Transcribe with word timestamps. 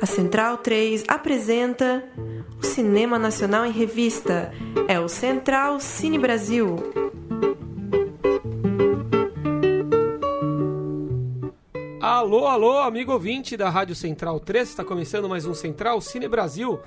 A 0.00 0.06
Central 0.06 0.56
3 0.56 1.04
apresenta 1.06 2.02
o 2.58 2.64
Cinema 2.64 3.18
Nacional 3.18 3.66
em 3.66 3.70
Revista. 3.70 4.50
É 4.88 4.98
o 4.98 5.08
Central 5.08 5.78
Cine 5.78 6.16
Brasil. 6.16 6.76
Alô, 12.00 12.46
alô, 12.46 12.78
amigo 12.78 13.12
ouvinte 13.12 13.58
da 13.58 13.68
Rádio 13.68 13.94
Central 13.94 14.40
3, 14.40 14.70
está 14.70 14.82
começando 14.82 15.28
mais 15.28 15.44
um 15.44 15.52
Central 15.52 16.00
Cine 16.00 16.28
Brasil, 16.28 16.80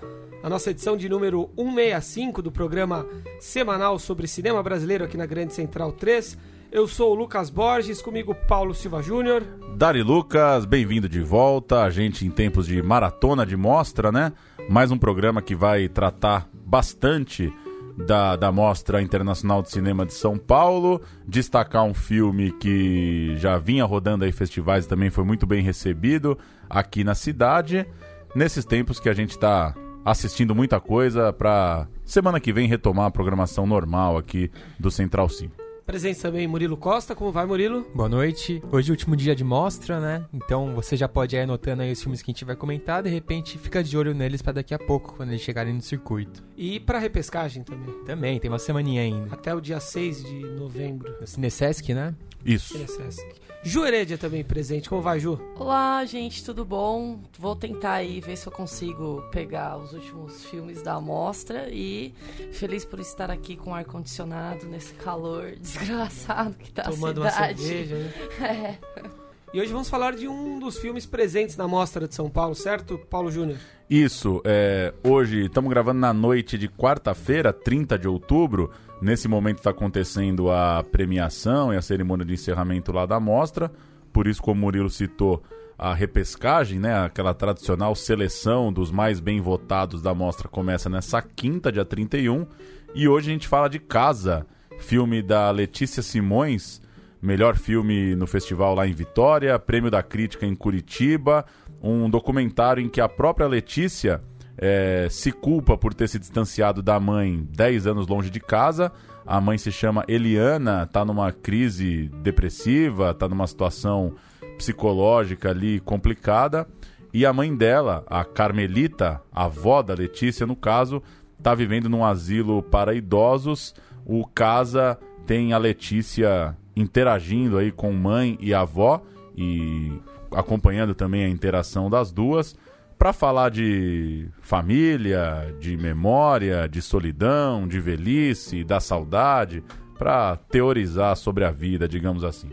a 0.46 0.50
nossa 0.50 0.70
edição 0.70 0.96
de 0.96 1.10
número 1.10 1.50
165 1.56 2.40
do 2.40 2.52
programa 2.52 3.04
semanal 3.40 3.98
sobre 3.98 4.28
cinema 4.28 4.62
brasileiro 4.62 5.04
aqui 5.04 5.18
na 5.18 5.26
Grande 5.26 5.56
Central 5.56 5.92
3. 5.92 6.38
Eu 6.72 6.88
sou 6.88 7.14
o 7.14 7.16
Lucas 7.16 7.50
Borges, 7.50 8.00
comigo 8.00 8.36
Paulo 8.48 8.72
Silva 8.76 9.02
Júnior. 9.02 9.42
Dari 9.76 10.04
Lucas, 10.04 10.64
bem-vindo 10.64 11.10
de 11.10 11.20
volta. 11.20 11.82
A 11.82 11.90
gente 11.90 12.28
em 12.28 12.30
tempos 12.30 12.68
de 12.68 12.80
maratona 12.84 13.44
de 13.44 13.58
mostra, 13.58 14.12
né? 14.12 14.34
Mais 14.70 14.92
um 14.92 15.00
programa 15.00 15.42
que 15.42 15.56
vai 15.56 15.90
tratar 15.90 16.48
bastante 16.54 17.52
da, 17.98 18.36
da 18.36 18.52
Mostra 18.52 19.02
Internacional 19.02 19.64
de 19.64 19.72
Cinema 19.72 20.06
de 20.06 20.14
São 20.14 20.38
Paulo, 20.38 21.02
destacar 21.28 21.86
um 21.86 21.94
filme 21.96 22.52
que 22.52 23.34
já 23.38 23.58
vinha 23.58 23.84
rodando 23.84 24.24
aí 24.24 24.32
festivais 24.32 24.86
e 24.86 24.90
também 24.90 25.10
foi 25.10 25.24
muito 25.24 25.48
bem 25.48 25.64
recebido 25.64 26.38
aqui 26.70 27.04
na 27.04 27.16
cidade, 27.16 27.88
nesses 28.36 28.64
tempos 28.64 29.00
que 29.00 29.10
a 29.10 29.14
gente 29.16 29.32
está 29.32 29.74
assistindo 30.06 30.54
muita 30.54 30.80
coisa 30.80 31.34
para 31.34 31.88
semana 32.06 32.40
que 32.40 32.54
vem 32.54 32.68
retomar 32.68 33.08
a 33.08 33.12
programação 33.12 33.66
normal 33.66 34.18
aqui 34.18 34.52
do 34.80 34.92
Central 34.92 35.28
Cine. 35.28 35.52
Presença 35.86 36.30
também 36.30 36.48
Murilo 36.48 36.76
Costa, 36.76 37.14
como 37.14 37.32
vai 37.32 37.46
Murilo? 37.46 37.86
Boa 37.94 38.10
noite. 38.10 38.60
Hoje 38.72 38.90
é 38.90 38.92
o 38.92 38.94
último 38.94 39.16
dia 39.16 39.36
de 39.36 39.44
mostra, 39.44 40.00
né? 40.00 40.26
Então 40.34 40.74
você 40.74 40.98
já 40.98 41.08
pode 41.08 41.36
ir 41.36 41.40
anotando 41.42 41.84
aí 41.84 41.92
os 41.92 42.02
filmes 42.02 42.24
que 42.24 42.32
a 42.32 42.34
gente 42.34 42.44
vai 42.44 42.56
comentar, 42.56 43.04
de 43.04 43.10
repente 43.10 43.60
fica 43.60 43.84
de 43.84 43.96
olho 43.96 44.12
neles 44.14 44.42
para 44.42 44.54
daqui 44.54 44.74
a 44.74 44.80
pouco, 44.80 45.14
quando 45.16 45.30
eles 45.30 45.42
chegarem 45.42 45.74
no 45.74 45.82
circuito. 45.82 46.44
E 46.58 46.80
para 46.80 46.98
repescagem 46.98 47.62
também. 47.62 47.94
Também, 48.04 48.40
tem 48.40 48.50
uma 48.50 48.58
semaninha 48.58 49.04
ainda. 49.04 49.32
Até 49.32 49.54
o 49.54 49.62
dia 49.62 49.80
6 49.80 50.24
de 50.24 50.40
novembro. 50.60 51.16
No 51.22 51.28
Cinesesc, 51.28 51.94
né? 51.94 52.16
Isso. 52.44 52.74
Cinesesc. 52.74 53.24
Ju 53.66 53.84
Heredia 53.84 54.16
também 54.16 54.44
presente. 54.44 54.88
Como 54.88 55.02
vai, 55.02 55.20
Ju? 55.20 55.40
Olá, 55.56 56.06
gente, 56.06 56.46
tudo 56.46 56.64
bom? 56.64 57.20
Vou 57.40 57.56
tentar 57.56 57.94
aí 57.94 58.22
ver 58.22 58.38
se 58.38 58.46
eu 58.46 58.52
consigo 58.52 59.24
pegar 59.32 59.78
os 59.78 59.92
últimos 59.92 60.46
filmes 60.46 60.84
da 60.84 60.94
amostra 60.94 61.68
e 61.72 62.14
feliz 62.54 62.86
por 62.86 63.00
estar 63.00 63.32
aqui 63.32 63.56
com 63.56 63.74
ar-condicionado 63.74 64.68
nesse 64.68 64.94
calor 64.94 65.54
desgraçado 65.60 66.54
que 66.54 66.72
tá 66.72 66.84
Tomando 66.84 67.24
a 67.24 67.32
cidade. 67.32 67.60
uma 67.62 67.68
cerveja, 67.68 67.96
né? 67.96 68.14
É. 69.02 69.25
E 69.56 69.62
hoje 69.62 69.72
vamos 69.72 69.88
falar 69.88 70.14
de 70.14 70.28
um 70.28 70.60
dos 70.60 70.78
filmes 70.78 71.06
presentes 71.06 71.56
na 71.56 71.66
Mostra 71.66 72.10
de 72.10 72.14
São 72.14 72.30
Paulo, 72.30 72.54
certo, 72.54 72.98
Paulo 73.10 73.32
Júnior? 73.32 73.58
Isso, 73.90 74.42
é, 74.44 74.94
hoje 75.02 75.46
estamos 75.46 75.70
gravando 75.70 76.02
na 76.02 76.14
noite 76.14 76.58
de 76.58 76.68
quarta-feira, 76.68 77.54
30 77.54 77.98
de 77.98 78.06
outubro. 78.06 78.70
Nesse 79.02 79.30
momento 79.30 79.60
está 79.60 79.70
acontecendo 79.70 80.52
a 80.52 80.84
premiação 80.84 81.74
e 81.74 81.78
a 81.78 81.82
cerimônia 81.82 82.26
de 82.26 82.34
encerramento 82.34 82.92
lá 82.92 83.06
da 83.06 83.18
mostra. 83.18 83.72
Por 84.12 84.28
isso, 84.28 84.42
como 84.42 84.60
o 84.60 84.62
Murilo 84.62 84.90
citou, 84.90 85.42
a 85.78 85.94
repescagem, 85.94 86.78
né, 86.78 87.06
aquela 87.06 87.34
tradicional 87.34 87.96
seleção 87.96 88.74
dos 88.74 88.92
mais 88.92 89.22
bem 89.22 89.40
votados 89.40 90.02
da 90.02 90.14
mostra 90.14 90.50
começa 90.50 90.90
nessa 90.90 91.22
quinta, 91.22 91.72
dia 91.72 91.86
31. 91.86 92.46
E 92.94 93.08
hoje 93.08 93.30
a 93.30 93.34
gente 93.34 93.48
fala 93.48 93.70
de 93.70 93.80
Casa, 93.80 94.46
filme 94.80 95.22
da 95.22 95.50
Letícia 95.50 96.04
Simões, 96.04 96.82
melhor 97.22 97.56
filme 97.56 98.16
no 98.16 98.28
festival 98.28 98.76
lá 98.76 98.88
em 98.88 98.94
Vitória, 98.94 99.58
prêmio 99.58 99.90
da 99.90 100.04
crítica 100.04 100.46
em 100.46 100.56
Curitiba, 100.56 101.46
um 101.82 102.10
documentário 102.10 102.84
em 102.84 102.90
que 102.90 103.02
a 103.02 103.10
própria 103.10 103.48
Letícia 103.48 104.22
é, 104.58 105.08
se 105.10 105.32
culpa 105.32 105.78
por 105.78 105.94
ter 105.94 106.08
se 106.08 106.20
distanciado 106.20 106.82
da 106.82 107.00
mãe 107.00 107.48
10 107.52 107.88
anos 107.88 108.08
longe 108.08 108.30
de 108.30 108.40
casa. 108.40 108.92
A 109.26 109.42
mãe 109.42 109.58
se 109.58 109.72
chama 109.72 110.06
Eliana, 110.08 110.86
tá 110.86 111.04
numa 111.04 111.32
crise 111.32 112.10
depressiva, 112.22 113.14
tá 113.14 113.28
numa 113.28 113.48
situação 113.48 114.14
psicológica 114.58 115.50
ali 115.50 115.80
complicada. 115.80 116.68
E 117.14 117.26
a 117.26 117.34
mãe 117.34 117.56
dela, 117.56 118.04
a 118.08 118.24
Carmelita, 118.24 119.22
a 119.32 119.46
avó 119.46 119.82
da 119.82 119.94
Letícia 119.94 120.46
no 120.46 120.56
caso, 120.56 121.02
tá 121.42 121.56
vivendo 121.56 121.90
num 121.90 122.04
asilo 122.04 122.62
para 122.62 122.94
idosos. 122.94 123.74
O 124.06 124.26
Casa 124.28 125.00
tem 125.26 125.54
a 125.54 125.58
Letícia 125.58 126.56
interagindo 126.76 127.58
aí 127.58 127.72
com 127.72 127.92
mãe 127.94 128.38
e 128.42 128.54
avó 128.54 129.02
e 129.36 129.92
acompanhando 130.32 130.94
também 130.94 131.24
a 131.26 131.30
interação 131.30 131.90
das 131.90 132.12
duas 132.12 132.56
para 132.98 133.12
falar 133.12 133.50
de 133.50 134.28
família, 134.42 135.54
de 135.60 135.76
memória, 135.76 136.68
de 136.68 136.82
solidão, 136.82 137.68
de 137.68 137.80
velhice, 137.80 138.64
da 138.64 138.80
saudade, 138.80 139.64
para 139.98 140.38
teorizar 140.50 141.16
sobre 141.16 141.44
a 141.44 141.52
vida, 141.52 141.88
digamos 141.88 142.24
assim. 142.24 142.50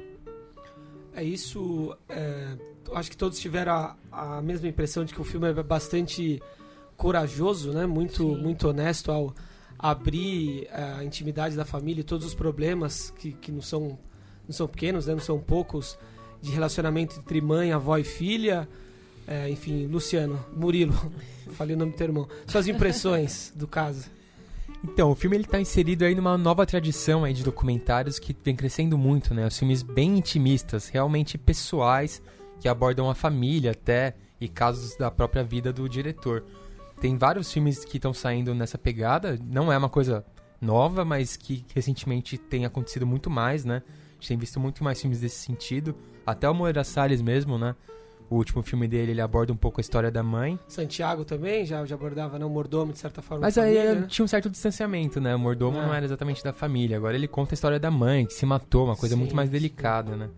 É 1.15 1.23
isso. 1.23 1.97
É, 2.09 2.57
acho 2.95 3.11
que 3.11 3.17
todos 3.17 3.39
tiveram 3.39 3.73
a, 3.73 3.97
a, 4.11 4.43
mesma 4.43 4.69
impressão 4.69 5.05
de 5.05 5.15
que 5.15 5.21
o 5.21 5.25
filme 5.25 5.49
é 5.49 5.63
bastante 5.63 6.43
corajoso, 6.97 7.73
né? 7.73 7.87
Muito, 7.87 8.27
muito 8.37 8.69
honesto 8.69 9.13
ao 9.13 9.35
abrir 9.79 10.69
a 10.73 11.05
intimidade 11.05 11.57
da 11.57 11.65
família 11.65 12.01
e 12.01 12.05
todos 12.05 12.27
os 12.27 12.35
problemas 12.35 13.11
que, 13.11 13.33
que 13.33 13.51
não 13.51 13.61
são 13.61 13.99
não 14.53 14.57
são 14.57 14.69
pequenos, 14.69 15.07
né? 15.07 15.15
não 15.15 15.21
são 15.21 15.39
poucos 15.39 15.99
de 16.41 16.51
relacionamento 16.51 17.19
entre 17.19 17.41
mãe, 17.41 17.73
avó 17.73 17.97
e 17.97 18.05
filha. 18.05 18.69
É, 19.27 19.49
enfim, 19.49 19.87
Luciano, 19.87 20.45
Murilo, 20.55 20.95
falei 21.53 21.75
o 21.75 21.79
nome 21.79 21.93
do 21.93 21.97
teu 21.97 22.07
irmão. 22.09 22.29
Suas 22.47 22.69
impressões 22.69 23.53
do 23.57 23.67
caso. 23.67 24.11
Então, 24.85 25.13
o 25.13 25.15
filme 25.15 25.37
ele 25.37 25.45
tá 25.45 25.61
inserido 25.61 26.05
aí 26.05 26.15
numa 26.15 26.37
nova 26.37 26.67
tradição 26.67 27.25
aí 27.25 27.33
de 27.33 27.45
documentários 27.45 28.19
que 28.19 28.37
vem 28.45 28.57
crescendo 28.57 28.99
muito, 28.99 29.33
né? 29.33 29.47
Os 29.47 29.57
filmes 29.57 29.81
bem 29.81 30.19
intimistas, 30.19 30.89
realmente 30.89 31.39
pessoais, 31.39 32.21
que 32.61 32.69
abordam 32.69 33.09
a 33.09 33.15
família 33.15 33.71
até 33.71 34.17
e 34.41 34.49
casos 34.49 34.97
da 34.97 35.09
própria 35.09 35.45
vida 35.45 35.73
do 35.73 35.89
diretor. 35.89 36.45
Tem 37.01 37.17
vários 37.17 37.53
filmes 37.53 37.85
que 37.85 37.97
estão 37.97 38.13
saindo 38.13 38.55
nessa 38.55 38.77
pegada, 38.77 39.39
não 39.41 39.73
é 39.73 39.79
uma 39.79 39.89
coisa 39.89 40.25
nova, 40.61 41.05
mas 41.05 41.37
que 41.37 41.65
recentemente 41.73 42.37
tem 42.37 42.65
acontecido 42.65 43.07
muito 43.07 43.31
mais, 43.31 43.65
né? 43.65 43.83
A 44.23 44.25
gente 44.25 44.29
tem 44.29 44.39
visto 44.39 44.61
muito 44.61 44.85
mais 44.85 45.01
filmes 45.01 45.19
desse 45.19 45.35
sentido, 45.35 45.97
até 46.25 46.49
o 46.49 46.55
Moreira 46.55 46.85
Salles 46.85 47.21
mesmo, 47.21 47.59
né? 47.59 47.75
O 48.31 48.37
último 48.37 48.63
filme 48.63 48.87
dele, 48.87 49.11
ele 49.11 49.21
aborda 49.21 49.53
um 49.53 49.57
pouco 49.57 49.81
a 49.81 49.83
história 49.83 50.13
da 50.13 50.23
mãe. 50.23 50.57
Santiago 50.69 51.25
também 51.25 51.67
já, 51.67 51.85
já 51.85 51.97
abordava 51.97 52.39
né, 52.39 52.45
o 52.45 52.49
mordomo, 52.49 52.93
de 52.93 53.01
certa 53.01 53.21
forma. 53.21 53.43
Mas 53.43 53.59
aí 53.59 53.75
família, 53.75 54.01
né? 54.03 54.07
tinha 54.09 54.25
um 54.25 54.29
certo 54.29 54.49
distanciamento, 54.49 55.21
né? 55.21 55.35
O 55.35 55.39
mordomo 55.41 55.77
É. 55.77 55.83
não 55.85 55.93
era 55.93 56.05
exatamente 56.05 56.43
da 56.43 56.53
família. 56.53 56.97
Agora 56.97 57.17
ele 57.17 57.27
conta 57.27 57.53
a 57.53 57.57
história 57.57 57.81
da 57.81 57.91
mãe, 57.91 58.25
que 58.25 58.33
se 58.33 58.47
matou, 58.47 58.85
uma 58.87 58.95
coisa 58.97 59.17
Sim, 59.17 59.21
muito 59.21 59.35
mais 59.35 59.49
sim. 59.49 59.53
delicada, 59.55 60.15
né? 60.17 60.31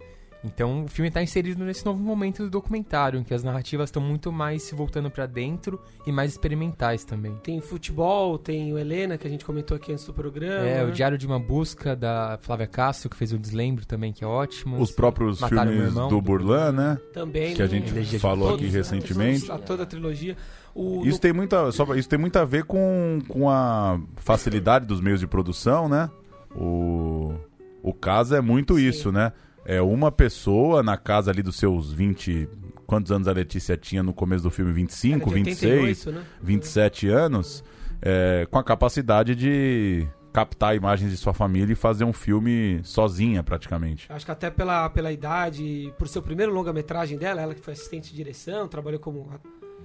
Então 0.44 0.84
o 0.84 0.88
filme 0.88 1.08
está 1.08 1.22
inserido 1.22 1.64
nesse 1.64 1.84
novo 1.84 1.98
momento 1.98 2.42
do 2.42 2.50
documentário, 2.50 3.18
em 3.18 3.24
que 3.24 3.32
as 3.32 3.42
narrativas 3.42 3.88
estão 3.88 4.02
muito 4.02 4.30
mais 4.30 4.62
se 4.62 4.74
voltando 4.74 5.10
para 5.10 5.26
dentro 5.26 5.80
e 6.06 6.12
mais 6.12 6.32
experimentais 6.32 7.04
também. 7.04 7.34
Tem 7.42 7.60
futebol, 7.60 8.38
tem 8.38 8.72
o 8.72 8.78
Helena, 8.78 9.16
que 9.16 9.26
a 9.26 9.30
gente 9.30 9.44
comentou 9.44 9.76
aqui 9.76 9.92
antes 9.92 10.04
do 10.04 10.12
programa. 10.12 10.66
É, 10.66 10.84
o 10.84 10.92
Diário 10.92 11.16
de 11.16 11.26
uma 11.26 11.38
Busca 11.38 11.96
da 11.96 12.38
Flávia 12.42 12.66
Castro, 12.66 13.08
que 13.08 13.16
fez 13.16 13.32
o 13.32 13.38
Deslembro 13.38 13.86
também, 13.86 14.12
que 14.12 14.22
é 14.22 14.26
ótimo. 14.26 14.78
Os 14.78 14.90
próprios 14.90 15.40
Mataram 15.40 15.72
filmes 15.72 15.88
irmão. 15.88 16.08
do 16.08 16.20
Burlan, 16.20 16.72
né? 16.72 16.98
Também. 17.12 17.54
Que 17.54 17.62
a 17.62 17.66
gente 17.66 17.92
de 17.92 18.18
falou 18.18 18.50
Todos, 18.50 18.64
aqui 18.64 18.72
recentemente. 18.72 19.50
A 19.50 19.58
toda 19.58 19.84
a 19.84 19.86
trilogia. 19.86 20.36
O, 20.74 21.06
Isso 21.06 21.20
tem 21.20 21.32
muita, 21.32 21.70
só, 21.70 21.94
isso 21.94 22.08
tem 22.08 22.18
muito 22.18 22.36
a 22.36 22.44
ver 22.44 22.64
com, 22.64 23.20
com 23.28 23.48
a 23.48 24.00
facilidade 24.16 24.84
dos 24.86 25.00
meios 25.00 25.20
de 25.20 25.26
produção, 25.26 25.88
né? 25.88 26.10
O, 26.54 27.32
o 27.80 27.94
caso 27.94 28.34
é 28.34 28.40
muito 28.40 28.74
Sim. 28.76 28.88
isso, 28.88 29.12
né? 29.12 29.32
É 29.64 29.80
uma 29.80 30.12
pessoa 30.12 30.82
na 30.82 30.96
casa 30.96 31.30
ali 31.30 31.42
dos 31.42 31.56
seus 31.56 31.92
20. 31.92 32.48
Quantos 32.86 33.10
anos 33.10 33.26
a 33.26 33.32
Letícia 33.32 33.76
tinha 33.76 34.02
no 34.02 34.12
começo 34.12 34.42
do 34.42 34.50
filme? 34.50 34.72
25, 34.72 35.30
era 35.30 35.38
de 35.38 35.44
26, 35.44 36.06
88, 36.06 36.12
né? 36.12 36.26
27 36.42 37.08
anos, 37.08 37.64
é, 38.02 38.46
com 38.50 38.58
a 38.58 38.64
capacidade 38.64 39.34
de 39.34 40.06
captar 40.34 40.74
imagens 40.74 41.12
de 41.12 41.16
sua 41.16 41.32
família 41.32 41.72
e 41.72 41.76
fazer 41.76 42.04
um 42.04 42.12
filme 42.12 42.80
sozinha, 42.82 43.40
praticamente. 43.42 44.06
Acho 44.10 44.24
que 44.24 44.32
até 44.32 44.50
pela, 44.50 44.90
pela 44.90 45.12
idade, 45.12 45.94
por 45.96 46.08
ser 46.08 46.18
o 46.18 46.22
primeiro 46.22 46.52
longa-metragem 46.52 47.16
dela, 47.16 47.40
ela 47.40 47.54
que 47.54 47.60
foi 47.60 47.72
assistente 47.72 48.10
de 48.10 48.16
direção, 48.16 48.66
trabalhou 48.66 48.98
como, 48.98 49.30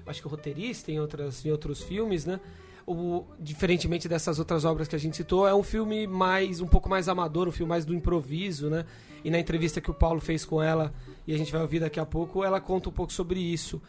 acho 0.08 0.22
que 0.22 0.28
roteirista 0.28 0.92
em, 0.92 1.00
outras, 1.00 1.46
em 1.46 1.52
outros 1.52 1.84
filmes, 1.84 2.26
né? 2.26 2.40
O, 2.88 3.26
diferentemente 3.40 4.10
dessas 4.10 4.40
outras 4.40 4.66
obras 4.66 4.88
que 4.88 4.96
a 4.96 5.00
gente 5.00 5.16
citou, 5.16 5.48
é 5.48 5.54
um 5.54 5.62
filme 5.62 6.08
mais 6.08 6.60
um 6.60 6.66
pouco 6.66 6.90
mais 6.90 7.08
amador, 7.08 7.48
um 7.48 7.52
filme 7.52 7.70
mais 7.70 7.86
do 7.86 7.94
improviso, 7.94 8.72
né? 8.72 8.86
E 9.24 9.30
na 9.30 9.40
entrevista 9.40 9.82
que 9.82 9.92
o 9.92 9.94
Paulo 9.94 10.20
fez 10.20 10.46
com 10.46 10.62
ela, 10.62 10.94
e 11.28 11.34
a 11.34 11.38
gente 11.38 11.52
vai 11.52 11.62
ouvir 11.62 11.80
daqui 11.80 12.00
a 12.00 12.06
pouco, 12.06 12.44
ela 12.44 12.60
conta 12.60 12.90
um 12.90 12.92
pouco 12.92 13.14
sobre 13.14 13.40
isso. 13.40 13.82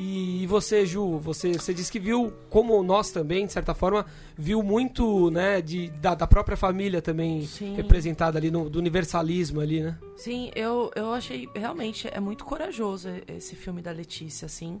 E 0.00 0.46
você, 0.46 0.86
Ju, 0.86 1.18
você, 1.18 1.54
você 1.54 1.74
disse 1.74 1.90
que 1.90 1.98
viu, 1.98 2.32
como 2.48 2.80
nós 2.84 3.10
também, 3.10 3.46
de 3.46 3.52
certa 3.52 3.74
forma, 3.74 4.06
viu 4.36 4.62
muito 4.62 5.28
né, 5.28 5.60
de, 5.60 5.90
da, 5.90 6.14
da 6.14 6.24
própria 6.24 6.56
família 6.56 7.02
também 7.02 7.44
Sim. 7.44 7.74
representada 7.74 8.38
ali, 8.38 8.48
no, 8.48 8.70
do 8.70 8.78
universalismo 8.78 9.60
ali, 9.60 9.82
né? 9.82 9.98
Sim, 10.16 10.52
eu, 10.54 10.92
eu 10.94 11.12
achei 11.12 11.48
realmente 11.52 12.06
é 12.06 12.20
muito 12.20 12.44
corajoso 12.44 13.08
esse 13.26 13.56
filme 13.56 13.82
da 13.82 13.90
Letícia, 13.90 14.46
assim. 14.46 14.80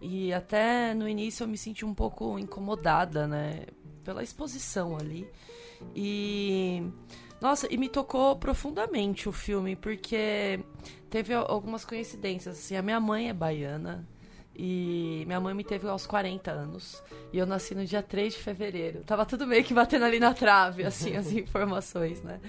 E 0.00 0.32
até 0.32 0.92
no 0.94 1.08
início 1.08 1.44
eu 1.44 1.48
me 1.48 1.56
senti 1.56 1.84
um 1.84 1.94
pouco 1.94 2.36
incomodada, 2.36 3.28
né? 3.28 3.66
Pela 4.02 4.24
exposição 4.24 4.96
ali. 4.96 5.28
E. 5.94 6.82
Nossa, 7.40 7.72
e 7.72 7.76
me 7.76 7.88
tocou 7.88 8.36
profundamente 8.36 9.28
o 9.28 9.32
filme, 9.32 9.76
porque 9.76 10.60
teve 11.10 11.34
algumas 11.34 11.84
coincidências. 11.84 12.58
Assim, 12.58 12.76
a 12.76 12.82
minha 12.82 12.98
mãe 12.98 13.28
é 13.28 13.32
baiana, 13.32 14.06
e 14.58 15.22
minha 15.26 15.38
mãe 15.38 15.52
me 15.52 15.62
teve 15.62 15.86
aos 15.86 16.06
40 16.06 16.50
anos. 16.50 17.02
E 17.32 17.38
eu 17.38 17.46
nasci 17.46 17.74
no 17.74 17.84
dia 17.84 18.02
3 18.02 18.32
de 18.32 18.40
fevereiro. 18.40 19.02
Tava 19.04 19.26
tudo 19.26 19.46
meio 19.46 19.62
que 19.62 19.74
batendo 19.74 20.06
ali 20.06 20.18
na 20.18 20.32
trave, 20.32 20.84
assim, 20.84 21.14
as 21.14 21.30
informações, 21.32 22.22
né? 22.22 22.40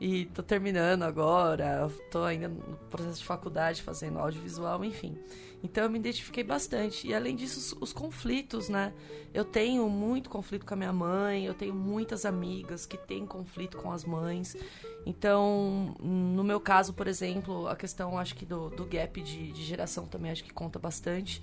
E 0.00 0.26
tô 0.26 0.42
terminando 0.42 1.02
agora, 1.02 1.90
tô 2.10 2.22
ainda 2.22 2.48
no 2.48 2.76
processo 2.88 3.18
de 3.18 3.24
faculdade 3.24 3.82
fazendo 3.82 4.18
audiovisual, 4.18 4.84
enfim. 4.84 5.18
Então 5.62 5.84
eu 5.84 5.90
me 5.90 5.98
identifiquei 5.98 6.44
bastante. 6.44 7.08
E 7.08 7.14
além 7.14 7.34
disso, 7.34 7.58
os, 7.58 7.82
os, 7.82 7.92
conflitos, 7.92 8.68
né? 8.68 8.92
Eu 9.34 9.44
tenho 9.44 9.88
muito 9.88 10.30
conflito 10.30 10.64
com 10.64 10.74
a 10.74 10.76
minha 10.76 10.92
mãe, 10.92 11.44
eu 11.44 11.54
tenho 11.54 11.74
muitas 11.74 12.24
amigas 12.24 12.86
que 12.86 12.96
têm 12.96 13.26
conflito 13.26 13.76
com 13.76 13.90
as 13.90 14.04
mães. 14.04 14.56
Então, 15.04 15.96
no 16.00 16.44
meu 16.44 16.60
caso, 16.60 16.92
por 16.92 17.08
exemplo, 17.08 17.66
a 17.66 17.76
questão, 17.76 18.18
acho 18.18 18.34
que 18.34 18.46
do, 18.46 18.70
do 18.70 18.84
gap 18.84 19.20
de, 19.20 19.52
de 19.52 19.64
geração 19.64 20.06
também 20.06 20.30
acho 20.30 20.44
que 20.44 20.52
conta 20.52 20.78
bastante. 20.78 21.42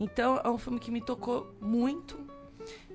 Então, 0.00 0.40
é 0.42 0.48
um 0.48 0.58
filme 0.58 0.80
que 0.80 0.90
me 0.90 1.00
tocou 1.00 1.54
muito 1.60 2.18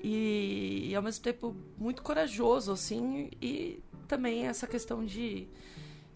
e, 0.03 0.89
e 0.89 0.95
ao 0.95 1.01
mesmo 1.01 1.23
tempo 1.23 1.55
muito 1.77 2.01
corajoso, 2.01 2.71
assim, 2.71 3.29
e 3.41 3.81
também 4.07 4.47
essa 4.47 4.67
questão 4.67 5.05
de 5.05 5.47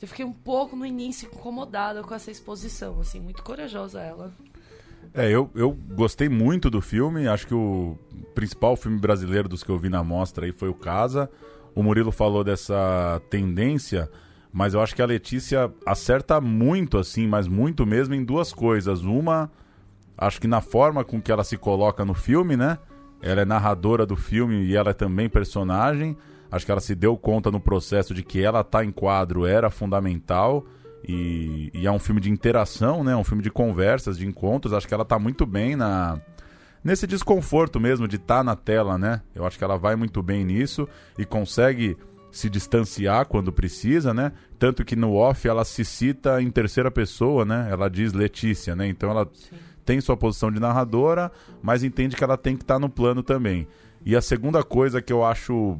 eu 0.01 0.07
fiquei 0.07 0.25
um 0.25 0.33
pouco 0.33 0.75
no 0.75 0.86
início 0.86 1.30
incomodada 1.31 2.01
com 2.01 2.13
essa 2.13 2.31
exposição, 2.31 3.00
assim, 3.00 3.19
muito 3.19 3.44
corajosa 3.44 4.01
ela. 4.01 4.31
É, 5.13 5.30
eu, 5.30 5.50
eu 5.53 5.71
gostei 5.71 6.30
muito 6.30 6.69
do 6.69 6.81
filme, 6.81 7.27
acho 7.27 7.45
que 7.45 7.53
o 7.53 7.98
principal 8.33 8.75
filme 8.75 8.98
brasileiro 8.98 9.48
dos 9.48 9.63
que 9.63 9.69
eu 9.69 9.77
vi 9.77 9.89
na 9.89 10.03
mostra 10.03 10.45
aí 10.45 10.51
foi 10.51 10.69
o 10.69 10.74
Casa. 10.74 11.30
O 11.75 11.83
Murilo 11.83 12.12
falou 12.12 12.44
dessa 12.44 13.21
tendência, 13.30 14.09
mas 14.51 14.74
eu 14.74 14.81
acho 14.81 14.95
que 14.95 15.01
a 15.01 15.06
Letícia 15.06 15.71
acerta 15.86 16.42
muito, 16.42 16.98
assim, 16.98 17.27
mas 17.27 17.48
muito 17.48 17.86
mesmo 17.86 18.15
em 18.15 18.24
duas 18.24 18.53
coisas. 18.53 19.03
Uma, 19.03 19.51
acho 20.18 20.42
que 20.42 20.48
na 20.48 20.62
forma 20.62 21.03
com 21.03 21.21
que 21.21 21.31
ela 21.31 21.44
se 21.44 21.57
coloca 21.57 22.03
no 22.03 22.13
filme, 22.13 22.57
né? 22.57 22.77
Ela 23.21 23.42
é 23.42 23.45
narradora 23.45 24.06
do 24.06 24.15
filme 24.15 24.63
e 24.63 24.75
ela 24.75 24.89
é 24.89 24.94
também 24.94 25.30
personagem. 25.30 26.18
Acho 26.51 26.65
que 26.65 26.71
ela 26.71 26.81
se 26.81 26.94
deu 26.94 27.18
conta 27.18 27.50
no 27.50 27.59
processo 27.59 28.13
de 28.13 28.24
que 28.24 28.44
ela 28.44 28.63
tá 28.63 28.83
em 28.83 28.92
quadro 28.92 29.45
era 29.45 29.69
fundamental. 29.69 30.65
E, 31.07 31.71
e, 31.74 31.88
é 31.88 31.92
um 31.92 31.98
filme 31.98 32.21
de 32.21 32.30
interação, 32.30 33.03
né? 33.03 33.15
Um 33.15 33.24
filme 33.24 33.42
de 33.42 33.50
conversas, 33.50 34.18
de 34.18 34.27
encontros. 34.27 34.74
Acho 34.74 34.88
que 34.88 34.94
ela 34.94 35.06
tá 35.06 35.18
muito 35.18 35.45
bem 35.45 35.75
na 35.75 36.19
nesse 36.83 37.06
desconforto 37.06 37.80
mesmo 37.80 38.07
de 38.07 38.15
estar 38.15 38.38
tá 38.38 38.44
na 38.44 38.56
tela, 38.56 38.98
né? 38.98 39.21
Eu 39.33 39.45
acho 39.45 39.57
que 39.57 39.63
ela 39.63 39.77
vai 39.77 39.95
muito 39.95 40.21
bem 40.21 40.44
nisso 40.44 40.88
e 41.18 41.25
consegue 41.25 41.95
se 42.31 42.50
distanciar 42.50 43.25
quando 43.25 43.51
precisa, 43.51 44.13
né? 44.13 44.31
Tanto 44.57 44.86
que 44.86 44.95
no 44.95 45.15
off 45.15 45.48
ela 45.48 45.65
se 45.65 45.83
cita 45.83 46.42
em 46.42 46.50
terceira 46.50 46.89
pessoa, 46.89 47.45
né? 47.45 47.68
Ela 47.69 47.89
diz 47.89 48.13
Letícia, 48.13 48.75
né? 48.75 48.88
Então 48.88 49.09
ela 49.09 49.30
Sim. 49.33 49.56
tem 49.86 50.00
sua 50.00 50.15
posição 50.15 50.51
de 50.51 50.59
narradora, 50.59 51.31
mas 51.62 51.83
entende 51.83 52.15
que 52.15 52.24
ela 52.24 52.38
tem 52.38 52.56
que 52.56 52.63
estar 52.63 52.75
tá 52.75 52.80
no 52.80 52.89
plano 52.89 53.21
também. 53.21 53.68
E 54.06 54.15
a 54.15 54.21
segunda 54.21 54.63
coisa 54.63 55.01
que 55.01 55.13
eu 55.13 55.24
acho 55.24 55.77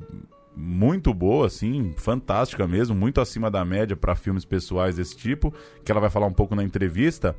muito 0.56 1.14
boa, 1.14 1.48
assim, 1.48 1.94
fantástica 1.98 2.68
mesmo, 2.68 2.96
muito 2.96 3.22
acima 3.22 3.50
da 3.50 3.64
média 3.64 3.96
para 3.96 4.16
filmes 4.16 4.46
pessoais 4.46 4.96
desse 4.96 5.16
tipo, 5.16 5.54
que 5.84 5.92
ela 5.92 6.02
vai 6.02 6.10
falar 6.10 6.28
um 6.28 6.34
pouco 6.34 6.56
na 6.56 6.64
entrevista. 6.64 7.36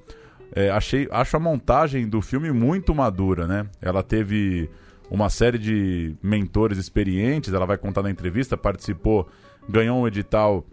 É, 0.54 0.70
achei, 0.70 1.08
acho 1.10 1.36
a 1.36 1.40
montagem 1.40 2.08
do 2.08 2.20
filme 2.20 2.50
muito 2.52 2.94
madura, 2.94 3.46
né? 3.46 3.66
Ela 3.80 4.02
teve 4.02 4.68
uma 5.10 5.28
série 5.28 5.58
de 5.58 6.16
mentores 6.22 6.78
experientes, 6.78 7.52
ela 7.52 7.66
vai 7.66 7.76
contar 7.76 8.02
na 8.02 8.10
entrevista, 8.10 8.56
participou, 8.56 9.28
ganhou 9.68 10.00
um 10.00 10.06
edital 10.06 10.64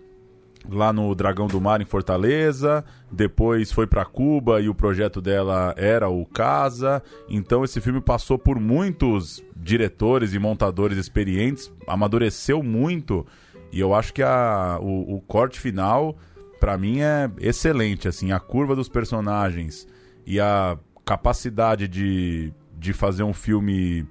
lá 0.67 0.91
no 0.91 1.13
Dragão 1.15 1.47
do 1.47 1.61
Mar 1.61 1.81
em 1.81 1.85
Fortaleza, 1.85 2.83
depois 3.11 3.71
foi 3.71 3.87
para 3.87 4.05
Cuba 4.05 4.61
e 4.61 4.69
o 4.69 4.75
projeto 4.75 5.21
dela 5.21 5.73
era 5.77 6.09
o 6.09 6.25
Casa. 6.25 7.01
Então 7.29 7.63
esse 7.63 7.79
filme 7.79 8.01
passou 8.01 8.37
por 8.37 8.59
muitos 8.59 9.43
diretores 9.55 10.33
e 10.33 10.39
montadores 10.39 10.97
experientes, 10.97 11.71
amadureceu 11.87 12.61
muito 12.61 13.25
e 13.71 13.79
eu 13.79 13.93
acho 13.93 14.13
que 14.13 14.23
a, 14.23 14.79
o, 14.81 15.15
o 15.15 15.21
corte 15.21 15.59
final 15.59 16.17
para 16.59 16.77
mim 16.77 16.99
é 16.99 17.29
excelente, 17.39 18.07
assim, 18.07 18.31
a 18.31 18.39
curva 18.39 18.75
dos 18.75 18.89
personagens 18.89 19.87
e 20.25 20.39
a 20.39 20.77
capacidade 21.05 21.87
de, 21.87 22.53
de 22.77 22.93
fazer 22.93 23.23
um 23.23 23.33
filme 23.33 24.05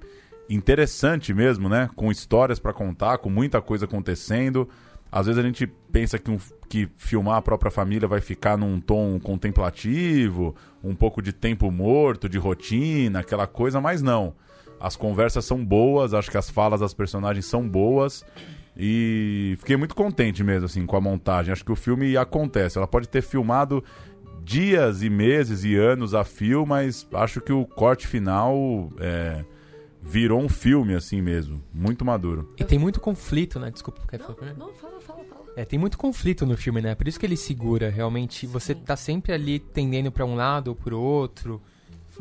interessante 0.49 1.35
mesmo, 1.35 1.69
né? 1.69 1.91
Com 1.95 2.11
histórias 2.11 2.59
para 2.59 2.73
contar, 2.73 3.19
com 3.19 3.29
muita 3.29 3.61
coisa 3.61 3.85
acontecendo. 3.85 4.69
Às 5.11 5.27
vezes 5.27 5.39
a 5.39 5.47
gente 5.47 5.67
pensa 5.91 6.19
que, 6.19 6.31
um, 6.31 6.39
que 6.69 6.89
filmar 6.97 7.37
a 7.37 7.43
própria 7.43 7.71
família 7.71 8.07
vai 8.07 8.21
ficar 8.21 8.57
num 8.57 8.81
tom 8.81 9.19
contemplativo, 9.19 10.55
um 10.85 10.95
pouco 10.95 11.23
de 11.23 11.33
tempo 11.33 11.71
morto, 11.71 12.29
de 12.29 12.39
rotina, 12.39 13.21
aquela 13.21 13.47
coisa, 13.47 13.81
mas 13.81 14.03
não. 14.03 14.35
As 14.81 14.97
conversas 14.97 15.45
são 15.45 15.65
boas, 15.65 16.15
acho 16.15 16.31
que 16.31 16.37
as 16.37 16.51
falas 16.51 16.81
das 16.81 16.95
personagens 16.95 17.47
são 17.47 17.67
boas. 17.69 18.25
E 18.77 19.57
fiquei 19.59 19.77
muito 19.77 19.95
contente 19.95 20.45
mesmo, 20.45 20.67
assim, 20.67 20.87
com 20.87 20.97
a 20.97 21.01
montagem. 21.01 21.53
Acho 21.53 21.65
que 21.65 21.73
o 21.73 21.77
filme 21.77 22.17
acontece. 22.17 22.79
Ela 22.79 22.87
pode 22.87 23.09
ter 23.09 23.23
filmado 23.23 23.83
dias 24.45 25.03
e 25.03 25.11
meses 25.11 25.65
e 25.65 25.75
anos 25.75 26.15
a 26.15 26.23
fio, 26.23 26.65
mas 26.65 27.07
acho 27.13 27.41
que 27.41 27.53
o 27.53 27.67
corte 27.67 28.07
final 28.07 28.91
é, 29.01 29.45
virou 30.03 30.41
um 30.41 30.49
filme, 30.49 30.95
assim 30.95 31.21
mesmo. 31.21 31.63
Muito 31.73 32.05
maduro. 32.05 32.53
E 32.57 32.65
tem 32.65 32.79
muito 32.79 33.01
conflito, 33.01 33.59
né? 33.59 33.71
Desculpa, 33.71 34.01
quer 34.09 34.21
falar? 34.21 34.55
Não, 34.55 34.69
não, 34.69 34.75
fala, 34.75 35.01
fala, 35.01 35.25
fala. 35.25 35.45
É, 35.57 35.65
tem 35.65 35.79
muito 35.79 35.99
conflito 35.99 36.47
no 36.47 36.57
filme, 36.57 36.81
né? 36.81 36.95
Por 36.95 37.09
isso 37.09 37.19
que 37.19 37.27
ele 37.27 37.37
segura, 37.37 37.91
realmente. 37.91 38.47
Você 38.47 38.75
Sim. 38.75 38.81
tá 38.81 38.97
sempre 38.97 39.33
ali 39.33 39.59
tendendo 39.59 40.11
para 40.11 40.25
um 40.25 40.35
lado 40.35 40.69
ou 40.69 40.75
pro 40.75 40.99
outro, 41.01 41.61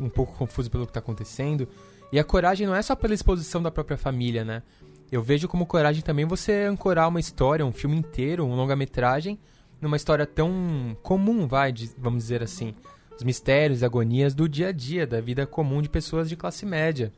um 0.00 0.08
pouco 0.08 0.36
confuso 0.36 0.70
pelo 0.70 0.86
que 0.86 0.92
tá 0.92 1.00
acontecendo. 1.00 1.68
E 2.12 2.18
a 2.18 2.24
coragem 2.24 2.66
não 2.66 2.74
é 2.74 2.82
só 2.82 2.96
pela 2.96 3.14
exposição 3.14 3.62
da 3.62 3.70
própria 3.70 3.96
família, 3.96 4.44
né? 4.44 4.62
Eu 5.10 5.22
vejo 5.22 5.48
como 5.48 5.66
coragem 5.66 6.02
também 6.02 6.26
você 6.26 6.64
ancorar 6.64 7.08
uma 7.08 7.20
história, 7.20 7.64
um 7.64 7.72
filme 7.72 7.96
inteiro, 7.96 8.44
um 8.44 8.54
longa-metragem, 8.54 9.38
numa 9.80 9.96
história 9.96 10.26
tão 10.26 10.96
comum, 11.02 11.46
vai, 11.46 11.72
de, 11.72 11.90
vamos 11.96 12.24
dizer 12.24 12.42
assim. 12.42 12.74
Os 13.16 13.22
mistérios, 13.22 13.82
agonias 13.82 14.34
do 14.34 14.48
dia 14.48 14.68
a 14.68 14.72
dia, 14.72 15.06
da 15.06 15.20
vida 15.20 15.46
comum 15.46 15.80
de 15.80 15.88
pessoas 15.88 16.28
de 16.28 16.36
classe 16.36 16.66
média. 16.66 17.12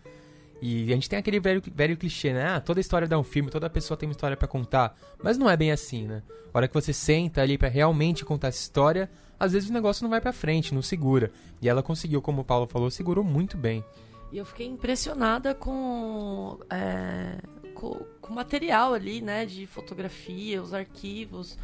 E 0.62 0.92
a 0.92 0.94
gente 0.94 1.08
tem 1.08 1.18
aquele 1.18 1.40
velho, 1.40 1.62
velho 1.74 1.96
clichê, 1.96 2.32
né? 2.32 2.46
Ah, 2.46 2.60
toda 2.60 2.80
história 2.80 3.08
dá 3.08 3.18
um 3.18 3.24
filme, 3.24 3.50
toda 3.50 3.70
pessoa 3.70 3.96
tem 3.96 4.08
uma 4.08 4.12
história 4.12 4.36
para 4.36 4.46
contar. 4.46 4.94
Mas 5.22 5.38
não 5.38 5.48
é 5.48 5.56
bem 5.56 5.72
assim, 5.72 6.06
né? 6.06 6.22
A 6.52 6.58
hora 6.58 6.68
que 6.68 6.74
você 6.74 6.92
senta 6.92 7.40
ali 7.40 7.56
para 7.56 7.68
realmente 7.68 8.24
contar 8.24 8.48
essa 8.48 8.60
história, 8.60 9.10
às 9.38 9.52
vezes 9.52 9.70
o 9.70 9.72
negócio 9.72 10.02
não 10.02 10.10
vai 10.10 10.20
para 10.20 10.32
frente, 10.32 10.74
não 10.74 10.82
segura. 10.82 11.30
E 11.62 11.68
ela 11.68 11.82
conseguiu, 11.82 12.20
como 12.20 12.42
o 12.42 12.44
Paulo 12.44 12.66
falou, 12.66 12.90
segurou 12.90 13.24
muito 13.24 13.56
bem. 13.56 13.84
E 14.30 14.38
eu 14.38 14.44
fiquei 14.44 14.66
impressionada 14.66 15.54
com, 15.54 16.58
é, 16.68 17.38
com, 17.74 18.04
o 18.28 18.32
material 18.32 18.92
ali, 18.92 19.20
né? 19.20 19.46
De 19.46 19.66
fotografia, 19.66 20.62
os 20.62 20.74
arquivos. 20.74 21.58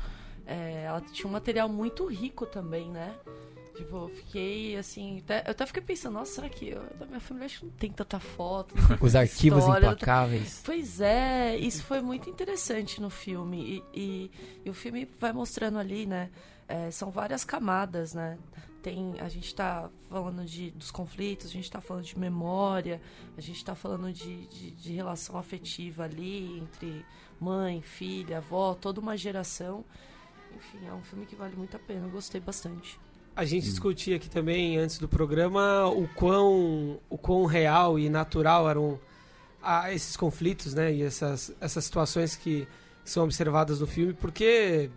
É, 0.46 0.84
ela 0.84 1.00
tinha 1.00 1.28
um 1.28 1.32
material 1.32 1.68
muito 1.68 2.06
rico 2.06 2.46
também, 2.46 2.90
né? 2.90 3.14
Tipo, 3.76 3.96
eu 3.96 4.08
fiquei 4.08 4.76
assim. 4.76 5.18
Até, 5.18 5.44
eu 5.46 5.50
até 5.50 5.66
fiquei 5.66 5.82
pensando, 5.82 6.14
nossa, 6.14 6.32
será 6.36 6.48
que 6.48 6.70
eu, 6.70 6.82
da 6.98 7.04
minha 7.04 7.20
família 7.20 7.44
acho 7.44 7.60
que 7.60 7.66
não 7.66 7.72
tem 7.72 7.92
tanta 7.92 8.18
foto? 8.18 8.74
Os 9.00 9.14
arquivos 9.14 9.60
história, 9.60 9.86
implacáveis. 9.86 10.62
Pois 10.64 11.00
é, 11.00 11.56
isso 11.56 11.82
foi 11.84 12.00
muito 12.00 12.30
interessante 12.30 13.00
no 13.00 13.10
filme. 13.10 13.84
E, 13.94 14.00
e, 14.00 14.30
e 14.64 14.70
o 14.70 14.74
filme 14.74 15.06
vai 15.20 15.32
mostrando 15.32 15.78
ali, 15.78 16.06
né? 16.06 16.30
É, 16.66 16.90
são 16.90 17.10
várias 17.10 17.44
camadas, 17.44 18.14
né? 18.14 18.38
Tem, 18.82 19.20
a 19.20 19.28
gente 19.28 19.46
está 19.46 19.90
falando 20.08 20.44
de, 20.44 20.70
dos 20.70 20.90
conflitos, 20.90 21.46
a 21.46 21.50
gente 21.50 21.64
está 21.64 21.80
falando 21.80 22.04
de 22.04 22.18
memória, 22.18 23.00
a 23.36 23.40
gente 23.40 23.56
está 23.56 23.74
falando 23.74 24.10
de, 24.12 24.46
de, 24.46 24.70
de 24.70 24.92
relação 24.92 25.36
afetiva 25.36 26.04
ali 26.04 26.58
entre 26.60 27.04
mãe, 27.38 27.82
filha, 27.82 28.38
avó, 28.38 28.74
toda 28.74 29.00
uma 29.00 29.16
geração. 29.16 29.84
Enfim, 30.56 30.86
é 30.86 30.92
um 30.92 31.02
filme 31.02 31.26
que 31.26 31.36
vale 31.36 31.54
muito 31.56 31.76
a 31.76 31.80
pena, 31.80 32.06
eu 32.06 32.10
gostei 32.10 32.40
bastante. 32.40 32.98
A 33.36 33.44
gente 33.44 33.66
hum. 33.66 33.70
discutia 33.70 34.16
aqui 34.16 34.28
também, 34.28 34.78
antes 34.78 34.98
do 34.98 35.06
programa, 35.06 35.86
o 35.86 36.08
quão, 36.08 36.98
o 37.08 37.18
quão 37.18 37.44
real 37.44 37.98
e 37.98 38.08
natural 38.08 38.68
eram 38.68 38.98
ah, 39.62 39.92
esses 39.92 40.16
conflitos, 40.16 40.72
né? 40.72 40.92
E 40.92 41.02
essas, 41.02 41.54
essas 41.60 41.84
situações 41.84 42.34
que 42.34 42.66
são 43.04 43.24
observadas 43.24 43.80
no 43.80 43.86
filme, 43.86 44.14
porque 44.14 44.90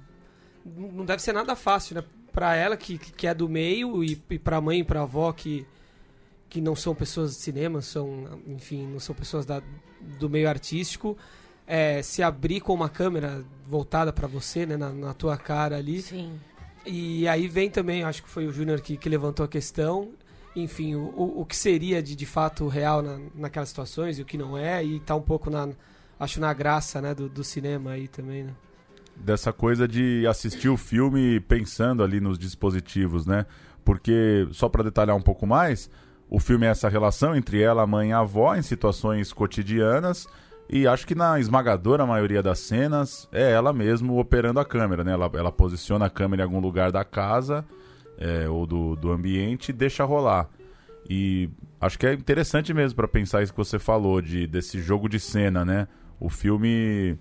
não 0.65 1.05
deve 1.05 1.21
ser 1.21 1.33
nada 1.33 1.55
fácil, 1.55 1.95
né? 1.95 2.03
Pra 2.31 2.55
ela, 2.55 2.77
que, 2.77 2.97
que 2.97 3.27
é 3.27 3.33
do 3.33 3.49
meio, 3.49 4.03
e, 4.03 4.21
e 4.29 4.39
pra 4.39 4.61
mãe 4.61 4.79
e 4.79 4.83
pra 4.83 5.01
avó, 5.01 5.31
que, 5.33 5.65
que 6.47 6.61
não 6.61 6.75
são 6.75 6.95
pessoas 6.95 7.31
de 7.31 7.41
cinema, 7.41 7.81
são, 7.81 8.39
enfim, 8.47 8.87
não 8.87 8.99
são 8.99 9.15
pessoas 9.15 9.45
da, 9.45 9.61
do 10.19 10.29
meio 10.29 10.47
artístico, 10.47 11.17
é, 11.65 12.01
se 12.01 12.23
abrir 12.23 12.61
com 12.61 12.73
uma 12.73 12.89
câmera 12.89 13.43
voltada 13.67 14.11
para 14.11 14.27
você, 14.27 14.65
né, 14.65 14.77
na, 14.77 14.91
na, 14.91 15.13
tua 15.13 15.37
cara 15.37 15.77
ali. 15.77 16.01
Sim. 16.01 16.39
E 16.85 17.27
aí 17.27 17.47
vem 17.47 17.69
também, 17.69 18.03
acho 18.03 18.23
que 18.23 18.29
foi 18.29 18.47
o 18.47 18.51
Júnior 18.51 18.81
que, 18.81 18.97
que 18.97 19.09
levantou 19.09 19.45
a 19.45 19.49
questão, 19.49 20.09
enfim, 20.55 20.95
o, 20.95 21.41
o, 21.41 21.45
que 21.45 21.55
seria 21.55 22.01
de, 22.01 22.15
de 22.15 22.25
fato 22.25 22.67
real 22.67 23.01
na, 23.01 23.19
naquelas 23.35 23.69
situações 23.69 24.17
e 24.17 24.21
o 24.21 24.25
que 24.25 24.37
não 24.37 24.57
é, 24.57 24.83
e 24.83 24.99
tá 24.99 25.15
um 25.15 25.21
pouco 25.21 25.49
na, 25.49 25.69
acho 26.19 26.39
na 26.39 26.53
graça, 26.53 27.01
né, 27.01 27.13
do, 27.13 27.29
do 27.29 27.43
cinema 27.43 27.91
aí 27.91 28.07
também, 28.07 28.43
né? 28.43 28.53
Dessa 29.15 29.51
coisa 29.51 29.85
de 29.85 30.25
assistir 30.27 30.69
o 30.69 30.77
filme 30.77 31.41
pensando 31.41 32.01
ali 32.01 32.21
nos 32.21 32.39
dispositivos, 32.39 33.25
né? 33.25 33.45
Porque, 33.83 34.47
só 34.51 34.69
para 34.69 34.83
detalhar 34.83 35.15
um 35.15 35.21
pouco 35.21 35.45
mais, 35.45 35.89
o 36.29 36.39
filme 36.39 36.65
é 36.65 36.69
essa 36.69 36.87
relação 36.87 37.35
entre 37.35 37.61
ela, 37.61 37.83
a 37.83 37.87
mãe 37.87 38.09
e 38.09 38.13
a 38.13 38.19
avó 38.19 38.55
em 38.55 38.61
situações 38.61 39.33
cotidianas. 39.33 40.25
E 40.69 40.87
acho 40.87 41.07
que 41.07 41.15
na 41.15 41.39
esmagadora 41.39 42.05
maioria 42.05 42.43
das 42.43 42.59
cenas 42.59 43.27
é 43.31 43.51
ela 43.51 43.73
mesmo 43.73 44.19
operando 44.19 44.59
a 44.59 44.65
câmera, 44.65 45.03
né? 45.03 45.13
Ela, 45.13 45.29
ela 45.33 45.51
posiciona 45.51 46.05
a 46.05 46.09
câmera 46.09 46.43
em 46.43 46.45
algum 46.45 46.59
lugar 46.59 46.91
da 46.91 47.03
casa 47.03 47.65
é, 48.19 48.47
ou 48.47 48.67
do, 48.67 48.95
do 48.95 49.11
ambiente 49.11 49.69
e 49.69 49.73
deixa 49.73 50.03
rolar. 50.03 50.47
E 51.09 51.49
acho 51.81 51.97
que 51.97 52.05
é 52.05 52.13
interessante 52.13 52.71
mesmo 52.71 52.95
para 52.95 53.07
pensar 53.07 53.41
isso 53.41 53.51
que 53.51 53.57
você 53.57 53.79
falou, 53.79 54.21
de, 54.21 54.45
desse 54.45 54.79
jogo 54.79 55.09
de 55.09 55.19
cena, 55.19 55.65
né? 55.65 55.87
O 56.19 56.29
filme. 56.29 57.17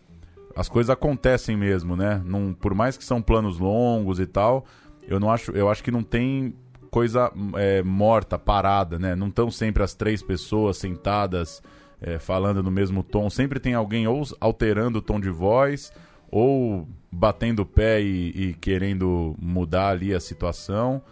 As 0.54 0.68
coisas 0.68 0.90
acontecem 0.90 1.56
mesmo, 1.56 1.96
né? 1.96 2.22
Por 2.60 2.74
mais 2.74 2.98
que 2.98 3.04
são 3.04 3.22
planos 3.22 3.58
longos 3.58 4.20
e 4.20 4.26
tal, 4.26 4.66
eu 5.06 5.18
não 5.18 5.30
acho. 5.30 5.52
Eu 5.52 5.70
acho 5.70 5.82
que 5.82 5.90
não 5.90 6.02
tem 6.02 6.54
coisa 6.90 7.32
é, 7.54 7.82
morta, 7.82 8.38
parada, 8.38 8.98
né? 8.98 9.14
Não 9.16 9.28
estão 9.28 9.50
sempre 9.50 9.82
as 9.82 9.94
três 9.94 10.22
pessoas 10.22 10.76
sentadas 10.76 11.62
é, 12.00 12.18
falando 12.18 12.62
no 12.62 12.70
mesmo 12.70 13.02
tom. 13.02 13.28
Sempre 13.28 13.60
tem 13.60 13.74
alguém 13.74 14.06
ou 14.06 14.22
alterando 14.40 14.98
o 14.98 15.02
tom 15.02 15.20
de 15.20 15.30
voz 15.30 15.92
ou 16.30 16.86
batendo 17.10 17.60
o 17.60 17.66
pé 17.66 18.02
e, 18.02 18.28
e 18.28 18.54
querendo 18.54 19.34
mudar 19.40 19.88
ali 19.90 20.14
a 20.14 20.20
situação. 20.20 21.02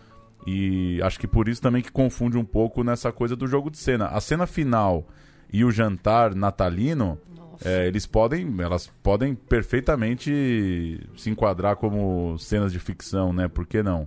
E 0.47 1.01
acho 1.03 1.19
que 1.19 1.27
por 1.27 1.49
isso 1.49 1.61
também 1.61 1.83
que 1.83 1.91
confunde 1.91 2.39
um 2.39 2.45
pouco 2.45 2.85
nessa 2.85 3.11
coisa 3.11 3.35
do 3.35 3.47
jogo 3.47 3.71
de 3.71 3.79
cena. 3.79 4.07
A 4.07 4.21
cena 4.21 4.47
final 4.47 5.07
e 5.53 5.65
o 5.65 5.71
jantar 5.71 6.35
natalino, 6.35 7.19
é, 7.65 7.87
eles 7.87 8.07
podem, 8.07 8.55
elas 8.61 8.87
podem 9.03 9.35
perfeitamente 9.35 11.01
se 11.17 11.31
enquadrar 11.31 11.77
como 11.77 12.39
cenas 12.39 12.73
de 12.73 12.79
ficção, 12.79 13.33
né? 13.33 13.49
Por 13.49 13.67
que 13.67 13.83
não? 13.83 14.07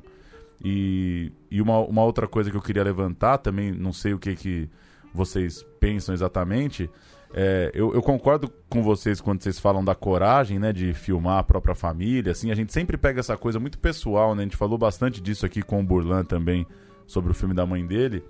E, 0.64 1.32
e 1.50 1.62
uma, 1.62 1.80
uma 1.80 2.04
outra 2.04 2.28
coisa 2.28 2.52
que 2.52 2.58
eu 2.58 2.62
queria 2.62 2.84
levantar 2.84 3.38
também, 3.38 3.72
não 3.72 3.94
sei 3.94 4.14
o 4.14 4.20
que, 4.20 4.36
que 4.36 4.70
vocês 5.14 5.66
pensam 5.80 6.14
exatamente. 6.14 6.90
É, 7.34 7.72
eu, 7.74 7.94
eu, 7.94 8.02
concordo 8.02 8.52
com 8.68 8.82
vocês 8.82 9.22
quando 9.22 9.42
vocês 9.42 9.60
falam 9.60 9.86
da 9.86 9.94
coragem, 9.94 10.58
né, 10.58 10.74
de 10.74 10.94
filmar 10.94 11.38
a 11.38 11.44
própria 11.44 11.76
família. 11.76 12.32
Assim, 12.32 12.52
a 12.52 12.56
gente 12.56 12.74
sempre 12.74 12.98
pega 12.98 13.20
essa 13.20 13.38
coisa 13.38 13.60
muito 13.60 13.78
pessoal, 13.78 14.34
né? 14.34 14.42
A 14.42 14.46
gente 14.46 14.58
falou 14.58 14.78
bastante 14.78 15.22
disso 15.22 15.46
aqui 15.46 15.62
com 15.62 15.80
o 15.80 15.84
Burlan 15.84 16.24
também 16.24 16.66
sobre 17.06 17.32
o 17.32 17.36
filme 17.36 17.54
da 17.54 17.66
mãe 17.66 17.86
dele. 17.86 18.24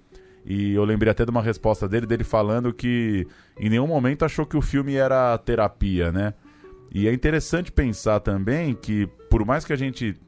E 0.46 0.74
eu 0.74 0.84
lembrei 0.84 1.12
até 1.12 1.24
de 1.24 1.32
uma 1.32 1.42
resposta 1.42 1.88
dele, 1.88 2.06
dele 2.06 2.24
falando 2.24 2.74
que 2.74 3.26
em 3.58 3.70
nenhum 3.70 3.88
momento 3.88 4.26
achou 4.26 4.46
que 4.46 4.58
o 4.58 4.62
filme 4.62 4.96
era 4.96 5.38
terapia, 5.38 6.12
né? 6.12 6.34
E 6.94 7.08
é 7.08 7.14
interessante 7.14 7.72
pensar 7.72 8.20
também 8.20 8.74
que, 8.74 9.08
por 9.30 9.46
mais 9.46 9.64
que 9.64 9.72
a 9.72 9.76
gente 9.76 10.20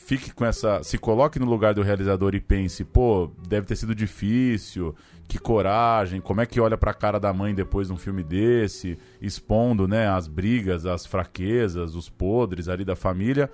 fique 0.00 0.32
com 0.32 0.44
essa. 0.44 0.82
Se 0.82 0.98
coloque 0.98 1.38
no 1.38 1.46
lugar 1.46 1.74
do 1.74 1.82
realizador 1.82 2.34
e 2.34 2.40
pense, 2.40 2.84
pô, 2.84 3.30
deve 3.46 3.66
ter 3.66 3.76
sido 3.76 3.94
difícil, 3.94 4.94
que 5.28 5.38
coragem, 5.38 6.20
como 6.20 6.40
é 6.40 6.46
que 6.46 6.60
olha 6.60 6.76
pra 6.76 6.92
cara 6.92 7.20
da 7.20 7.32
mãe 7.32 7.54
depois 7.54 7.86
de 7.86 7.92
um 7.92 7.96
filme 7.96 8.22
desse, 8.22 8.98
expondo, 9.20 9.86
né, 9.86 10.08
as 10.08 10.26
brigas, 10.26 10.86
as 10.86 11.06
fraquezas, 11.06 11.94
os 11.94 12.08
podres 12.08 12.68
ali 12.68 12.84
da 12.84 12.96
família. 12.96 13.50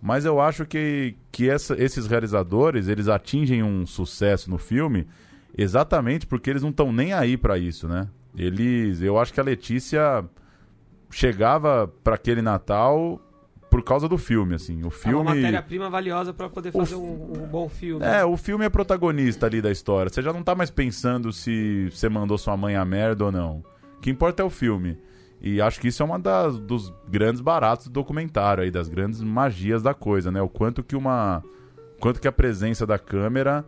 Mas 0.00 0.24
eu 0.24 0.40
acho 0.40 0.64
que, 0.64 1.16
que 1.30 1.50
essa, 1.50 1.74
esses 1.82 2.06
realizadores, 2.06 2.88
eles 2.88 3.08
atingem 3.08 3.62
um 3.62 3.84
sucesso 3.84 4.48
no 4.48 4.56
filme 4.56 5.06
exatamente 5.56 6.26
porque 6.26 6.48
eles 6.48 6.62
não 6.62 6.70
estão 6.70 6.92
nem 6.92 7.12
aí 7.12 7.36
para 7.36 7.58
isso, 7.58 7.88
né? 7.88 8.08
Eles, 8.36 9.02
eu 9.02 9.18
acho 9.18 9.34
que 9.34 9.40
a 9.40 9.42
Letícia 9.44 10.24
chegava 11.10 11.88
para 12.02 12.14
aquele 12.14 12.40
Natal 12.40 13.20
por 13.70 13.82
causa 13.82 14.08
do 14.08 14.16
filme, 14.16 14.54
assim. 14.54 14.82
O 14.84 14.90
filme. 14.90 15.18
É 15.18 15.20
uma 15.20 15.34
matéria-prima 15.34 15.90
valiosa 15.90 16.32
para 16.32 16.48
poder 16.48 16.72
fazer 16.72 16.94
o... 16.94 17.02
um, 17.02 17.42
um, 17.42 17.46
bom 17.46 17.68
filme. 17.68 18.04
É, 18.04 18.24
o 18.24 18.36
filme 18.36 18.64
é 18.64 18.68
protagonista 18.68 19.46
ali 19.46 19.60
da 19.60 19.70
história. 19.70 20.10
Você 20.10 20.22
já 20.22 20.32
não 20.32 20.42
tá 20.42 20.54
mais 20.54 20.70
pensando 20.70 21.32
se 21.32 21.88
você 21.90 22.08
mandou 22.08 22.38
sua 22.38 22.56
mãe 22.56 22.76
a 22.76 22.84
merda 22.84 23.26
ou 23.26 23.32
não. 23.32 23.62
O 23.96 24.00
que 24.00 24.10
importa 24.10 24.42
é 24.42 24.46
o 24.46 24.50
filme. 24.50 24.98
E 25.40 25.60
acho 25.60 25.80
que 25.80 25.88
isso 25.88 26.02
é 26.02 26.06
uma 26.06 26.18
das, 26.18 26.58
dos 26.58 26.92
grandes 27.08 27.40
baratos 27.40 27.86
do 27.86 27.92
documentário 27.92 28.64
aí, 28.64 28.70
das 28.70 28.88
grandes 28.88 29.20
magias 29.20 29.82
da 29.82 29.94
coisa, 29.94 30.30
né? 30.30 30.42
O 30.42 30.48
quanto 30.48 30.82
que 30.82 30.96
uma. 30.96 31.42
Quanto 32.00 32.20
que 32.20 32.28
a 32.28 32.32
presença 32.32 32.86
da 32.86 32.98
câmera 32.98 33.64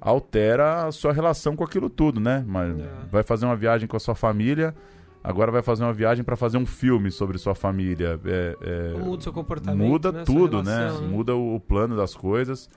altera 0.00 0.86
a 0.86 0.92
sua 0.92 1.12
relação 1.12 1.56
com 1.56 1.64
aquilo 1.64 1.90
tudo, 1.90 2.20
né? 2.20 2.44
Mas 2.46 2.78
é. 2.78 2.88
vai 3.10 3.22
fazer 3.22 3.46
uma 3.46 3.56
viagem 3.56 3.88
com 3.88 3.96
a 3.96 4.00
sua 4.00 4.14
família 4.14 4.74
agora 5.22 5.50
vai 5.50 5.62
fazer 5.62 5.84
uma 5.84 5.92
viagem 5.92 6.24
para 6.24 6.36
fazer 6.36 6.58
um 6.58 6.66
filme 6.66 7.10
sobre 7.10 7.38
sua 7.38 7.54
família. 7.54 8.18
É, 8.24 8.56
é, 8.94 8.98
muda 8.98 9.22
seu 9.22 9.32
comportamento. 9.32 9.88
Muda 9.88 10.12
né? 10.12 10.22
tudo, 10.24 10.62
né? 10.62 10.78
relação, 10.78 11.02
né? 11.02 11.08
Muda 11.08 11.36
o, 11.36 11.56
o, 11.56 11.60
plano 11.60 11.96
das 11.96 12.14
coisas. 12.14 12.68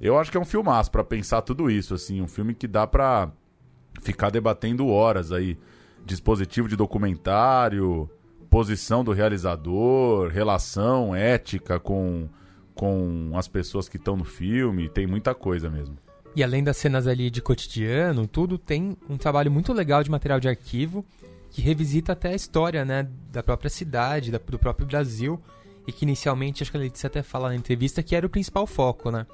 Eu 0.00 0.18
acho 0.18 0.30
que 0.30 0.36
é 0.36 0.40
um 0.40 0.44
filmaço 0.44 0.90
para 0.90 1.04
pensar 1.04 1.42
tudo 1.42 1.70
isso, 1.70 1.94
assim, 1.94 2.20
um 2.20 2.26
filme 2.26 2.54
que 2.54 2.66
dá 2.66 2.86
para 2.86 3.30
ficar 4.00 4.30
debatendo 4.30 4.88
horas 4.88 5.30
aí. 5.32 5.56
Dispositivo 6.04 6.68
de 6.68 6.74
documentário, 6.74 8.10
posição 8.50 9.04
do 9.04 9.12
realizador, 9.12 10.28
relação 10.28 11.14
ética 11.14 11.78
com, 11.78 12.28
com 12.74 13.30
as 13.34 13.46
pessoas 13.46 13.88
que 13.88 13.96
estão 13.96 14.16
no 14.16 14.24
filme, 14.24 14.88
tem 14.88 15.06
muita 15.06 15.34
coisa 15.34 15.70
mesmo. 15.70 15.96
E 16.34 16.42
além 16.42 16.64
das 16.64 16.76
cenas 16.78 17.06
ali 17.06 17.30
de 17.30 17.40
cotidiano, 17.40 18.26
tudo 18.26 18.58
tem 18.58 18.96
um 19.08 19.16
trabalho 19.16 19.50
muito 19.50 19.72
legal 19.72 20.02
de 20.02 20.10
material 20.10 20.40
de 20.40 20.48
arquivo 20.48 21.04
que 21.52 21.60
revisita 21.60 22.12
até 22.12 22.30
a 22.30 22.34
história 22.34 22.82
né, 22.84 23.06
da 23.30 23.42
própria 23.42 23.68
cidade, 23.68 24.30
da, 24.30 24.38
do 24.38 24.58
próprio 24.58 24.86
Brasil, 24.86 25.38
e 25.86 25.92
que 25.92 26.04
inicialmente, 26.04 26.62
acho 26.62 26.70
que 26.70 26.76
a 26.78 26.80
Letícia 26.80 27.08
até 27.08 27.22
fala 27.22 27.50
na 27.50 27.54
entrevista, 27.54 28.02
que 28.02 28.16
era 28.16 28.26
o 28.26 28.30
principal 28.30 28.66
foco, 28.66 29.10
né? 29.10 29.26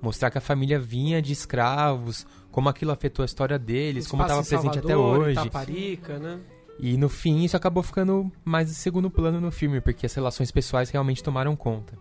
Mostrar 0.00 0.30
que 0.30 0.38
a 0.38 0.40
família 0.40 0.78
vinha 0.78 1.20
de 1.20 1.32
escravos, 1.32 2.26
como 2.50 2.68
aquilo 2.68 2.92
afetou 2.92 3.22
a 3.22 3.26
história 3.26 3.58
deles, 3.58 4.06
como 4.06 4.22
estava 4.22 4.42
presente 4.42 4.78
até 4.78 4.96
hoje. 4.96 5.32
Itaparica, 5.32 6.18
né? 6.18 6.40
E 6.78 6.96
no 6.96 7.08
fim 7.08 7.42
isso 7.42 7.56
acabou 7.56 7.82
ficando 7.82 8.30
mais 8.44 8.68
de 8.68 8.74
segundo 8.74 9.10
plano 9.10 9.40
no 9.40 9.50
filme, 9.50 9.80
porque 9.80 10.06
as 10.06 10.14
relações 10.14 10.50
pessoais 10.50 10.88
realmente 10.88 11.22
tomaram 11.22 11.54
conta. 11.54 11.98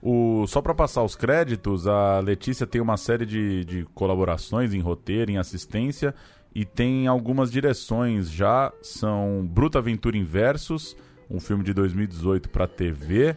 O, 0.00 0.46
só 0.48 0.60
para 0.60 0.74
passar 0.74 1.04
os 1.04 1.14
créditos, 1.14 1.86
a 1.86 2.18
Letícia 2.18 2.66
tem 2.66 2.80
uma 2.80 2.96
série 2.96 3.24
de, 3.24 3.64
de 3.64 3.84
colaborações 3.94 4.74
em 4.74 4.80
roteiro, 4.80 5.30
em 5.30 5.38
assistência, 5.38 6.12
e 6.54 6.64
tem 6.64 7.06
algumas 7.06 7.50
direções 7.50 8.30
já, 8.30 8.72
são 8.82 9.48
Bruta 9.50 9.78
Aventura 9.78 10.16
Inversos, 10.16 10.96
um 11.30 11.40
filme 11.40 11.64
de 11.64 11.72
2018 11.72 12.50
para 12.50 12.66
TV, 12.66 13.34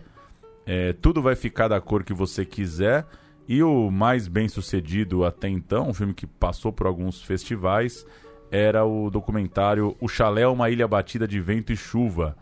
é, 0.65 0.91
Tudo 0.93 1.21
Vai 1.21 1.35
Ficar 1.35 1.69
da 1.69 1.79
Cor 1.79 2.03
Que 2.03 2.13
Você 2.13 2.43
Quiser, 2.43 3.05
e 3.47 3.63
o 3.63 3.89
mais 3.89 4.27
bem 4.27 4.49
sucedido 4.49 5.23
até 5.23 5.47
então, 5.47 5.89
um 5.89 5.93
filme 5.93 6.13
que 6.13 6.27
passou 6.27 6.73
por 6.73 6.87
alguns 6.87 7.21
festivais, 7.21 8.05
era 8.51 8.85
o 8.85 9.09
documentário 9.09 9.95
O 9.99 10.07
Chalé 10.07 10.47
uma 10.47 10.69
Ilha 10.69 10.87
Batida 10.87 11.27
de 11.27 11.39
Vento 11.39 11.71
e 11.71 11.77
Chuva, 11.77 12.35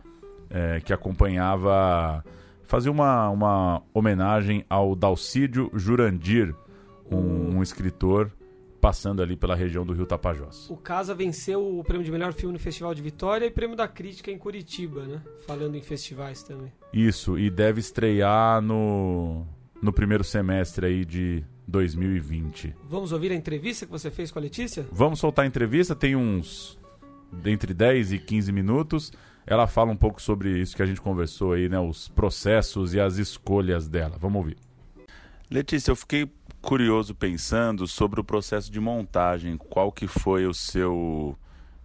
é, 0.50 0.80
que 0.80 0.92
acompanhava, 0.92 2.24
fazia 2.62 2.90
uma, 2.90 3.28
uma 3.30 3.82
homenagem 3.92 4.64
ao 4.68 4.96
Dalcídio 4.96 5.70
Jurandir, 5.74 6.54
um, 7.10 7.58
um 7.58 7.62
escritor 7.62 8.30
passando 8.84 9.22
ali 9.22 9.34
pela 9.34 9.54
região 9.54 9.82
do 9.82 9.94
Rio 9.94 10.04
Tapajós. 10.04 10.68
O 10.68 10.76
Casa 10.76 11.14
venceu 11.14 11.78
o 11.78 11.82
prêmio 11.82 12.04
de 12.04 12.12
melhor 12.12 12.34
filme 12.34 12.52
no 12.52 12.58
Festival 12.58 12.94
de 12.94 13.00
Vitória 13.00 13.46
e 13.46 13.50
prêmio 13.50 13.74
da 13.74 13.88
crítica 13.88 14.30
em 14.30 14.36
Curitiba, 14.36 15.06
né? 15.06 15.22
Falando 15.46 15.74
em 15.74 15.80
festivais 15.80 16.42
também. 16.42 16.70
Isso, 16.92 17.38
e 17.38 17.48
deve 17.48 17.80
estrear 17.80 18.60
no, 18.60 19.46
no 19.80 19.90
primeiro 19.90 20.22
semestre 20.22 20.84
aí 20.84 21.02
de 21.02 21.42
2020. 21.66 22.76
Vamos 22.84 23.10
ouvir 23.10 23.32
a 23.32 23.34
entrevista 23.34 23.86
que 23.86 23.92
você 23.92 24.10
fez 24.10 24.30
com 24.30 24.38
a 24.38 24.42
Letícia? 24.42 24.86
Vamos 24.92 25.18
soltar 25.18 25.46
a 25.46 25.48
entrevista, 25.48 25.96
tem 25.96 26.14
uns 26.14 26.78
entre 27.42 27.72
10 27.72 28.12
e 28.12 28.18
15 28.18 28.52
minutos. 28.52 29.10
Ela 29.46 29.66
fala 29.66 29.92
um 29.92 29.96
pouco 29.96 30.20
sobre 30.20 30.60
isso 30.60 30.76
que 30.76 30.82
a 30.82 30.86
gente 30.86 31.00
conversou 31.00 31.54
aí, 31.54 31.70
né? 31.70 31.80
Os 31.80 32.08
processos 32.08 32.92
e 32.92 33.00
as 33.00 33.16
escolhas 33.16 33.88
dela. 33.88 34.18
Vamos 34.20 34.36
ouvir. 34.36 34.58
Letícia, 35.50 35.90
eu 35.90 35.96
fiquei 35.96 36.28
curioso 36.64 37.14
pensando 37.14 37.86
sobre 37.86 38.20
o 38.20 38.24
processo 38.24 38.72
de 38.72 38.80
montagem. 38.80 39.56
Qual 39.56 39.92
que 39.92 40.06
foi 40.08 40.46
o 40.46 40.54
seu 40.54 41.38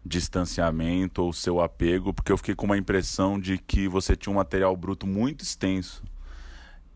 distanciamento 0.06 1.22
ou 1.22 1.34
seu 1.34 1.62
apego? 1.62 2.14
Porque 2.14 2.32
eu 2.32 2.38
fiquei 2.38 2.56
com 2.56 2.66
uma 2.66 2.78
impressão 2.78 3.40
de 3.40 3.58
que 3.58 3.88
você 3.88 4.16
tinha 4.16 4.32
um 4.32 4.38
material 4.38 4.76
bruto 4.78 5.06
muito 5.06 5.44
extenso. 5.44 6.04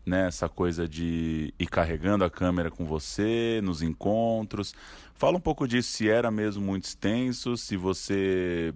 né, 0.06 0.26
essa 0.28 0.48
coisa 0.48 0.86
de 0.86 1.54
ir 1.58 1.66
carregando 1.66 2.24
a 2.24 2.30
câmera 2.30 2.70
com 2.70 2.84
você 2.84 3.60
nos 3.62 3.82
encontros. 3.82 4.74
Fala 5.14 5.36
um 5.36 5.40
pouco 5.40 5.66
disso, 5.66 5.92
se 5.92 6.08
era 6.08 6.30
mesmo 6.30 6.62
muito 6.64 6.84
extenso, 6.84 7.56
se 7.56 7.76
você 7.76 8.74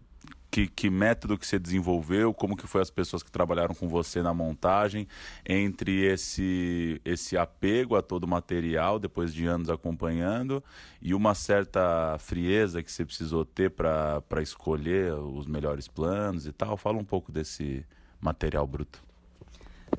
que, 0.59 0.67
que, 0.67 0.91
método 0.91 1.39
que 1.39 1.47
você 1.47 1.59
desenvolveu, 1.59 2.35
como 2.35 2.57
que 2.57 2.67
foi 2.67 2.83
as 2.83 2.91
pessoas 2.91 3.23
que 3.23 3.31
trabalharam 3.31 3.75
com 3.75 3.89
você 3.89 4.23
na 4.23 4.35
montagem, 4.35 5.07
entre 5.47 6.05
esse, 6.05 7.01
esse 7.05 7.37
apego 7.37 7.95
a 7.95 8.03
todo 8.03 8.25
o 8.25 8.29
material, 8.29 8.99
depois 8.99 9.33
de 9.33 9.47
anos 9.47 9.71
acompanhando, 9.71 10.63
e 11.01 11.15
uma 11.15 11.33
certa 11.35 12.17
frieza 12.19 12.83
que 12.83 12.91
você 12.91 13.05
precisou 13.05 13.45
ter 13.45 13.71
para 13.71 14.43
escolher 14.43 15.13
os 15.13 15.47
melhores 15.47 15.87
planos 15.87 16.45
e 16.45 16.53
tal. 16.53 16.77
Fala 16.77 16.99
um 16.99 17.05
pouco 17.05 17.31
desse 17.31 17.85
material 18.21 18.67
bruto. 18.67 19.01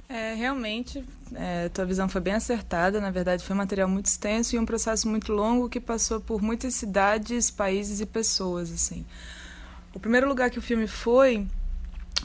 É, 0.10 0.34
realmente, 0.34 1.04
é, 1.36 1.70
tua 1.70 1.86
visão 1.86 2.10
foi 2.10 2.20
bem 2.20 2.34
acertada. 2.34 3.00
Na 3.00 3.12
verdade, 3.12 3.46
foi 3.46 3.56
um 3.56 3.60
material 3.60 3.88
muito 3.88 4.08
extenso 4.08 4.56
e 4.56 4.60
um 4.60 4.66
processo 4.66 5.08
muito 5.08 5.32
longo 5.32 5.70
que 5.70 5.80
passou 5.80 6.20
por 6.20 6.42
muitas 6.42 6.76
cidades, 6.76 7.50
países 7.50 8.02
e 8.02 8.06
pessoas, 8.06 8.72
assim. 8.72 9.06
O 9.94 10.00
primeiro 10.00 10.28
lugar 10.28 10.50
que 10.50 10.60
o 10.60 10.62
filme 10.62 10.88
foi, 10.88 11.48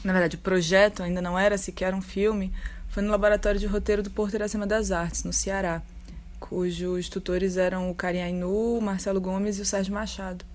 na 0.03 0.13
verdade, 0.13 0.35
o 0.35 0.39
projeto 0.39 1.01
ainda 1.01 1.21
não 1.21 1.37
era 1.37 1.57
sequer 1.57 1.93
um 1.93 2.01
filme, 2.01 2.53
foi 2.89 3.01
no 3.01 3.09
laboratório 3.09 3.59
de 3.59 3.65
roteiro 3.65 4.03
do 4.03 4.09
Porto 4.09 4.35
Iracema 4.35 4.67
das 4.67 4.91
Artes, 4.91 5.23
no 5.23 5.33
Ceará, 5.33 5.81
cujos 6.39 7.09
tutores 7.09 7.57
eram 7.57 7.89
o 7.89 7.95
Karim 7.95 8.21
Ainu, 8.21 8.77
o 8.77 8.81
Marcelo 8.81 9.19
Gomes 9.19 9.57
e 9.57 9.61
o 9.61 9.65
Sérgio 9.65 9.93
Machado. 9.93 10.45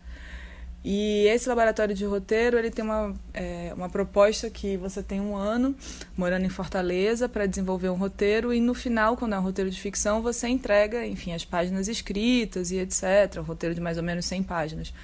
E 0.83 1.27
esse 1.27 1.47
laboratório 1.47 1.95
de 1.95 2.07
roteiro 2.07 2.57
ele 2.57 2.71
tem 2.71 2.83
uma, 2.83 3.15
é, 3.35 3.71
uma 3.77 3.91
proposta 3.91 4.49
que 4.49 4.79
você 4.79 5.03
tem 5.03 5.21
um 5.21 5.37
ano 5.37 5.77
morando 6.17 6.47
em 6.47 6.49
Fortaleza 6.49 7.29
para 7.29 7.45
desenvolver 7.45 7.91
um 7.91 7.97
roteiro 7.97 8.51
e 8.55 8.61
no 8.61 8.73
final, 8.73 9.15
quando 9.15 9.35
é 9.35 9.39
um 9.39 9.43
roteiro 9.43 9.71
de 9.71 9.79
ficção, 9.79 10.23
você 10.23 10.49
entrega, 10.49 11.07
enfim, 11.07 11.35
as 11.35 11.45
páginas 11.45 11.87
escritas 11.87 12.71
e 12.71 12.79
etc. 12.79 13.37
Um 13.39 13.43
roteiro 13.43 13.75
de 13.75 13.81
mais 13.81 13.99
ou 13.99 14.03
menos 14.03 14.25
100 14.25 14.43
páginas. 14.45 14.95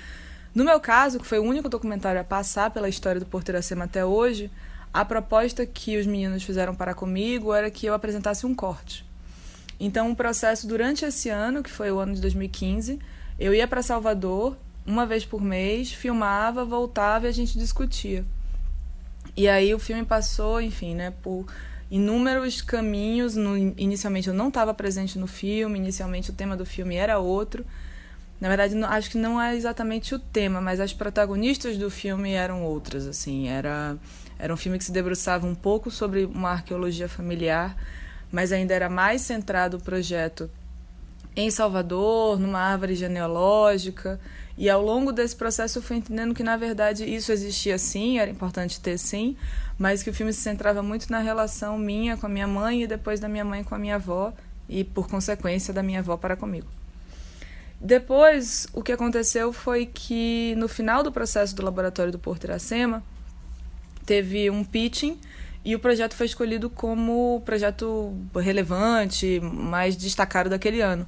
No 0.56 0.64
meu 0.64 0.80
caso, 0.80 1.20
que 1.20 1.26
foi 1.26 1.38
o 1.38 1.42
único 1.42 1.68
documentário 1.68 2.18
a 2.18 2.24
passar 2.24 2.70
pela 2.70 2.88
história 2.88 3.20
do 3.20 3.26
Porto 3.26 3.50
Iracema 3.50 3.84
até 3.84 4.06
hoje, 4.06 4.50
a 4.90 5.04
proposta 5.04 5.66
que 5.66 5.98
os 5.98 6.06
meninos 6.06 6.42
fizeram 6.42 6.74
para 6.74 6.94
comigo 6.94 7.52
era 7.52 7.70
que 7.70 7.84
eu 7.84 7.92
apresentasse 7.92 8.46
um 8.46 8.54
corte. 8.54 9.04
Então, 9.78 10.08
o 10.08 10.12
um 10.12 10.14
processo 10.14 10.66
durante 10.66 11.04
esse 11.04 11.28
ano, 11.28 11.62
que 11.62 11.70
foi 11.70 11.92
o 11.92 11.98
ano 11.98 12.14
de 12.14 12.22
2015, 12.22 12.98
eu 13.38 13.52
ia 13.52 13.68
para 13.68 13.82
Salvador 13.82 14.56
uma 14.86 15.04
vez 15.04 15.26
por 15.26 15.42
mês, 15.42 15.92
filmava, 15.92 16.64
voltava 16.64 17.26
e 17.26 17.28
a 17.28 17.32
gente 17.32 17.58
discutia. 17.58 18.24
E 19.36 19.46
aí 19.50 19.74
o 19.74 19.78
filme 19.78 20.06
passou, 20.06 20.58
enfim, 20.58 20.94
né, 20.94 21.12
por 21.22 21.44
inúmeros 21.90 22.62
caminhos. 22.62 23.36
No, 23.36 23.58
inicialmente 23.58 24.28
eu 24.28 24.34
não 24.34 24.48
estava 24.48 24.72
presente 24.72 25.18
no 25.18 25.26
filme, 25.26 25.78
inicialmente 25.78 26.30
o 26.30 26.32
tema 26.32 26.56
do 26.56 26.64
filme 26.64 26.96
era 26.96 27.18
outro. 27.18 27.62
Na 28.40 28.48
verdade, 28.48 28.74
não, 28.74 28.88
acho 28.88 29.10
que 29.10 29.18
não 29.18 29.40
é 29.40 29.56
exatamente 29.56 30.14
o 30.14 30.18
tema, 30.18 30.60
mas 30.60 30.78
as 30.78 30.92
protagonistas 30.92 31.78
do 31.78 31.90
filme 31.90 32.32
eram 32.32 32.62
outras, 32.62 33.06
assim, 33.06 33.48
era 33.48 33.96
era 34.38 34.52
um 34.52 34.56
filme 34.56 34.78
que 34.78 34.84
se 34.84 34.92
debruçava 34.92 35.46
um 35.46 35.54
pouco 35.54 35.90
sobre 35.90 36.26
uma 36.26 36.50
arqueologia 36.50 37.08
familiar, 37.08 37.76
mas 38.30 38.52
ainda 38.52 38.74
era 38.74 38.88
mais 38.88 39.22
centrado 39.22 39.78
o 39.78 39.80
projeto 39.80 40.50
em 41.34 41.50
Salvador, 41.50 42.38
numa 42.38 42.58
árvore 42.58 42.94
genealógica. 42.94 44.20
E 44.58 44.70
ao 44.70 44.82
longo 44.82 45.12
desse 45.12 45.36
processo 45.36 45.78
eu 45.78 45.82
fui 45.82 45.96
entendendo 45.96 46.34
que, 46.34 46.42
na 46.42 46.56
verdade, 46.56 47.04
isso 47.04 47.30
existia 47.30 47.78
sim, 47.78 48.18
era 48.18 48.30
importante 48.30 48.80
ter 48.80 48.98
sim, 48.98 49.36
mas 49.78 50.02
que 50.02 50.10
o 50.10 50.14
filme 50.14 50.32
se 50.32 50.40
centrava 50.40 50.82
muito 50.82 51.10
na 51.10 51.18
relação 51.18 51.78
minha 51.78 52.16
com 52.16 52.26
a 52.26 52.28
minha 52.28 52.46
mãe 52.46 52.82
e 52.82 52.86
depois 52.86 53.20
da 53.20 53.28
minha 53.28 53.44
mãe 53.44 53.62
com 53.62 53.74
a 53.74 53.78
minha 53.78 53.96
avó, 53.96 54.32
e 54.68 54.82
por 54.82 55.08
consequência 55.08 55.72
da 55.72 55.82
minha 55.82 56.00
avó 56.00 56.16
para 56.16 56.36
comigo. 56.36 56.66
Depois, 57.86 58.66
o 58.72 58.82
que 58.82 58.90
aconteceu 58.90 59.52
foi 59.52 59.86
que 59.86 60.56
no 60.56 60.66
final 60.66 61.04
do 61.04 61.12
processo 61.12 61.54
do 61.54 61.64
laboratório 61.64 62.10
do 62.10 62.18
Porto 62.18 62.42
Iracema, 62.42 63.00
teve 64.04 64.50
um 64.50 64.64
pitching 64.64 65.20
e 65.64 65.72
o 65.72 65.78
projeto 65.78 66.14
foi 66.14 66.26
escolhido 66.26 66.68
como 66.68 67.36
o 67.36 67.40
projeto 67.42 68.12
relevante, 68.34 69.38
mais 69.40 69.94
destacado 69.94 70.50
daquele 70.50 70.80
ano. 70.80 71.06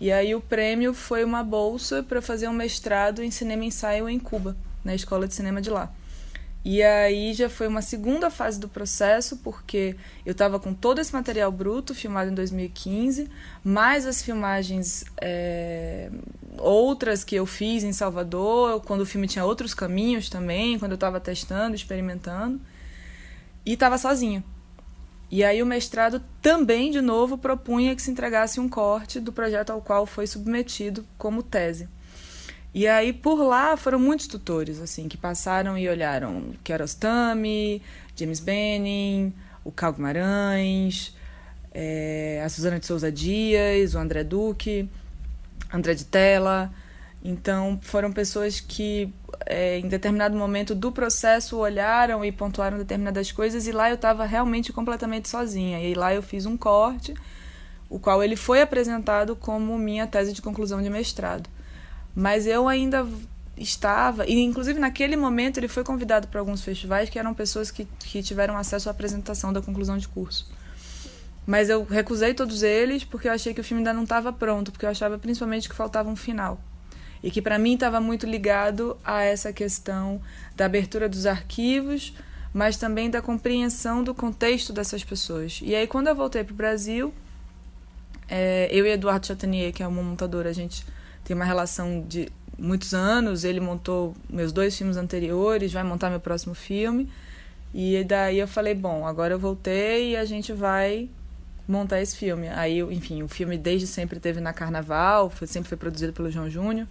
E 0.00 0.10
aí 0.10 0.34
o 0.34 0.40
prêmio 0.40 0.92
foi 0.92 1.22
uma 1.22 1.44
bolsa 1.44 2.02
para 2.02 2.20
fazer 2.20 2.48
um 2.48 2.52
mestrado 2.52 3.22
em 3.22 3.30
cinema 3.30 3.64
ensaio 3.64 4.08
em 4.08 4.18
Cuba, 4.18 4.56
na 4.84 4.96
escola 4.96 5.28
de 5.28 5.34
cinema 5.34 5.60
de 5.62 5.70
lá. 5.70 5.92
E 6.68 6.82
aí 6.82 7.32
já 7.32 7.48
foi 7.48 7.68
uma 7.68 7.80
segunda 7.80 8.28
fase 8.28 8.58
do 8.58 8.68
processo, 8.68 9.36
porque 9.36 9.94
eu 10.24 10.32
estava 10.32 10.58
com 10.58 10.74
todo 10.74 11.00
esse 11.00 11.12
material 11.12 11.52
bruto 11.52 11.94
filmado 11.94 12.28
em 12.28 12.34
2015, 12.34 13.30
mais 13.62 14.04
as 14.04 14.20
filmagens 14.20 15.04
é, 15.22 16.10
outras 16.58 17.22
que 17.22 17.36
eu 17.36 17.46
fiz 17.46 17.84
em 17.84 17.92
Salvador, 17.92 18.80
quando 18.80 19.02
o 19.02 19.06
filme 19.06 19.28
tinha 19.28 19.44
outros 19.44 19.74
caminhos 19.74 20.28
também, 20.28 20.76
quando 20.76 20.90
eu 20.90 20.96
estava 20.96 21.20
testando, 21.20 21.76
experimentando. 21.76 22.60
E 23.64 23.74
estava 23.74 23.96
sozinha. 23.96 24.42
E 25.30 25.44
aí 25.44 25.62
o 25.62 25.66
mestrado 25.66 26.20
também, 26.42 26.90
de 26.90 27.00
novo, 27.00 27.38
propunha 27.38 27.94
que 27.94 28.02
se 28.02 28.10
entregasse 28.10 28.58
um 28.58 28.68
corte 28.68 29.20
do 29.20 29.32
projeto 29.32 29.70
ao 29.70 29.80
qual 29.80 30.04
foi 30.04 30.26
submetido 30.26 31.06
como 31.16 31.44
tese. 31.44 31.88
E 32.76 32.86
aí, 32.86 33.10
por 33.10 33.42
lá, 33.42 33.74
foram 33.74 33.98
muitos 33.98 34.26
tutores, 34.26 34.82
assim, 34.82 35.08
que 35.08 35.16
passaram 35.16 35.78
e 35.78 35.88
olharam 35.88 36.52
Kiarostami, 36.62 37.80
James 38.14 38.38
Benning, 38.38 39.32
o 39.64 39.72
Cal 39.72 39.94
Guimarães, 39.94 41.16
é, 41.72 42.42
a 42.44 42.48
Suzana 42.50 42.78
de 42.78 42.84
Souza 42.84 43.10
Dias, 43.10 43.94
o 43.94 43.98
André 43.98 44.22
Duque, 44.22 44.90
André 45.72 45.94
de 45.94 46.04
Tela. 46.04 46.70
Então, 47.24 47.78
foram 47.80 48.12
pessoas 48.12 48.60
que, 48.60 49.10
é, 49.46 49.78
em 49.78 49.88
determinado 49.88 50.36
momento 50.36 50.74
do 50.74 50.92
processo, 50.92 51.56
olharam 51.56 52.22
e 52.22 52.30
pontuaram 52.30 52.76
determinadas 52.76 53.32
coisas, 53.32 53.66
e 53.66 53.72
lá 53.72 53.88
eu 53.88 53.94
estava 53.94 54.26
realmente 54.26 54.70
completamente 54.70 55.30
sozinha. 55.30 55.80
E 55.80 55.94
lá 55.94 56.12
eu 56.14 56.22
fiz 56.22 56.44
um 56.44 56.58
corte, 56.58 57.14
o 57.88 57.98
qual 57.98 58.22
ele 58.22 58.36
foi 58.36 58.60
apresentado 58.60 59.34
como 59.34 59.78
minha 59.78 60.06
tese 60.06 60.34
de 60.34 60.42
conclusão 60.42 60.82
de 60.82 60.90
mestrado. 60.90 61.55
Mas 62.16 62.46
eu 62.46 62.66
ainda 62.66 63.06
estava, 63.58 64.26
e 64.26 64.40
inclusive 64.40 64.80
naquele 64.80 65.16
momento 65.16 65.58
ele 65.58 65.68
foi 65.68 65.84
convidado 65.84 66.28
para 66.28 66.40
alguns 66.40 66.62
festivais 66.62 67.10
que 67.10 67.18
eram 67.18 67.34
pessoas 67.34 67.70
que, 67.70 67.86
que 68.00 68.22
tiveram 68.22 68.56
acesso 68.56 68.88
à 68.88 68.92
apresentação 68.92 69.52
da 69.52 69.60
conclusão 69.60 69.98
de 69.98 70.08
curso. 70.08 70.50
Mas 71.46 71.68
eu 71.68 71.84
recusei 71.84 72.32
todos 72.32 72.62
eles 72.62 73.04
porque 73.04 73.28
eu 73.28 73.32
achei 73.32 73.52
que 73.52 73.60
o 73.60 73.64
filme 73.64 73.80
ainda 73.80 73.92
não 73.92 74.04
estava 74.04 74.32
pronto, 74.32 74.72
porque 74.72 74.86
eu 74.86 74.90
achava 74.90 75.18
principalmente 75.18 75.68
que 75.68 75.74
faltava 75.74 76.08
um 76.08 76.16
final. 76.16 76.58
E 77.22 77.30
que 77.30 77.42
para 77.42 77.58
mim 77.58 77.74
estava 77.74 78.00
muito 78.00 78.26
ligado 78.26 78.96
a 79.04 79.22
essa 79.22 79.52
questão 79.52 80.20
da 80.56 80.64
abertura 80.64 81.08
dos 81.08 81.26
arquivos, 81.26 82.14
mas 82.52 82.76
também 82.78 83.10
da 83.10 83.20
compreensão 83.20 84.02
do 84.02 84.14
contexto 84.14 84.72
dessas 84.72 85.04
pessoas. 85.04 85.60
E 85.62 85.74
aí, 85.74 85.86
quando 85.86 86.08
eu 86.08 86.14
voltei 86.14 86.42
para 86.42 86.52
o 86.52 86.56
Brasil, 86.56 87.12
é, 88.28 88.68
eu 88.70 88.86
e 88.86 88.90
Eduardo 88.90 89.26
Chatanier, 89.26 89.72
que 89.72 89.82
é 89.82 89.86
uma 89.86 90.02
montadora, 90.02 90.50
a 90.50 90.52
gente 90.52 90.84
tem 91.26 91.34
uma 91.34 91.44
relação 91.44 92.00
de 92.06 92.28
muitos 92.56 92.94
anos. 92.94 93.44
Ele 93.44 93.60
montou 93.60 94.14
meus 94.30 94.52
dois 94.52 94.78
filmes 94.78 94.96
anteriores, 94.96 95.72
vai 95.72 95.82
montar 95.82 96.08
meu 96.08 96.20
próximo 96.20 96.54
filme. 96.54 97.10
E 97.74 98.02
daí 98.04 98.38
eu 98.38 98.48
falei, 98.48 98.74
bom, 98.74 99.04
agora 99.06 99.34
eu 99.34 99.38
voltei 99.38 100.12
e 100.12 100.16
a 100.16 100.24
gente 100.24 100.52
vai 100.52 101.10
montar 101.66 102.00
esse 102.00 102.16
filme. 102.16 102.48
Aí, 102.48 102.80
enfim, 102.80 103.22
o 103.22 103.28
filme 103.28 103.58
desde 103.58 103.86
sempre 103.88 104.20
teve 104.20 104.40
na 104.40 104.52
Carnaval, 104.52 105.28
foi, 105.28 105.48
sempre 105.48 105.68
foi 105.68 105.76
produzido 105.76 106.12
pelo 106.12 106.30
João 106.30 106.48
Júnior. 106.48 106.86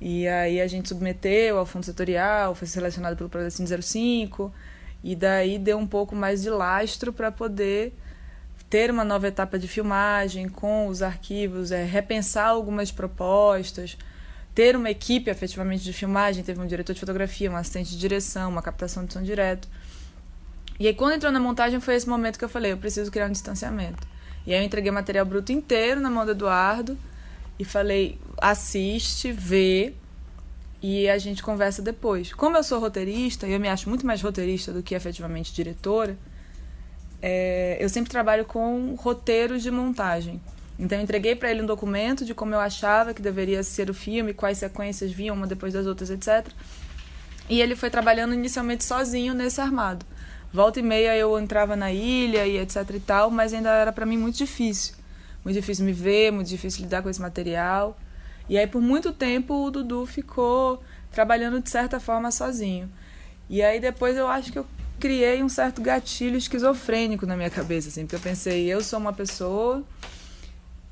E 0.00 0.26
aí 0.26 0.60
a 0.60 0.66
gente 0.66 0.88
submeteu 0.88 1.56
ao 1.56 1.64
fundo 1.64 1.86
setorial, 1.86 2.54
foi 2.54 2.66
selecionado 2.66 3.16
pelo 3.16 3.30
Projeto 3.30 3.82
05, 3.82 4.52
e 5.02 5.14
daí 5.14 5.58
deu 5.58 5.78
um 5.78 5.86
pouco 5.86 6.14
mais 6.14 6.42
de 6.42 6.50
lastro 6.50 7.12
para 7.12 7.30
poder 7.30 7.94
ter 8.68 8.90
uma 8.90 9.04
nova 9.04 9.28
etapa 9.28 9.58
de 9.58 9.68
filmagem 9.68 10.48
com 10.48 10.88
os 10.88 11.02
arquivos, 11.02 11.70
é, 11.70 11.84
repensar 11.84 12.48
algumas 12.48 12.90
propostas, 12.90 13.96
ter 14.54 14.74
uma 14.74 14.90
equipe 14.90 15.30
efetivamente 15.30 15.84
de 15.84 15.92
filmagem, 15.92 16.42
teve 16.42 16.60
um 16.60 16.66
diretor 16.66 16.92
de 16.92 17.00
fotografia, 17.00 17.50
um 17.50 17.56
assistente 17.56 17.90
de 17.90 17.98
direção, 17.98 18.50
uma 18.50 18.62
captação 18.62 19.04
de 19.04 19.12
som 19.12 19.22
direto. 19.22 19.68
E 20.80 20.86
aí 20.86 20.94
quando 20.94 21.14
entrou 21.14 21.32
na 21.32 21.40
montagem 21.40 21.80
foi 21.80 21.94
esse 21.94 22.08
momento 22.08 22.38
que 22.38 22.44
eu 22.44 22.48
falei, 22.48 22.72
eu 22.72 22.78
preciso 22.78 23.10
criar 23.10 23.26
um 23.26 23.32
distanciamento. 23.32 24.06
E 24.46 24.52
aí 24.52 24.60
eu 24.60 24.64
entreguei 24.64 24.90
material 24.90 25.24
bruto 25.24 25.52
inteiro 25.52 26.00
na 26.00 26.10
mão 26.10 26.24
do 26.24 26.32
Eduardo 26.32 26.98
e 27.58 27.64
falei, 27.64 28.18
assiste, 28.38 29.32
vê 29.32 29.94
e 30.82 31.08
a 31.08 31.18
gente 31.18 31.42
conversa 31.42 31.82
depois. 31.82 32.32
Como 32.32 32.56
eu 32.56 32.62
sou 32.62 32.78
roteirista, 32.78 33.46
e 33.46 33.52
eu 33.52 33.60
me 33.60 33.68
acho 33.68 33.88
muito 33.88 34.06
mais 34.06 34.22
roteirista 34.22 34.72
do 34.72 34.82
que 34.82 34.94
efetivamente 34.94 35.52
diretora, 35.52 36.16
é, 37.22 37.76
eu 37.80 37.88
sempre 37.88 38.10
trabalho 38.10 38.44
com 38.44 38.94
roteiros 38.94 39.62
de 39.62 39.70
montagem. 39.70 40.40
Então, 40.78 40.98
eu 40.98 41.04
entreguei 41.04 41.34
para 41.34 41.50
ele 41.50 41.62
um 41.62 41.66
documento 41.66 42.24
de 42.24 42.34
como 42.34 42.54
eu 42.54 42.60
achava 42.60 43.14
que 43.14 43.22
deveria 43.22 43.62
ser 43.62 43.88
o 43.88 43.94
filme, 43.94 44.34
quais 44.34 44.58
sequências 44.58 45.10
vinham 45.10 45.34
uma 45.34 45.46
depois 45.46 45.72
das 45.72 45.86
outras, 45.86 46.10
etc. 46.10 46.46
E 47.48 47.60
ele 47.60 47.76
foi 47.76 47.90
trabalhando 47.90 48.34
inicialmente 48.34 48.84
sozinho 48.84 49.32
nesse 49.32 49.60
armado. 49.60 50.04
volta 50.52 50.80
e 50.80 50.82
meia 50.82 51.16
eu 51.16 51.38
entrava 51.38 51.76
na 51.76 51.92
ilha 51.92 52.46
e 52.46 52.58
etc 52.58 52.88
e 52.94 53.00
tal, 53.00 53.30
mas 53.30 53.52
ainda 53.54 53.70
era 53.70 53.92
para 53.92 54.06
mim 54.06 54.18
muito 54.18 54.36
difícil. 54.36 54.94
Muito 55.44 55.54
difícil 55.56 55.84
me 55.84 55.92
ver, 55.92 56.32
muito 56.32 56.48
difícil 56.48 56.82
lidar 56.82 57.02
com 57.02 57.08
esse 57.08 57.20
material. 57.20 57.96
E 58.48 58.58
aí 58.58 58.66
por 58.66 58.82
muito 58.82 59.12
tempo 59.12 59.64
o 59.64 59.70
Dudu 59.70 60.04
ficou 60.06 60.82
trabalhando 61.12 61.60
de 61.60 61.70
certa 61.70 62.00
forma 62.00 62.30
sozinho. 62.30 62.90
E 63.48 63.62
aí 63.62 63.78
depois 63.78 64.16
eu 64.16 64.26
acho 64.26 64.52
que 64.52 64.58
eu 64.58 64.66
criei 64.98 65.42
um 65.42 65.48
certo 65.48 65.80
gatilho 65.80 66.36
esquizofrênico 66.36 67.26
na 67.26 67.36
minha 67.36 67.50
cabeça, 67.50 67.88
assim, 67.88 68.02
porque 68.02 68.16
eu 68.16 68.20
pensei, 68.20 68.66
eu 68.66 68.82
sou 68.82 68.98
uma 68.98 69.12
pessoa 69.12 69.84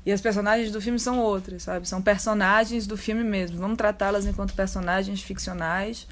e 0.05 0.11
as 0.11 0.21
personagens 0.21 0.71
do 0.71 0.79
filme 0.79 0.99
são 0.99 1.19
outras, 1.19 1.63
sabe? 1.63 1.87
São 1.87 2.01
personagens 2.01 2.85
do 2.85 2.95
filme 2.95 3.23
mesmo. 3.23 3.57
Vamos 3.57 3.75
tratá-las 3.75 4.25
enquanto 4.27 4.53
personagens 4.53 5.21
ficcionais. 5.21 6.07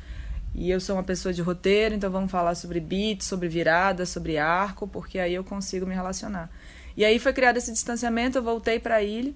E 0.56 0.70
eu 0.70 0.80
sou 0.80 0.96
uma 0.96 1.04
pessoa 1.04 1.32
de 1.32 1.42
roteiro, 1.42 1.94
então 1.96 2.10
vamos 2.12 2.32
falar 2.32 2.56
sobre 2.56 2.80
beats, 2.80 3.28
sobre 3.28 3.48
virada, 3.48 4.06
sobre 4.06 4.38
arco, 4.38 4.88
porque 4.88 5.20
aí 5.20 5.34
eu 5.34 5.44
consigo 5.44 5.86
me 5.86 5.94
relacionar. 5.94 6.50
E 6.98 7.06
aí 7.06 7.20
foi 7.20 7.34
criado 7.34 7.58
esse 7.58 7.72
distanciamento, 7.72 8.38
eu 8.38 8.44
voltei 8.44 8.80
para 8.80 8.96
a 8.96 9.04
ilha. 9.04 9.34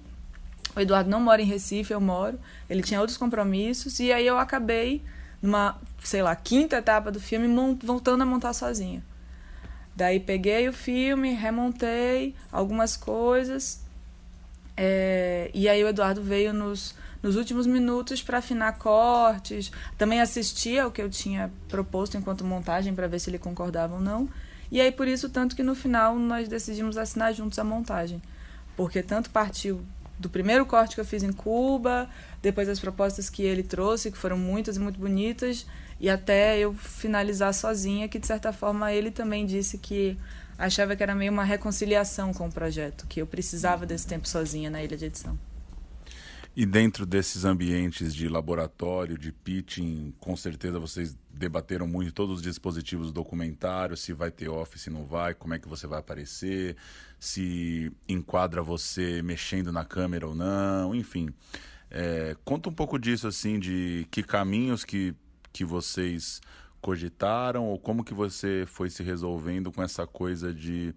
O 0.76 0.80
Eduardo 0.80 1.10
não 1.10 1.20
mora 1.20 1.40
em 1.40 1.44
Recife, 1.44 1.92
eu 1.92 2.00
moro. 2.00 2.38
Ele 2.68 2.82
tinha 2.82 3.00
outros 3.00 3.16
compromissos 3.16 3.98
e 4.00 4.12
aí 4.12 4.26
eu 4.26 4.38
acabei 4.38 5.02
numa, 5.40 5.78
sei 6.02 6.22
lá, 6.22 6.34
quinta 6.34 6.76
etapa 6.76 7.10
do 7.10 7.20
filme 7.20 7.48
voltando 7.82 8.22
a 8.22 8.26
montar 8.26 8.52
sozinha. 8.52 9.02
Daí 9.94 10.20
peguei 10.20 10.68
o 10.68 10.72
filme, 10.72 11.34
remontei 11.34 12.34
algumas 12.52 12.96
coisas. 12.96 13.80
É, 14.76 15.50
e 15.52 15.68
aí 15.68 15.82
o 15.82 15.88
Eduardo 15.88 16.22
veio 16.22 16.52
nos, 16.52 16.94
nos 17.20 17.34
últimos 17.34 17.66
minutos 17.66 18.22
para 18.22 18.38
afinar 18.38 18.78
cortes. 18.78 19.72
Também 19.96 20.20
assistia 20.20 20.84
ao 20.84 20.90
que 20.92 21.02
eu 21.02 21.10
tinha 21.10 21.50
proposto 21.68 22.16
enquanto 22.16 22.44
montagem 22.44 22.94
para 22.94 23.08
ver 23.08 23.18
se 23.18 23.28
ele 23.28 23.38
concordava 23.38 23.96
ou 23.96 24.00
não. 24.00 24.28
E 24.70 24.80
aí 24.80 24.92
por 24.92 25.08
isso 25.08 25.28
tanto 25.28 25.56
que 25.56 25.62
no 25.62 25.74
final 25.74 26.16
nós 26.16 26.48
decidimos 26.48 26.96
assinar 26.96 27.32
juntos 27.32 27.58
a 27.58 27.64
montagem, 27.64 28.22
porque 28.76 29.02
tanto 29.02 29.30
partiu 29.30 29.82
do 30.18 30.28
primeiro 30.28 30.66
corte 30.66 30.94
que 30.94 31.00
eu 31.00 31.04
fiz 31.04 31.22
em 31.22 31.32
Cuba, 31.32 32.08
depois 32.42 32.68
as 32.68 32.78
propostas 32.78 33.28
que 33.28 33.42
ele 33.42 33.62
trouxe, 33.62 34.10
que 34.10 34.18
foram 34.18 34.38
muitas 34.38 34.76
e 34.76 34.80
muito 34.80 34.98
bonitas, 34.98 35.66
e 36.00 36.08
até 36.08 36.58
eu 36.58 36.72
finalizar 36.74 37.52
sozinha, 37.52 38.08
que 38.08 38.18
de 38.18 38.26
certa 38.26 38.52
forma 38.52 38.92
ele 38.92 39.10
também 39.10 39.44
disse 39.44 39.78
que 39.78 40.16
achava 40.56 40.96
que 40.96 41.02
era 41.02 41.14
meio 41.14 41.32
uma 41.32 41.44
reconciliação 41.44 42.32
com 42.32 42.48
o 42.48 42.52
projeto, 42.52 43.06
que 43.06 43.20
eu 43.20 43.26
precisava 43.26 43.86
desse 43.86 44.06
tempo 44.06 44.28
sozinha 44.28 44.70
na 44.70 44.82
ilha 44.82 44.96
de 44.96 45.06
edição. 45.06 45.38
E 46.56 46.66
dentro 46.66 47.06
desses 47.06 47.44
ambientes 47.44 48.12
de 48.12 48.28
laboratório, 48.28 49.16
de 49.16 49.30
pitching, 49.30 50.12
com 50.18 50.34
certeza 50.34 50.80
vocês 50.80 51.16
debateram 51.32 51.86
muito 51.86 52.12
todos 52.12 52.38
os 52.38 52.42
dispositivos 52.42 53.08
do 53.08 53.12
documentário, 53.12 53.96
se 53.96 54.12
vai 54.12 54.28
ter 54.28 54.48
off, 54.48 54.76
se 54.76 54.90
não 54.90 55.04
vai, 55.04 55.34
como 55.34 55.54
é 55.54 55.58
que 55.60 55.68
você 55.68 55.86
vai 55.86 56.00
aparecer, 56.00 56.76
se 57.20 57.92
enquadra 58.08 58.60
você 58.60 59.22
mexendo 59.22 59.70
na 59.70 59.84
câmera 59.84 60.26
ou 60.26 60.34
não, 60.34 60.96
enfim. 60.96 61.32
É, 61.90 62.36
conta 62.44 62.68
um 62.68 62.72
pouco 62.72 62.98
disso, 62.98 63.26
assim, 63.26 63.58
de 63.58 64.06
que 64.10 64.22
caminhos 64.22 64.84
que, 64.84 65.14
que 65.52 65.64
vocês 65.64 66.40
cogitaram 66.80 67.66
ou 67.66 67.78
como 67.78 68.04
que 68.04 68.14
você 68.14 68.64
foi 68.66 68.90
se 68.90 69.02
resolvendo 69.02 69.72
com 69.72 69.82
essa 69.82 70.06
coisa 70.06 70.52
de 70.52 70.94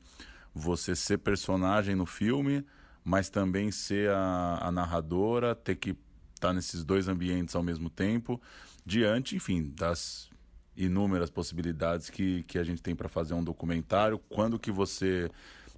você 0.53 0.95
ser 0.95 1.17
personagem 1.19 1.95
no 1.95 2.05
filme, 2.05 2.65
mas 3.03 3.29
também 3.29 3.71
ser 3.71 4.11
a, 4.11 4.59
a 4.61 4.71
narradora, 4.71 5.55
ter 5.55 5.75
que 5.75 5.91
estar 6.35 6.49
tá 6.49 6.53
nesses 6.53 6.83
dois 6.83 7.07
ambientes 7.07 7.55
ao 7.55 7.63
mesmo 7.63 7.89
tempo, 7.89 8.39
diante, 8.85 9.35
enfim, 9.35 9.73
das 9.75 10.29
inúmeras 10.75 11.29
possibilidades 11.29 12.09
que, 12.09 12.43
que 12.43 12.57
a 12.57 12.63
gente 12.63 12.81
tem 12.81 12.95
para 12.95 13.09
fazer 13.09 13.33
um 13.33 13.43
documentário. 13.43 14.19
Quando 14.29 14.59
que 14.59 14.71
você 14.71 15.29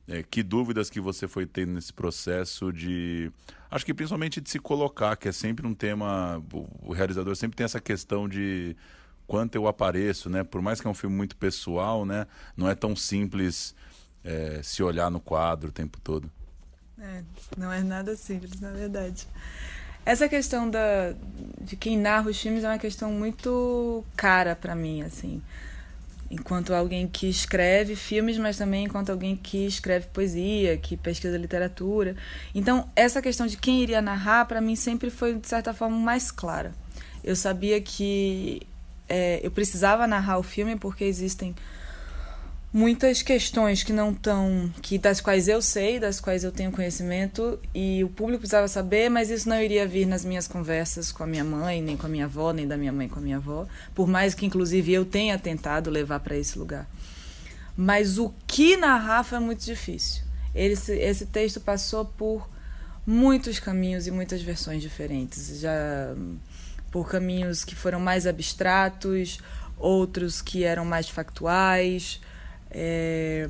é, 0.07 0.23
que 0.23 0.43
dúvidas 0.43 0.89
que 0.89 0.99
você 0.99 1.27
foi 1.27 1.45
tendo 1.45 1.73
nesse 1.73 1.93
processo 1.93 2.71
de 2.71 3.31
acho 3.71 3.85
que 3.85 3.93
principalmente 3.93 4.41
de 4.41 4.49
se 4.49 4.59
colocar 4.59 5.15
que 5.15 5.27
é 5.27 5.31
sempre 5.31 5.65
um 5.65 5.73
tema 5.73 6.43
o, 6.81 6.91
realizador 6.91 7.35
sempre 7.35 7.55
tem 7.55 7.63
essa 7.63 7.79
questão 7.79 8.27
de 8.27 8.75
quanto 9.25 9.55
eu 9.55 9.67
apareço 9.67 10.29
né? 10.29 10.43
Por 10.43 10.61
mais 10.61 10.81
que 10.81 10.87
é 10.87 10.89
um 10.89 10.93
filme 10.93 11.15
muito 11.15 11.35
pessoal 11.37 12.05
né? 12.05 12.27
Não 12.55 12.69
é 12.69 12.75
tão 12.75 12.95
simples 12.95 13.73
é, 14.23 14.61
se 14.63 14.83
olhar 14.83 15.09
no 15.09 15.19
quadro 15.19 15.69
o 15.69 15.71
tempo 15.71 15.99
todo. 16.01 16.29
É, 16.99 17.23
não 17.57 17.71
é 17.71 17.81
nada 17.81 18.15
simples 18.15 18.59
na 18.59 18.71
verdade. 18.71 19.27
Essa 20.05 20.27
questão 20.27 20.69
da, 20.69 21.13
de 21.61 21.77
quem 21.77 21.97
narra 21.97 22.29
os 22.29 22.39
filmes 22.39 22.63
é 22.63 22.67
uma 22.67 22.77
questão 22.77 23.09
muito 23.11 24.03
cara 24.17 24.53
para 24.53 24.75
mim, 24.75 25.01
assim. 25.01 25.41
Enquanto 26.29 26.73
alguém 26.73 27.07
que 27.07 27.29
escreve 27.29 27.95
filmes, 27.95 28.37
mas 28.37 28.57
também 28.57 28.85
enquanto 28.85 29.11
alguém 29.11 29.35
que 29.35 29.65
escreve 29.65 30.07
poesia, 30.07 30.77
que 30.77 30.97
pesquisa 30.97 31.37
literatura. 31.37 32.15
Então, 32.55 32.89
essa 32.95 33.21
questão 33.21 33.45
de 33.45 33.57
quem 33.57 33.81
iria 33.81 34.01
narrar, 34.01 34.45
para 34.45 34.59
mim, 34.59 34.75
sempre 34.75 35.09
foi, 35.09 35.35
de 35.35 35.47
certa 35.47 35.73
forma, 35.73 35.97
mais 35.97 36.31
clara. 36.31 36.73
Eu 37.23 37.35
sabia 37.35 37.79
que 37.79 38.61
é, 39.07 39.39
eu 39.43 39.51
precisava 39.51 40.07
narrar 40.07 40.39
o 40.39 40.43
filme 40.43 40.75
porque 40.75 41.03
existem 41.03 41.55
muitas 42.73 43.21
questões 43.21 43.83
que 43.83 43.93
não 43.93 44.11
estão 44.11 44.73
que 44.81 44.97
das 44.97 45.21
quais 45.21 45.47
eu 45.47 45.61
sei, 45.61 45.99
das 45.99 46.19
quais 46.19 46.43
eu 46.43 46.51
tenho 46.51 46.71
conhecimento 46.71 47.59
e 47.73 48.03
o 48.03 48.09
público 48.09 48.39
precisava 48.39 48.67
saber, 48.67 49.09
mas 49.09 49.29
isso 49.29 49.47
não 49.47 49.61
iria 49.61 49.87
vir 49.87 50.07
nas 50.07 50.25
minhas 50.25 50.47
conversas 50.47 51.11
com 51.11 51.23
a 51.23 51.27
minha 51.27 51.43
mãe, 51.43 51.83
nem 51.83 51.95
com 51.95 52.07
a 52.07 52.09
minha 52.09 52.25
avó, 52.25 52.51
nem 52.51 52.67
da 52.67 52.75
minha 52.75 52.91
mãe 52.91 53.07
com 53.07 53.19
a 53.19 53.21
minha 53.21 53.37
avó, 53.37 53.67
por 53.93 54.07
mais 54.07 54.33
que 54.33 54.47
inclusive 54.47 54.91
eu 54.91 55.05
tenha 55.05 55.37
tentado 55.37 55.91
levar 55.91 56.19
para 56.21 56.35
esse 56.35 56.57
lugar. 56.57 56.89
Mas 57.77 58.17
o 58.17 58.33
que 58.47 58.75
narrar 58.75 59.23
foi 59.23 59.39
muito 59.39 59.63
difícil. 59.63 60.23
Esse, 60.55 61.25
texto 61.27 61.59
passou 61.59 62.05
por 62.05 62.49
muitos 63.05 63.59
caminhos 63.59 64.07
e 64.07 64.11
muitas 64.11 64.41
versões 64.41 64.81
diferentes, 64.81 65.59
já 65.59 66.15
por 66.91 67.09
caminhos 67.09 67.63
que 67.63 67.75
foram 67.75 67.99
mais 67.99 68.27
abstratos, 68.27 69.39
outros 69.77 70.41
que 70.41 70.63
eram 70.63 70.85
mais 70.85 71.09
factuais, 71.09 72.21
é, 72.73 73.47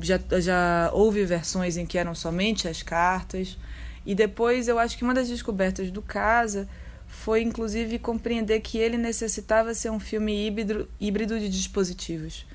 já, 0.00 0.20
já 0.38 0.90
houve 0.92 1.24
versões 1.24 1.76
em 1.76 1.84
que 1.84 1.98
eram 1.98 2.14
somente 2.14 2.68
as 2.68 2.82
cartas. 2.82 3.58
E 4.06 4.14
depois 4.14 4.68
eu 4.68 4.78
acho 4.78 4.96
que 4.96 5.04
uma 5.04 5.12
das 5.12 5.28
descobertas 5.28 5.90
do 5.90 6.00
Casa 6.00 6.68
foi 7.08 7.42
inclusive 7.42 7.98
compreender 7.98 8.60
que 8.60 8.78
ele 8.78 8.96
necessitava 8.96 9.74
ser 9.74 9.90
um 9.90 9.98
filme 9.98 10.46
híbrido, 10.46 10.88
híbrido 11.00 11.38
de 11.38 11.48
dispositivos. 11.48 12.46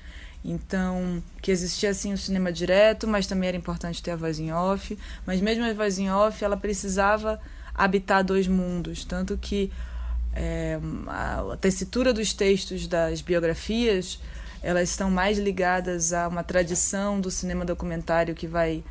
Então, 0.42 1.22
que 1.42 1.50
existia 1.50 1.90
assim 1.90 2.12
o 2.12 2.18
cinema 2.18 2.52
direto, 2.52 3.06
mas 3.06 3.26
também 3.26 3.48
era 3.48 3.56
importante 3.56 4.02
ter 4.02 4.12
a 4.12 4.16
voz 4.16 4.38
em 4.38 4.52
off. 4.52 4.96
Mas 5.26 5.40
mesmo 5.40 5.64
a 5.64 5.72
voz 5.74 5.98
em 5.98 6.10
off, 6.10 6.42
ela 6.42 6.56
precisava 6.56 7.40
habitar 7.74 8.24
dois 8.24 8.46
mundos. 8.46 9.04
Tanto 9.04 9.36
que 9.36 9.70
é, 10.34 10.78
a 11.08 11.56
tessitura 11.60 12.12
dos 12.12 12.32
textos 12.32 12.86
das 12.86 13.20
biografias 13.20 14.18
elas 14.66 14.90
estão 14.90 15.08
mais 15.08 15.38
ligadas 15.38 16.12
a 16.12 16.26
uma 16.26 16.42
tradição 16.42 17.20
do 17.20 17.30
cinema 17.30 17.64
documentário 17.64 18.34
que 18.34 18.48
vai 18.48 18.82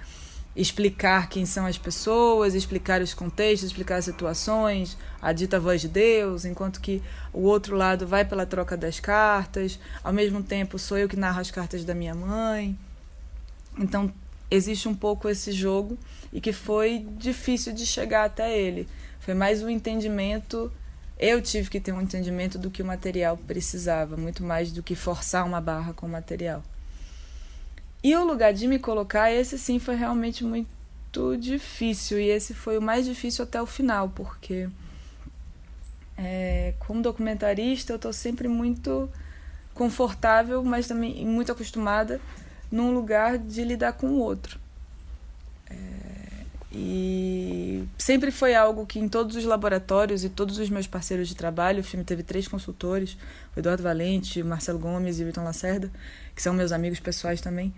explicar 0.55 1.27
quem 1.27 1.45
são 1.45 1.65
as 1.65 1.77
pessoas, 1.77 2.55
explicar 2.55 3.01
os 3.01 3.13
contextos, 3.13 3.71
explicar 3.71 3.97
as 3.97 4.05
situações, 4.05 4.97
a 5.21 5.33
dita 5.33 5.59
voz 5.59 5.81
de 5.81 5.89
Deus, 5.89 6.45
enquanto 6.45 6.79
que 6.79 7.03
o 7.33 7.41
outro 7.41 7.75
lado 7.75 8.07
vai 8.07 8.23
pela 8.23 8.45
troca 8.45 8.77
das 8.77 9.01
cartas, 9.01 9.77
ao 10.01 10.13
mesmo 10.13 10.41
tempo 10.41 10.79
sou 10.79 10.97
eu 10.97 11.09
que 11.09 11.17
narro 11.17 11.41
as 11.41 11.51
cartas 11.51 11.83
da 11.83 11.93
minha 11.93 12.15
mãe. 12.15 12.79
Então 13.77 14.09
existe 14.49 14.87
um 14.87 14.95
pouco 14.95 15.27
esse 15.27 15.51
jogo 15.51 15.97
e 16.31 16.39
que 16.39 16.53
foi 16.53 17.05
difícil 17.17 17.73
de 17.73 17.85
chegar 17.85 18.23
até 18.23 18.57
ele. 18.57 18.87
Foi 19.19 19.33
mais 19.33 19.61
um 19.61 19.67
entendimento 19.67 20.71
eu 21.17 21.41
tive 21.41 21.69
que 21.69 21.79
ter 21.79 21.91
um 21.91 22.01
entendimento 22.01 22.57
do 22.57 22.69
que 22.69 22.81
o 22.81 22.85
material 22.85 23.37
precisava, 23.37 24.17
muito 24.17 24.43
mais 24.43 24.71
do 24.71 24.83
que 24.83 24.95
forçar 24.95 25.45
uma 25.45 25.61
barra 25.61 25.93
com 25.93 26.05
o 26.05 26.09
material. 26.09 26.63
E 28.03 28.15
o 28.15 28.23
lugar 28.23 28.53
de 28.53 28.67
me 28.67 28.77
colocar, 28.77 29.31
esse 29.31 29.57
sim 29.57 29.79
foi 29.79 29.95
realmente 29.95 30.43
muito 30.43 31.37
difícil. 31.39 32.19
E 32.19 32.29
esse 32.29 32.53
foi 32.53 32.77
o 32.77 32.81
mais 32.81 33.05
difícil 33.05 33.43
até 33.43 33.61
o 33.61 33.65
final, 33.65 34.09
porque 34.09 34.69
é, 36.17 36.73
como 36.79 37.01
documentarista 37.01 37.93
eu 37.93 37.95
estou 37.95 38.13
sempre 38.13 38.47
muito 38.47 39.09
confortável, 39.73 40.63
mas 40.63 40.87
também 40.87 41.25
muito 41.25 41.51
acostumada 41.51 42.21
num 42.71 42.93
lugar 42.93 43.37
de 43.37 43.63
lidar 43.63 43.93
com 43.93 44.07
o 44.07 44.19
outro. 44.19 44.59
E 46.77 47.87
sempre 47.97 48.31
foi 48.31 48.53
algo 48.53 48.85
que 48.85 48.99
em 48.99 49.07
todos 49.07 49.37
os 49.37 49.45
laboratórios 49.45 50.25
e 50.25 50.29
todos 50.29 50.57
os 50.57 50.69
meus 50.69 50.85
parceiros 50.85 51.29
de 51.29 51.33
trabalho, 51.33 51.79
o 51.79 51.83
filme 51.83 52.03
teve 52.03 52.21
três 52.21 52.49
consultores, 52.49 53.17
o 53.55 53.59
Eduardo 53.59 53.81
Valente, 53.81 54.41
o 54.41 54.45
Marcelo 54.45 54.77
Gomes 54.77 55.17
e 55.17 55.23
o 55.23 55.25
Vitor 55.25 55.41
Lacerda, 55.41 55.89
que 56.35 56.41
são 56.41 56.53
meus 56.53 56.73
amigos 56.73 56.99
pessoais 56.99 57.39
também. 57.39 57.73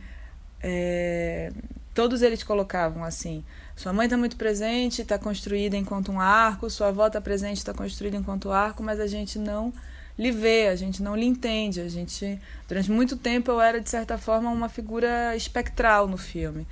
É, 0.63 1.51
todos 1.93 2.23
eles 2.23 2.41
colocavam 2.41 3.03
assim: 3.03 3.43
sua 3.75 3.93
mãe 3.93 4.07
está 4.07 4.17
muito 4.17 4.35
presente, 4.35 5.03
está 5.03 5.19
construída 5.19 5.77
enquanto 5.77 6.11
um 6.11 6.19
arco, 6.19 6.67
sua 6.67 6.87
avó 6.87 7.05
está 7.05 7.21
presente, 7.21 7.57
está 7.57 7.75
construída 7.75 8.17
enquanto 8.17 8.51
arco, 8.51 8.81
mas 8.81 8.99
a 8.99 9.05
gente 9.05 9.37
não 9.37 9.71
lhe 10.17 10.31
vê, 10.31 10.69
a 10.69 10.75
gente 10.75 11.03
não 11.03 11.15
lhe 11.15 11.27
entende. 11.27 11.81
A 11.81 11.87
gente, 11.87 12.39
durante 12.67 12.91
muito 12.91 13.15
tempo, 13.15 13.51
eu 13.51 13.61
era 13.61 13.79
de 13.79 13.91
certa 13.91 14.17
forma 14.17 14.49
uma 14.49 14.69
figura 14.69 15.35
espectral 15.35 16.07
no 16.07 16.17
filme. 16.17 16.65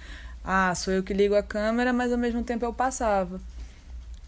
Ah, 0.46 0.74
sou 0.76 0.94
eu 0.94 1.04
que 1.04 1.14
ligo 1.14 1.36
a 1.36 1.42
câmera, 1.42 1.92
mas 1.92 2.12
ao 2.12 2.18
mesmo 2.18 2.44
tempo 2.44 2.64
eu 2.64 2.72
passava. 2.72 3.42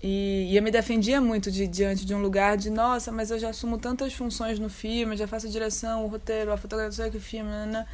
E, 0.01 0.47
e 0.51 0.57
eu 0.57 0.63
me 0.63 0.71
defendia 0.71 1.19
muito 1.21 1.51
de, 1.51 1.67
diante 1.67 2.05
de 2.05 2.13
um 2.13 2.21
lugar 2.21 2.57
de, 2.57 2.69
nossa, 2.69 3.11
mas 3.11 3.31
eu 3.31 3.39
já 3.39 3.49
assumo 3.49 3.77
tantas 3.77 4.13
funções 4.13 4.59
no 4.59 4.69
filme, 4.69 5.17
já 5.17 5.27
faço 5.27 5.47
a 5.47 5.49
direção, 5.49 6.05
o 6.05 6.07
roteiro, 6.07 6.51
a 6.51 6.57
fotografia 6.57 7.09
que 7.09 7.17
o 7.17 7.21
filme, 7.21 7.49
né, 7.49 7.65
né? 7.65 7.85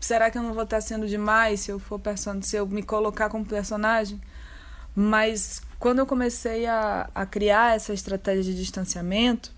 será 0.00 0.30
que 0.30 0.38
eu 0.38 0.42
não 0.42 0.54
vou 0.54 0.64
estar 0.64 0.80
sendo 0.80 1.06
demais 1.08 1.60
se 1.60 1.70
eu 1.70 1.78
for 1.78 1.98
person 1.98 2.40
se 2.42 2.56
eu 2.56 2.66
me 2.66 2.82
colocar 2.82 3.28
como 3.28 3.44
personagem? 3.44 4.20
Mas 4.94 5.62
quando 5.78 6.00
eu 6.00 6.06
comecei 6.06 6.66
a, 6.66 7.08
a 7.14 7.26
criar 7.26 7.76
essa 7.76 7.92
estratégia 7.92 8.42
de 8.42 8.54
distanciamento, 8.56 9.52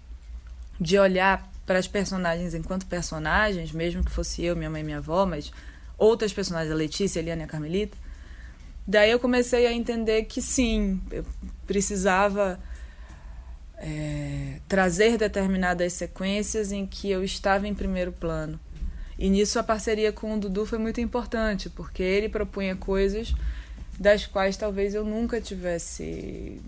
de 0.79 0.99
olhar 0.99 1.51
para 1.67 1.79
as 1.79 1.87
personagens 1.87 2.53
enquanto 2.55 2.87
personagens, 2.87 3.73
mesmo 3.73 4.05
que 4.05 4.11
fosse 4.11 4.45
eu, 4.45 4.57
minha 4.57 4.69
mãe 4.69 4.81
e 4.83 4.85
minha 4.85 4.99
avó, 4.99 5.25
mas 5.25 5.53
outras 6.01 6.33
personagens, 6.33 6.73
a 6.73 6.75
Letícia, 6.75 7.21
a 7.21 7.23
Eliane 7.23 7.43
e 7.43 7.45
a 7.45 7.47
Carmelita, 7.47 7.97
daí 8.87 9.11
eu 9.11 9.21
comecei 9.21 9.67
a 9.67 9.73
entender 9.73 10.25
que 10.25 10.41
sim, 10.41 11.01
eu 11.13 11.25
precisava 11.67 12.59
é, 13.77 14.61
trazer 14.67 15.19
determinadas 15.19 15.93
sequências 15.93 16.73
em 16.73 16.87
que 16.87 17.11
eu 17.11 17.23
estava 17.23 17.69
em 17.69 17.75
primeiro 17.75 18.11
plano. 18.13 18.59
E 19.19 19.29
nisso 19.29 19.59
a 19.59 19.63
parceria 19.63 20.11
com 20.11 20.35
o 20.35 20.41
Dudu 20.41 20.65
foi 20.65 20.79
muito 20.79 21.01
importante, 21.01 21.69
porque 21.69 22.03
ele 22.03 22.31
propunha 22.31 22.75
coisas 22.75 23.35
das 23.99 24.25
quais 24.25 24.57
talvez 24.57 24.95
eu 24.95 25.05
nunca 25.05 25.39
tivesse 25.39 26.59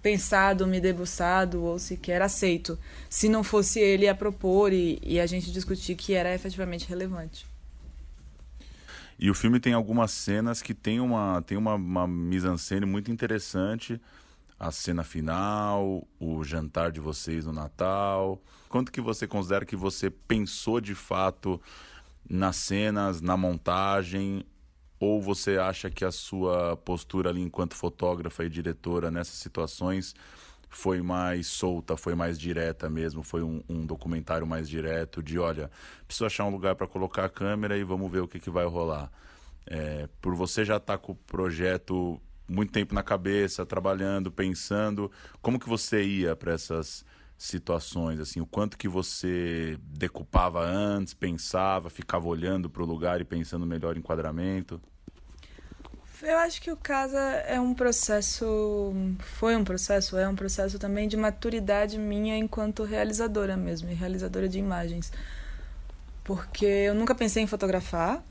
pensado, 0.00 0.66
me 0.66 0.80
debruçado 0.80 1.64
ou 1.64 1.80
sequer 1.80 2.22
aceito, 2.22 2.78
se 3.10 3.28
não 3.28 3.42
fosse 3.42 3.80
ele 3.80 4.08
a 4.08 4.14
propor 4.14 4.72
e, 4.72 5.00
e 5.02 5.18
a 5.18 5.26
gente 5.26 5.50
discutir 5.50 5.96
que 5.96 6.14
era 6.14 6.32
efetivamente 6.32 6.88
relevante. 6.88 7.51
E 9.22 9.30
o 9.30 9.34
filme 9.34 9.60
tem 9.60 9.72
algumas 9.72 10.10
cenas 10.10 10.60
que 10.60 10.74
tem 10.74 10.98
uma, 10.98 11.40
tem 11.42 11.56
uma, 11.56 11.76
uma 11.76 12.08
mise-en-scène 12.08 12.84
muito 12.84 13.08
interessante. 13.08 14.00
A 14.58 14.72
cena 14.72 15.04
final, 15.04 16.04
o 16.18 16.42
jantar 16.42 16.90
de 16.90 16.98
vocês 16.98 17.46
no 17.46 17.52
Natal, 17.52 18.42
Quanto 18.68 18.90
que 18.90 19.00
você 19.00 19.28
considera 19.28 19.64
que 19.64 19.76
você 19.76 20.10
pensou 20.10 20.80
de 20.80 20.96
fato 20.96 21.60
nas 22.28 22.56
cenas, 22.56 23.20
na 23.20 23.36
montagem, 23.36 24.44
ou 24.98 25.22
você 25.22 25.56
acha 25.56 25.88
que 25.88 26.04
a 26.04 26.10
sua 26.10 26.76
postura 26.78 27.30
ali 27.30 27.42
enquanto 27.42 27.76
fotógrafa 27.76 28.44
e 28.44 28.48
diretora 28.48 29.08
nessas 29.08 29.36
situações 29.36 30.16
foi 30.72 31.02
mais 31.02 31.46
solta, 31.46 31.96
foi 31.96 32.14
mais 32.14 32.38
direta 32.38 32.88
mesmo, 32.88 33.22
foi 33.22 33.42
um, 33.42 33.62
um 33.68 33.84
documentário 33.84 34.46
mais 34.46 34.68
direto 34.68 35.22
de, 35.22 35.38
olha, 35.38 35.70
preciso 36.06 36.24
achar 36.24 36.44
um 36.44 36.50
lugar 36.50 36.74
para 36.74 36.86
colocar 36.86 37.26
a 37.26 37.28
câmera 37.28 37.76
e 37.76 37.84
vamos 37.84 38.10
ver 38.10 38.20
o 38.20 38.28
que, 38.28 38.40
que 38.40 38.50
vai 38.50 38.64
rolar. 38.64 39.10
É, 39.66 40.08
por 40.20 40.34
você 40.34 40.64
já 40.64 40.78
estar 40.78 40.96
tá 40.96 40.98
com 40.98 41.12
o 41.12 41.14
projeto 41.14 42.20
muito 42.48 42.72
tempo 42.72 42.94
na 42.94 43.02
cabeça, 43.02 43.64
trabalhando, 43.64 44.30
pensando, 44.32 45.10
como 45.40 45.58
que 45.58 45.68
você 45.68 46.02
ia 46.02 46.34
para 46.34 46.52
essas 46.52 47.04
situações, 47.36 48.20
assim, 48.20 48.40
o 48.40 48.46
quanto 48.46 48.78
que 48.78 48.88
você 48.88 49.76
decupava 49.82 50.64
antes, 50.64 51.12
pensava, 51.12 51.90
ficava 51.90 52.26
olhando 52.28 52.70
para 52.70 52.82
o 52.82 52.86
lugar 52.86 53.20
e 53.20 53.24
pensando 53.24 53.66
melhor 53.66 53.96
enquadramento? 53.96 54.80
Eu 56.22 56.38
acho 56.38 56.62
que 56.62 56.70
o 56.70 56.76
Casa 56.76 57.18
é 57.18 57.58
um 57.58 57.74
processo, 57.74 58.94
foi 59.18 59.56
um 59.56 59.64
processo, 59.64 60.16
é 60.16 60.28
um 60.28 60.36
processo 60.36 60.78
também 60.78 61.08
de 61.08 61.16
maturidade 61.16 61.98
minha 61.98 62.36
enquanto 62.38 62.84
realizadora 62.84 63.56
mesmo, 63.56 63.90
e 63.90 63.94
realizadora 63.94 64.48
de 64.48 64.56
imagens. 64.56 65.12
Porque 66.22 66.64
eu 66.64 66.94
nunca 66.94 67.12
pensei 67.12 67.42
em 67.42 67.46
fotografar, 67.48 68.22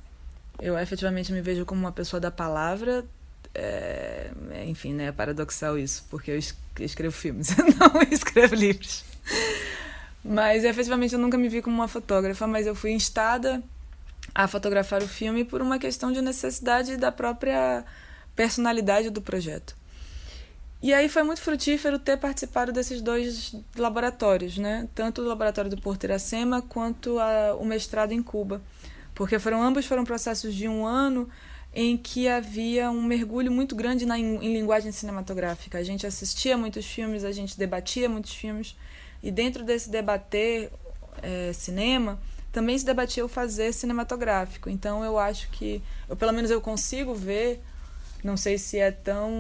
eu 0.62 0.80
efetivamente 0.80 1.34
me 1.34 1.41
vejo 1.41 1.65
como 1.65 1.82
uma 1.82 1.91
pessoa 1.91 2.19
da 2.19 2.32
palavra, 2.32 3.04
é, 3.54 4.32
enfim, 4.65 4.93
né, 4.93 5.08
é 5.08 5.12
paradoxal 5.12 5.77
isso, 5.77 6.06
porque 6.10 6.32
eu 6.32 6.39
escrevo 6.80 7.13
filmes, 7.13 7.49
não 7.77 8.01
escrevo 8.10 8.56
livros. 8.56 9.04
Mas 10.23 10.63
efetivamente 10.63 11.13
eu 11.13 11.19
nunca 11.19 11.38
me 11.38 11.49
vi 11.49 11.62
como 11.62 11.75
uma 11.75 11.89
fotógrafa, 11.89 12.47
mas 12.47 12.65
eu 12.65 12.73
fui 12.73 12.91
instada 12.91 13.62
a 14.33 14.47
fotografar 14.47 15.01
o 15.03 15.07
filme 15.07 15.43
por 15.43 15.61
uma 15.61 15.77
questão 15.77 16.11
de 16.11 16.21
necessidade 16.21 16.97
da 16.97 17.11
própria 17.11 17.83
personalidade 18.35 19.09
do 19.09 19.21
projeto. 19.21 19.75
E 20.81 20.93
aí 20.93 21.07
foi 21.07 21.21
muito 21.21 21.41
frutífero 21.41 21.99
ter 21.99 22.17
participado 22.17 22.71
desses 22.71 23.01
dois 23.01 23.55
laboratórios, 23.75 24.57
né? 24.57 24.87
Tanto 24.95 25.21
o 25.21 25.25
laboratório 25.25 25.69
do 25.69 25.79
Porto 25.79 26.05
Iracema 26.05 26.61
quanto 26.61 27.19
a, 27.19 27.55
o 27.55 27.63
mestrado 27.63 28.13
em 28.13 28.23
Cuba, 28.23 28.61
porque 29.13 29.37
foram 29.37 29.61
ambos 29.61 29.85
foram 29.85 30.03
processos 30.03 30.55
de 30.55 30.67
um 30.67 30.83
ano 30.85 31.29
em 31.73 31.95
que 31.95 32.27
havia 32.27 32.89
um 32.89 33.01
mergulho 33.03 33.51
muito 33.51 33.75
grande 33.75 34.05
na, 34.05 34.17
em, 34.17 34.37
em 34.37 34.53
linguagem 34.53 34.91
cinematográfica. 34.91 35.77
A 35.77 35.83
gente 35.83 36.07
assistia 36.07 36.57
muitos 36.57 36.85
filmes, 36.85 37.23
a 37.23 37.31
gente 37.31 37.57
debatia 37.57 38.09
muitos 38.09 38.33
filmes, 38.33 38.75
e 39.21 39.29
dentro 39.29 39.63
desse 39.63 39.89
debater 39.89 40.71
é, 41.21 41.53
cinema, 41.53 42.19
também 42.51 42.77
se 42.77 42.85
debatia 42.85 43.23
o 43.23 43.27
fazer 43.27 43.73
cinematográfico. 43.73 44.69
Então 44.69 45.03
eu 45.03 45.17
acho 45.17 45.49
que, 45.49 45.81
eu, 46.09 46.15
pelo 46.15 46.33
menos 46.33 46.51
eu 46.51 46.59
consigo 46.59 47.15
ver, 47.15 47.63
não 48.23 48.35
sei 48.35 48.57
se 48.57 48.77
é 48.77 48.91
tão 48.91 49.31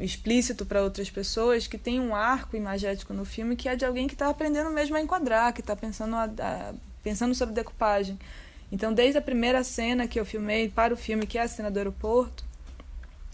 explícito 0.00 0.64
para 0.64 0.82
outras 0.82 1.10
pessoas, 1.10 1.66
que 1.66 1.76
tem 1.76 2.00
um 2.00 2.14
arco 2.14 2.56
imagético 2.56 3.12
no 3.12 3.24
filme 3.24 3.56
que 3.56 3.68
é 3.68 3.76
de 3.76 3.84
alguém 3.84 4.06
que 4.06 4.14
está 4.14 4.28
aprendendo 4.28 4.70
mesmo 4.70 4.96
a 4.96 5.00
enquadrar, 5.00 5.52
que 5.52 5.60
está 5.60 5.74
pensando, 5.74 6.14
a, 6.16 6.74
pensando 7.02 7.34
sobre 7.34 7.54
decupagem. 7.54 8.18
Então, 8.72 8.92
desde 8.92 9.18
a 9.18 9.22
primeira 9.22 9.64
cena 9.64 10.06
que 10.06 10.18
eu 10.18 10.24
filmei 10.24 10.68
para 10.68 10.94
o 10.94 10.96
filme, 10.96 11.26
que 11.26 11.36
é 11.36 11.42
a 11.42 11.48
cena 11.48 11.70
do 11.70 11.76
aeroporto, 11.76 12.44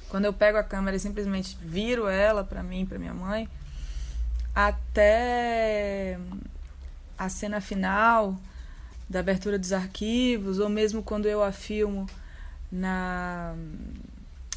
quando 0.09 0.25
eu 0.25 0.33
pego 0.33 0.57
a 0.57 0.62
câmera 0.62 0.96
e 0.96 1.01
simplesmente 1.01 1.59
viro 1.61 2.09
ela 2.09 2.42
para 2.42 2.62
mim, 2.62 2.87
para 2.87 2.99
minha 2.99 3.12
mãe, 3.12 3.46
até 4.55 6.18
a 7.18 7.29
cena 7.29 7.61
final 7.61 8.38
da 9.09 9.21
abertura 9.21 9.59
dos 9.59 9.73
arquivos, 9.73 10.59
ou 10.59 10.69
mesmo 10.69 11.03
quando 11.03 11.27
eu 11.27 11.42
a 11.42 11.53
filmo 11.53 12.07
na 12.71 13.55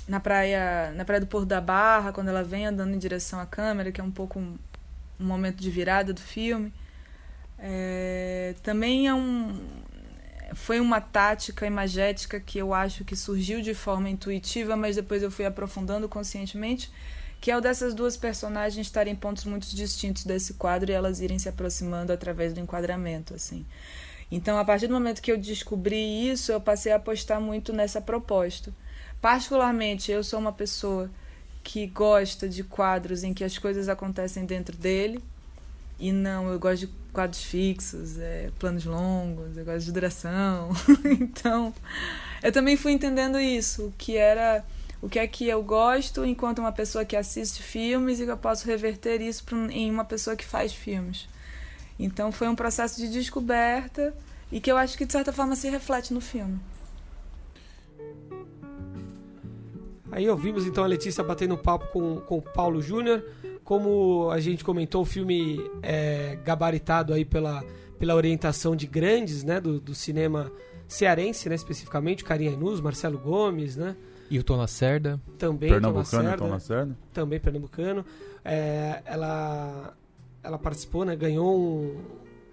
na 0.07 0.19
praia, 0.19 0.91
na 0.95 1.05
praia 1.05 1.21
do 1.21 1.27
Porto 1.27 1.45
da 1.45 1.61
Barra, 1.61 2.11
quando 2.11 2.29
ela 2.29 2.43
vem 2.43 2.65
andando 2.65 2.95
em 2.95 2.97
direção 2.97 3.39
à 3.39 3.45
câmera, 3.45 3.91
que 3.91 4.01
é 4.01 4.03
um 4.03 4.09
pouco 4.09 4.39
um, 4.39 4.57
um 5.19 5.23
momento 5.23 5.57
de 5.57 5.69
virada 5.69 6.11
do 6.11 6.19
filme. 6.19 6.73
É, 7.59 8.55
também 8.63 9.07
é 9.07 9.13
um, 9.13 9.55
foi 10.55 10.79
uma 10.79 10.99
tática 10.99 11.65
imagética 11.67 12.39
que 12.39 12.57
eu 12.57 12.73
acho 12.73 13.05
que 13.05 13.15
surgiu 13.15 13.61
de 13.61 13.75
forma 13.75 14.09
intuitiva, 14.09 14.75
mas 14.75 14.95
depois 14.95 15.21
eu 15.21 15.29
fui 15.29 15.45
aprofundando 15.45 16.09
conscientemente, 16.09 16.91
que 17.39 17.51
é 17.51 17.57
o 17.57 17.61
dessas 17.61 17.93
duas 17.93 18.17
personagens 18.17 18.87
estarem 18.87 19.13
em 19.13 19.15
pontos 19.15 19.45
muito 19.45 19.67
distintos 19.75 20.25
desse 20.25 20.55
quadro 20.55 20.89
e 20.89 20.93
elas 20.93 21.21
irem 21.21 21.37
se 21.37 21.47
aproximando 21.47 22.11
através 22.11 22.51
do 22.51 22.59
enquadramento, 22.59 23.35
assim. 23.35 23.65
Então, 24.31 24.57
a 24.57 24.65
partir 24.65 24.87
do 24.87 24.93
momento 24.93 25.21
que 25.21 25.31
eu 25.31 25.37
descobri 25.37 26.29
isso, 26.29 26.51
eu 26.51 26.61
passei 26.61 26.91
a 26.91 26.97
apostar 26.97 27.41
muito 27.41 27.73
nessa 27.73 27.99
proposta. 27.99 28.71
Particularmente, 29.21 30.11
eu 30.11 30.23
sou 30.23 30.39
uma 30.39 30.53
pessoa 30.53 31.09
que 31.63 31.87
gosta 31.87 32.47
de 32.47 32.63
quadros 32.63 33.23
em 33.23 33.33
que 33.33 33.43
as 33.43 33.57
coisas 33.57 33.89
acontecem 33.89 34.45
dentro 34.45 34.77
dele, 34.77 35.21
e 35.99 36.11
não, 36.11 36.49
eu 36.49 36.57
gosto 36.57 36.87
de 36.87 36.93
quadros 37.11 37.43
fixos, 37.43 38.17
é, 38.17 38.49
planos 38.57 38.85
longos, 38.85 39.57
eu 39.57 39.65
gosto 39.65 39.85
de 39.85 39.91
duração. 39.91 40.69
então, 41.19 41.73
eu 42.41 42.51
também 42.51 42.77
fui 42.77 42.93
entendendo 42.93 43.39
isso, 43.39 43.87
o 43.87 43.93
que 43.97 44.15
era 44.15 44.63
o 45.01 45.07
que 45.07 45.17
é 45.17 45.27
que 45.27 45.47
eu 45.47 45.63
gosto 45.63 46.25
enquanto 46.25 46.59
uma 46.59 46.71
pessoa 46.71 47.05
que 47.05 47.15
assiste 47.15 47.63
filmes 47.63 48.19
e 48.19 48.25
que 48.25 48.31
eu 48.31 48.37
posso 48.37 48.65
reverter 48.65 49.21
isso 49.21 49.43
em 49.71 49.89
uma 49.89 50.03
pessoa 50.03 50.35
que 50.35 50.45
faz 50.45 50.73
filmes. 50.73 51.27
Então 51.99 52.31
foi 52.31 52.47
um 52.47 52.55
processo 52.55 52.97
de 52.97 53.09
descoberta 53.09 54.13
e 54.51 54.61
que 54.61 54.71
eu 54.71 54.77
acho 54.77 54.97
que 54.97 55.05
de 55.05 55.11
certa 55.11 55.33
forma 55.33 55.55
se 55.55 55.69
reflete 55.69 56.13
no 56.13 56.21
filme. 56.21 56.59
Aí 60.11 60.27
ouvimos 60.27 60.65
então 60.65 60.83
a 60.83 60.87
Letícia 60.87 61.23
batendo 61.23 61.57
papo 61.57 61.87
com, 61.87 62.15
com 62.21 62.37
o 62.37 62.41
Paulo 62.41 62.81
Júnior. 62.81 63.23
Como 63.63 64.31
a 64.31 64.39
gente 64.39 64.63
comentou, 64.63 65.03
o 65.03 65.05
filme 65.05 65.59
é 65.83 66.39
gabaritado 66.43 67.13
aí 67.13 67.23
pela, 67.23 67.63
pela 67.99 68.15
orientação 68.15 68.75
de 68.75 68.87
grandes, 68.87 69.43
né, 69.43 69.61
do, 69.61 69.79
do 69.79 69.93
cinema 69.93 70.51
cearense, 70.87 71.47
né, 71.47 71.53
especificamente, 71.53 72.23
Carinha 72.23 72.51
Inus, 72.51 72.81
Marcelo 72.81 73.19
Gomes, 73.19 73.75
né? 73.75 73.95
E 74.31 74.39
o 74.39 74.43
Tom 74.43 74.57
Lacerda. 74.57 75.19
Também 75.37 75.69
Pernambucano, 75.69 76.37
Tom 76.37 76.49
Lacerda. 76.49 76.97
Também 77.13 77.39
pernambucano. 77.39 78.05
É, 78.43 79.01
ela, 79.05 79.93
ela 80.43 80.57
participou, 80.57 81.05
né, 81.05 81.15
ganhou 81.15 81.59
um... 81.59 81.97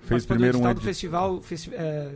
Fez 0.00 0.24
primeiro 0.24 0.58
um 0.58 0.74
do 0.74 0.80
festival 0.80 1.40
festi 1.40 1.74
é, 1.74 2.12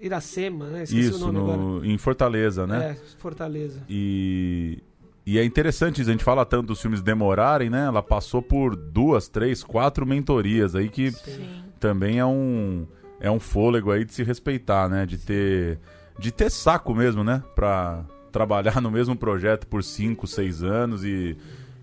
Iracema, 0.00 0.66
né? 0.66 0.84
Esqueci 0.84 1.08
Isso, 1.08 1.32
no, 1.32 1.84
em 1.84 1.98
Fortaleza, 1.98 2.64
né? 2.64 2.92
É, 2.92 2.94
Fortaleza. 3.18 3.82
E 3.88 4.80
e 5.26 5.38
é 5.38 5.44
interessante 5.44 6.00
isso, 6.00 6.10
a 6.10 6.12
gente 6.12 6.24
fala 6.24 6.44
tanto 6.44 6.68
dos 6.68 6.80
filmes 6.80 7.00
demorarem, 7.00 7.70
né? 7.70 7.86
Ela 7.86 8.02
passou 8.02 8.42
por 8.42 8.76
duas, 8.76 9.26
três, 9.26 9.64
quatro 9.64 10.04
mentorias 10.06 10.74
aí 10.74 10.88
que 10.90 11.10
Sim. 11.10 11.64
também 11.80 12.18
é 12.18 12.26
um 12.26 12.86
é 13.18 13.30
um 13.30 13.40
fôlego 13.40 13.90
aí 13.90 14.04
de 14.04 14.12
se 14.12 14.22
respeitar, 14.22 14.88
né? 14.88 15.06
De 15.06 15.16
ter 15.16 15.78
de 16.18 16.30
ter 16.30 16.50
saco 16.50 16.94
mesmo, 16.94 17.24
né? 17.24 17.42
Pra 17.54 18.04
trabalhar 18.30 18.82
no 18.82 18.90
mesmo 18.90 19.16
projeto 19.16 19.66
por 19.66 19.82
5, 19.82 20.26
6 20.26 20.62
anos 20.62 21.04
e, 21.04 21.36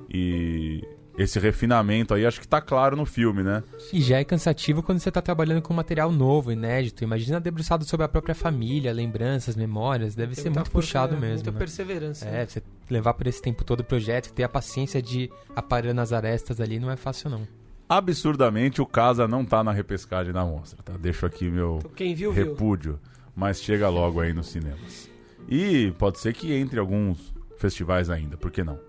e 0.08 0.84
esse 1.18 1.40
refinamento 1.40 2.14
aí 2.14 2.26
acho 2.26 2.40
que 2.40 2.48
tá 2.48 2.62
claro 2.62 2.96
no 2.96 3.06
filme, 3.06 3.44
né? 3.44 3.64
E 3.92 4.02
já 4.02 4.20
é 4.20 4.24
cansativo 4.24 4.82
quando 4.82 5.00
você 5.00 5.12
tá 5.12 5.22
trabalhando 5.22 5.62
com 5.62 5.74
material 5.74 6.12
novo, 6.12 6.52
inédito. 6.52 7.04
Imagina 7.04 7.40
debruçado 7.40 7.84
sobre 7.86 8.06
a 8.06 8.10
própria 8.10 8.34
família, 8.34 8.94
lembranças, 8.94 9.56
memórias. 9.56 10.16
Deve 10.16 10.36
Tem 10.36 10.44
ser 10.44 10.50
muito 10.50 10.70
força, 10.70 10.88
puxado 10.88 11.14
né? 11.16 11.22
mesmo. 11.22 11.36
Muita 11.36 11.52
né? 11.52 11.58
perseverança. 11.58 12.26
É, 12.26 12.32
né? 12.32 12.46
você 12.46 12.64
levar 12.90 13.14
por 13.14 13.28
esse 13.28 13.42
tempo 13.42 13.64
todo 13.64 13.82
o 13.82 13.84
projeto, 13.84 14.32
ter 14.34 14.44
a 14.44 14.50
paciência 14.50 15.02
de 15.02 15.30
aparar 15.56 15.94
nas 15.94 16.14
arestas 16.14 16.60
ali, 16.62 16.80
não 16.80 16.92
é 16.92 16.96
fácil 16.96 17.30
não. 17.30 17.48
Absurdamente 17.88 18.82
o 18.82 18.86
Casa 18.86 19.28
não 19.28 19.44
tá 19.44 19.64
na 19.64 19.72
repescagem 19.72 20.32
da 20.32 20.46
mostra, 20.46 20.82
tá? 20.82 20.94
Deixo 20.98 21.26
aqui 21.26 21.50
meu 21.50 21.78
Então, 21.80 21.92
quem 21.92 22.16
viu, 22.16 22.32
viu. 22.32 22.46
repúdio, 22.46 23.00
mas 23.36 23.62
chega 23.62 23.90
logo 23.90 24.22
aí 24.22 24.32
nos 24.32 24.48
cinemas. 24.48 25.10
E 25.50 25.92
pode 25.98 26.20
ser 26.20 26.34
que 26.34 26.54
entre 26.54 26.80
alguns 26.80 27.34
festivais 27.58 28.10
ainda, 28.10 28.38
por 28.38 28.50
que 28.50 28.64
não? 28.64 28.80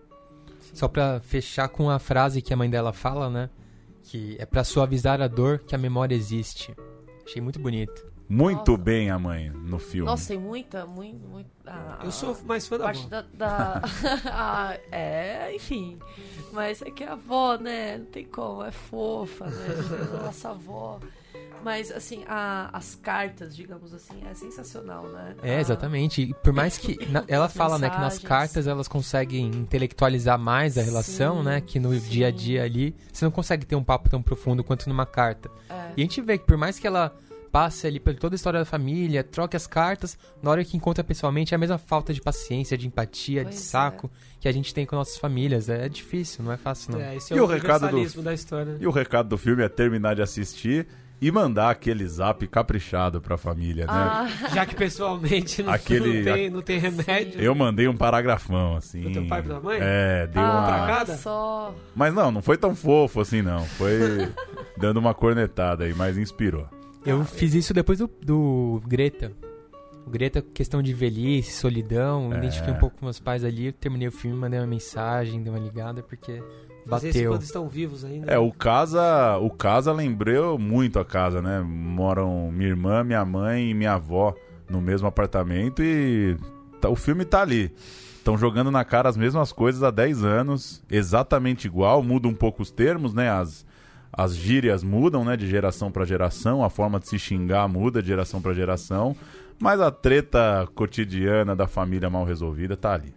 Só 0.72 0.88
pra 0.88 1.20
fechar 1.20 1.68
com 1.68 1.90
a 1.90 1.98
frase 1.98 2.40
que 2.42 2.52
a 2.52 2.56
mãe 2.56 2.68
dela 2.70 2.92
fala, 2.92 3.28
né? 3.30 3.50
Que 4.04 4.36
é 4.38 4.46
pra 4.46 4.64
suavizar 4.64 5.20
a 5.20 5.28
dor 5.28 5.60
que 5.60 5.74
a 5.74 5.78
memória 5.78 6.14
existe. 6.14 6.74
Achei 7.24 7.40
muito 7.40 7.60
bonito. 7.60 8.10
Muito 8.28 8.70
Nossa. 8.72 8.82
bem 8.82 9.10
a 9.10 9.18
mãe 9.18 9.50
no 9.50 9.78
filme. 9.78 10.06
Nossa, 10.10 10.28
tem 10.28 10.38
muita, 10.38 10.86
muito, 10.86 11.26
muito. 11.28 11.50
ah, 11.66 12.00
Eu 12.02 12.10
sou 12.10 12.34
mais 12.46 12.66
fã 12.66 12.78
da 12.78 12.84
parte 12.84 13.00
avó. 13.00 13.08
da. 13.10 13.22
da- 13.78 13.82
Ah, 14.32 14.78
é, 14.90 15.54
enfim. 15.54 15.98
Mas 16.52 16.80
é 16.80 16.90
que 16.90 17.04
a 17.04 17.12
avó, 17.12 17.56
né? 17.58 17.98
Não 17.98 18.06
tem 18.06 18.24
como, 18.24 18.62
é 18.64 18.70
fofa, 18.70 19.46
né? 19.46 19.68
Nossa 20.24 20.50
avó. 20.50 20.98
Mas, 21.64 21.90
assim, 21.92 22.24
a- 22.26 22.70
as 22.72 22.94
cartas, 22.94 23.54
digamos 23.54 23.92
assim, 23.94 24.14
é 24.30 24.34
sensacional, 24.34 25.06
né? 25.08 25.34
É, 25.42 25.56
A- 25.56 25.60
exatamente. 25.60 26.22
E 26.22 26.34
por 26.34 26.52
mais 26.52 26.76
que. 26.78 26.98
na- 27.10 27.24
ela 27.28 27.48
fala, 27.48 27.78
né, 27.78 27.88
que 27.88 27.96
nas 27.96 28.14
mensagens. 28.14 28.28
cartas 28.28 28.66
elas 28.66 28.88
conseguem 28.88 29.46
intelectualizar 29.46 30.38
mais 30.38 30.76
a 30.78 30.82
relação, 30.82 31.38
Sim, 31.38 31.44
né? 31.44 31.60
Que 31.60 31.78
no 31.78 31.92
sim. 31.94 32.08
dia 32.10 32.28
a 32.28 32.30
dia 32.30 32.62
ali 32.64 32.94
você 33.12 33.24
não 33.24 33.32
consegue 33.32 33.64
ter 33.66 33.76
um 33.76 33.84
papo 33.84 34.08
tão 34.10 34.22
profundo 34.22 34.62
quanto 34.64 34.88
numa 34.88 35.06
carta. 35.06 35.50
É. 35.68 35.92
E 35.96 36.00
a 36.00 36.04
gente 36.04 36.20
vê 36.20 36.38
que 36.38 36.44
por 36.46 36.56
mais 36.56 36.78
que 36.78 36.86
ela 36.86 37.14
passe 37.52 37.86
ali 37.86 38.00
por 38.00 38.14
toda 38.14 38.34
a 38.34 38.36
história 38.36 38.58
da 38.60 38.64
família, 38.64 39.22
troque 39.22 39.54
as 39.54 39.66
cartas, 39.66 40.16
na 40.42 40.50
hora 40.50 40.64
que 40.64 40.74
encontra 40.74 41.04
pessoalmente 41.04 41.52
é 41.52 41.56
a 41.56 41.58
mesma 41.58 41.76
falta 41.76 42.14
de 42.14 42.20
paciência, 42.22 42.78
de 42.78 42.86
empatia, 42.86 43.40
de 43.44 43.50
Pois 43.50 43.56
é. 43.60 43.62
saco 43.62 44.10
que 44.40 44.48
a 44.48 44.52
gente 44.52 44.72
tem 44.72 44.86
com 44.86 44.96
nossas 44.96 45.18
famílias. 45.18 45.68
É 45.68 45.86
difícil, 45.86 46.42
não 46.42 46.50
é 46.50 46.56
fácil 46.56 46.92
não. 46.92 47.00
É, 47.00 47.14
esse 47.14 47.34
é 47.34 47.36
E 47.36 47.40
o, 47.40 47.44
o 47.44 47.46
recado 47.46 47.88
do- 47.90 48.22
da 48.22 48.32
história. 48.32 48.76
E 48.80 48.86
o 48.86 48.90
recado 48.90 49.28
do 49.28 49.36
filme 49.36 49.62
é 49.62 49.68
terminar 49.68 50.14
de 50.14 50.22
assistir 50.22 50.86
e 51.22 51.30
mandar 51.30 51.70
aquele 51.70 52.04
zap 52.08 52.44
caprichado 52.48 53.20
pra 53.20 53.38
família, 53.38 53.86
né? 53.86 53.92
Ah, 53.92 54.26
Já 54.52 54.66
que 54.66 54.74
pessoalmente 54.74 55.62
não, 55.62 55.72
Aquele- 55.72 56.18
não, 56.24 56.24
tem, 56.34 56.50
não 56.50 56.62
tem 56.62 56.78
remédio. 56.80 57.40
Eu 57.40 57.54
mandei 57.54 57.86
um 57.86 57.96
paragrafão, 57.96 58.76
assim. 58.76 59.02
Pro 59.02 59.12
teu 59.12 59.26
pai 59.28 59.38
e 59.38 59.42
pra 59.44 59.54
tua 59.54 59.62
mãe? 59.62 59.78
É, 59.80 60.26
deu 60.26 60.42
ah, 60.42 60.50
uma. 60.50 60.66
tragada? 60.66 61.16
só. 61.16 61.72
Mas 61.94 62.12
não, 62.12 62.32
não 62.32 62.42
foi 62.42 62.56
tão 62.58 62.74
fofo 62.74 63.20
assim, 63.20 63.40
não. 63.40 63.64
Foi 63.64 64.28
dando 64.76 64.96
uma 64.96 65.14
cornetada 65.14 65.84
aí, 65.84 65.94
mas 65.94 66.18
inspirou. 66.18 66.66
Eu 67.06 67.24
fiz 67.24 67.54
isso 67.54 67.72
depois 67.72 68.00
do, 68.00 68.10
do 68.20 68.82
Greta. 68.84 69.30
O 70.04 70.10
Greta, 70.10 70.42
questão 70.42 70.82
de 70.82 70.92
velhice, 70.92 71.52
solidão, 71.52 72.32
É. 72.32 72.38
identifiquei 72.38 72.74
um 72.74 72.78
pouco 72.78 72.98
com 72.98 73.06
meus 73.06 73.20
pais 73.20 73.44
ali, 73.44 73.70
terminei 73.70 74.08
o 74.08 74.12
filme, 74.12 74.36
mandei 74.36 74.58
uma 74.58 74.66
mensagem, 74.66 75.40
dei 75.40 75.52
uma 75.52 75.60
ligada, 75.60 76.02
porque 76.02 76.42
bateu. 76.86 77.30
quando 77.30 77.42
estão 77.42 77.68
vivos 77.68 78.04
ainda. 78.04 78.32
É, 78.32 78.38
o 78.38 78.52
casa, 78.52 79.36
o 79.38 79.50
casa 79.50 79.92
lembrou 79.92 80.58
muito 80.58 80.98
a 80.98 81.04
casa, 81.04 81.40
né? 81.42 81.60
Moram 81.60 82.50
minha 82.52 82.68
irmã, 82.68 83.02
minha 83.04 83.24
mãe 83.24 83.70
e 83.70 83.74
minha 83.74 83.94
avó 83.94 84.34
no 84.68 84.80
mesmo 84.80 85.06
apartamento 85.06 85.82
e 85.82 86.36
tá- 86.80 86.88
o 86.88 86.96
filme 86.96 87.24
tá 87.24 87.42
ali. 87.42 87.72
Estão 88.16 88.38
jogando 88.38 88.70
na 88.70 88.84
cara 88.84 89.08
as 89.08 89.16
mesmas 89.16 89.50
coisas 89.52 89.82
há 89.82 89.90
10 89.90 90.22
anos, 90.24 90.82
exatamente 90.90 91.66
igual, 91.66 92.02
muda 92.02 92.28
um 92.28 92.34
pouco 92.34 92.62
os 92.62 92.70
termos, 92.70 93.12
né? 93.12 93.28
As, 93.28 93.66
as 94.12 94.36
gírias 94.36 94.84
mudam, 94.84 95.24
né? 95.24 95.36
De 95.36 95.46
geração 95.48 95.90
pra 95.90 96.04
geração, 96.04 96.62
a 96.64 96.70
forma 96.70 97.00
de 97.00 97.08
se 97.08 97.18
xingar 97.18 97.66
muda 97.68 98.00
de 98.00 98.08
geração 98.08 98.40
pra 98.40 98.52
geração, 98.54 99.16
mas 99.60 99.80
a 99.80 99.90
treta 99.90 100.68
cotidiana 100.74 101.56
da 101.56 101.66
família 101.66 102.08
mal 102.08 102.24
resolvida 102.24 102.76
tá 102.76 102.94
ali. 102.94 103.12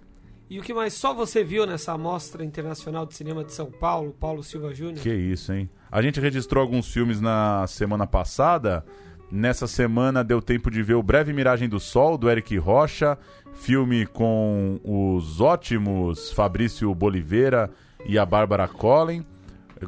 E 0.50 0.60
o 0.60 0.62
que 0.62 0.74
mais 0.74 0.94
só 0.94 1.14
você 1.14 1.44
viu 1.44 1.66
nessa 1.66 1.98
Mostra 1.98 2.46
Internacional 2.46 3.06
de 3.06 3.16
Cinema 3.16 3.44
de 3.44 3.52
São 3.52 3.72
Paulo, 3.72 4.16
Paulo 4.20 4.44
Silva 4.44 4.74
Júnior? 4.74 5.00
Que 5.00 5.14
isso, 5.14 5.52
hein? 5.52 5.70
A 5.92 6.02
gente 6.02 6.20
registrou 6.20 6.62
alguns 6.62 6.92
filmes 6.92 7.20
na 7.20 7.66
semana 7.68 8.06
passada. 8.06 8.86
Nessa 9.32 9.66
semana 9.66 10.24
deu 10.24 10.40
tempo 10.42 10.70
de 10.70 10.84
ver 10.84 10.94
o 10.94 11.02
Breve 11.02 11.34
Miragem 11.34 11.68
do 11.68 11.80
Sol, 11.80 12.16
do 12.16 12.30
Eric 12.30 12.56
Rocha, 12.58 13.18
filme 13.56 14.06
com 14.06 14.80
os 14.84 15.42
ótimos 15.42 16.32
Fabrício 16.32 16.94
Boliveira 16.94 17.72
e 18.06 18.20
a 18.20 18.26
Bárbara 18.26 18.68
Collin. 18.68 19.26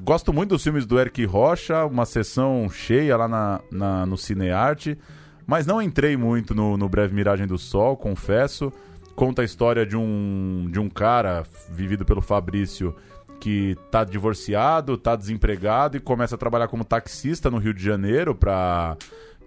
Gosto 0.01 0.33
muito 0.33 0.49
dos 0.49 0.63
filmes 0.63 0.87
do 0.87 0.99
Eric 0.99 1.23
Rocha, 1.25 1.85
uma 1.85 2.05
sessão 2.05 2.67
cheia 2.67 3.15
lá 3.15 3.27
na, 3.27 3.61
na- 3.71 4.05
no 4.07 4.17
Cinearte, 4.17 4.97
mas 5.45 5.67
não 5.67 5.79
entrei 5.81 6.17
muito 6.17 6.55
no, 6.55 6.75
no 6.75 6.89
Breve 6.89 7.13
Miragem 7.13 7.45
do 7.45 7.59
Sol, 7.59 7.95
confesso. 7.95 8.73
Conta 9.17 9.41
a 9.41 9.45
história 9.45 9.83
de 9.83 9.97
um, 9.97 10.69
de 10.71 10.79
um 10.79 10.87
cara 10.87 11.43
vivido 11.71 12.05
pelo 12.05 12.21
Fabrício 12.21 12.95
que 13.39 13.75
tá 13.89 14.03
divorciado, 14.03 14.95
tá 14.95 15.15
desempregado 15.15 15.97
e 15.97 15.99
começa 15.99 16.35
a 16.35 16.37
trabalhar 16.37 16.67
como 16.67 16.85
taxista 16.85 17.49
no 17.49 17.57
Rio 17.57 17.73
de 17.73 17.83
Janeiro 17.83 18.35
para 18.35 18.95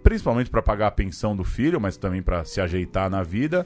principalmente 0.03 0.51
para 0.51 0.61
pagar 0.61 0.89
a 0.89 0.91
pensão 0.91 1.37
do 1.37 1.45
filho, 1.45 1.81
mas 1.81 1.97
também 1.97 2.21
para 2.21 2.45
se 2.45 2.61
ajeitar 2.61 3.09
na 3.09 3.23
vida. 3.23 3.65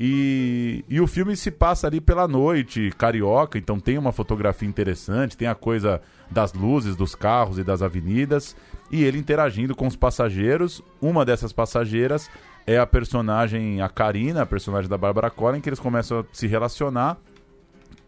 E, 0.00 0.82
e 0.88 1.02
o 1.02 1.06
filme 1.06 1.36
se 1.36 1.50
passa 1.50 1.86
ali 1.86 2.00
pela 2.00 2.26
noite, 2.26 2.90
carioca, 2.96 3.58
então 3.58 3.78
tem 3.78 3.98
uma 3.98 4.12
fotografia 4.12 4.66
interessante, 4.66 5.36
tem 5.36 5.48
a 5.48 5.54
coisa 5.54 6.00
das 6.30 6.54
luzes 6.54 6.96
dos 6.96 7.14
carros 7.14 7.58
e 7.58 7.64
das 7.64 7.82
avenidas, 7.82 8.56
e 8.90 9.04
ele 9.04 9.18
interagindo 9.18 9.76
com 9.76 9.86
os 9.86 9.96
passageiros. 9.96 10.80
Uma 10.98 11.26
dessas 11.26 11.52
passageiras 11.52 12.30
é 12.66 12.78
a 12.78 12.86
personagem, 12.86 13.80
a 13.80 13.88
Karina, 13.88 14.42
a 14.42 14.46
personagem 14.46 14.90
da 14.90 14.98
Bárbara 14.98 15.30
Collin, 15.30 15.60
que 15.60 15.68
eles 15.68 15.78
começam 15.78 16.20
a 16.20 16.24
se 16.32 16.46
relacionar. 16.46 17.16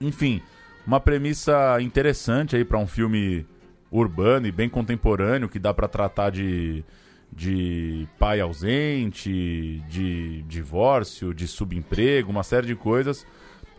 Enfim, 0.00 0.42
uma 0.86 0.98
premissa 0.98 1.80
interessante 1.80 2.56
aí 2.56 2.64
para 2.64 2.78
um 2.78 2.86
filme 2.86 3.46
urbano 3.90 4.46
e 4.46 4.52
bem 4.52 4.68
contemporâneo 4.68 5.48
que 5.48 5.58
dá 5.58 5.72
para 5.72 5.86
tratar 5.88 6.30
de 6.30 6.84
de 7.30 8.08
pai 8.18 8.40
ausente, 8.40 9.82
de 9.86 10.42
divórcio, 10.44 11.34
de 11.34 11.46
subemprego, 11.46 12.30
uma 12.30 12.42
série 12.42 12.66
de 12.66 12.74
coisas, 12.74 13.26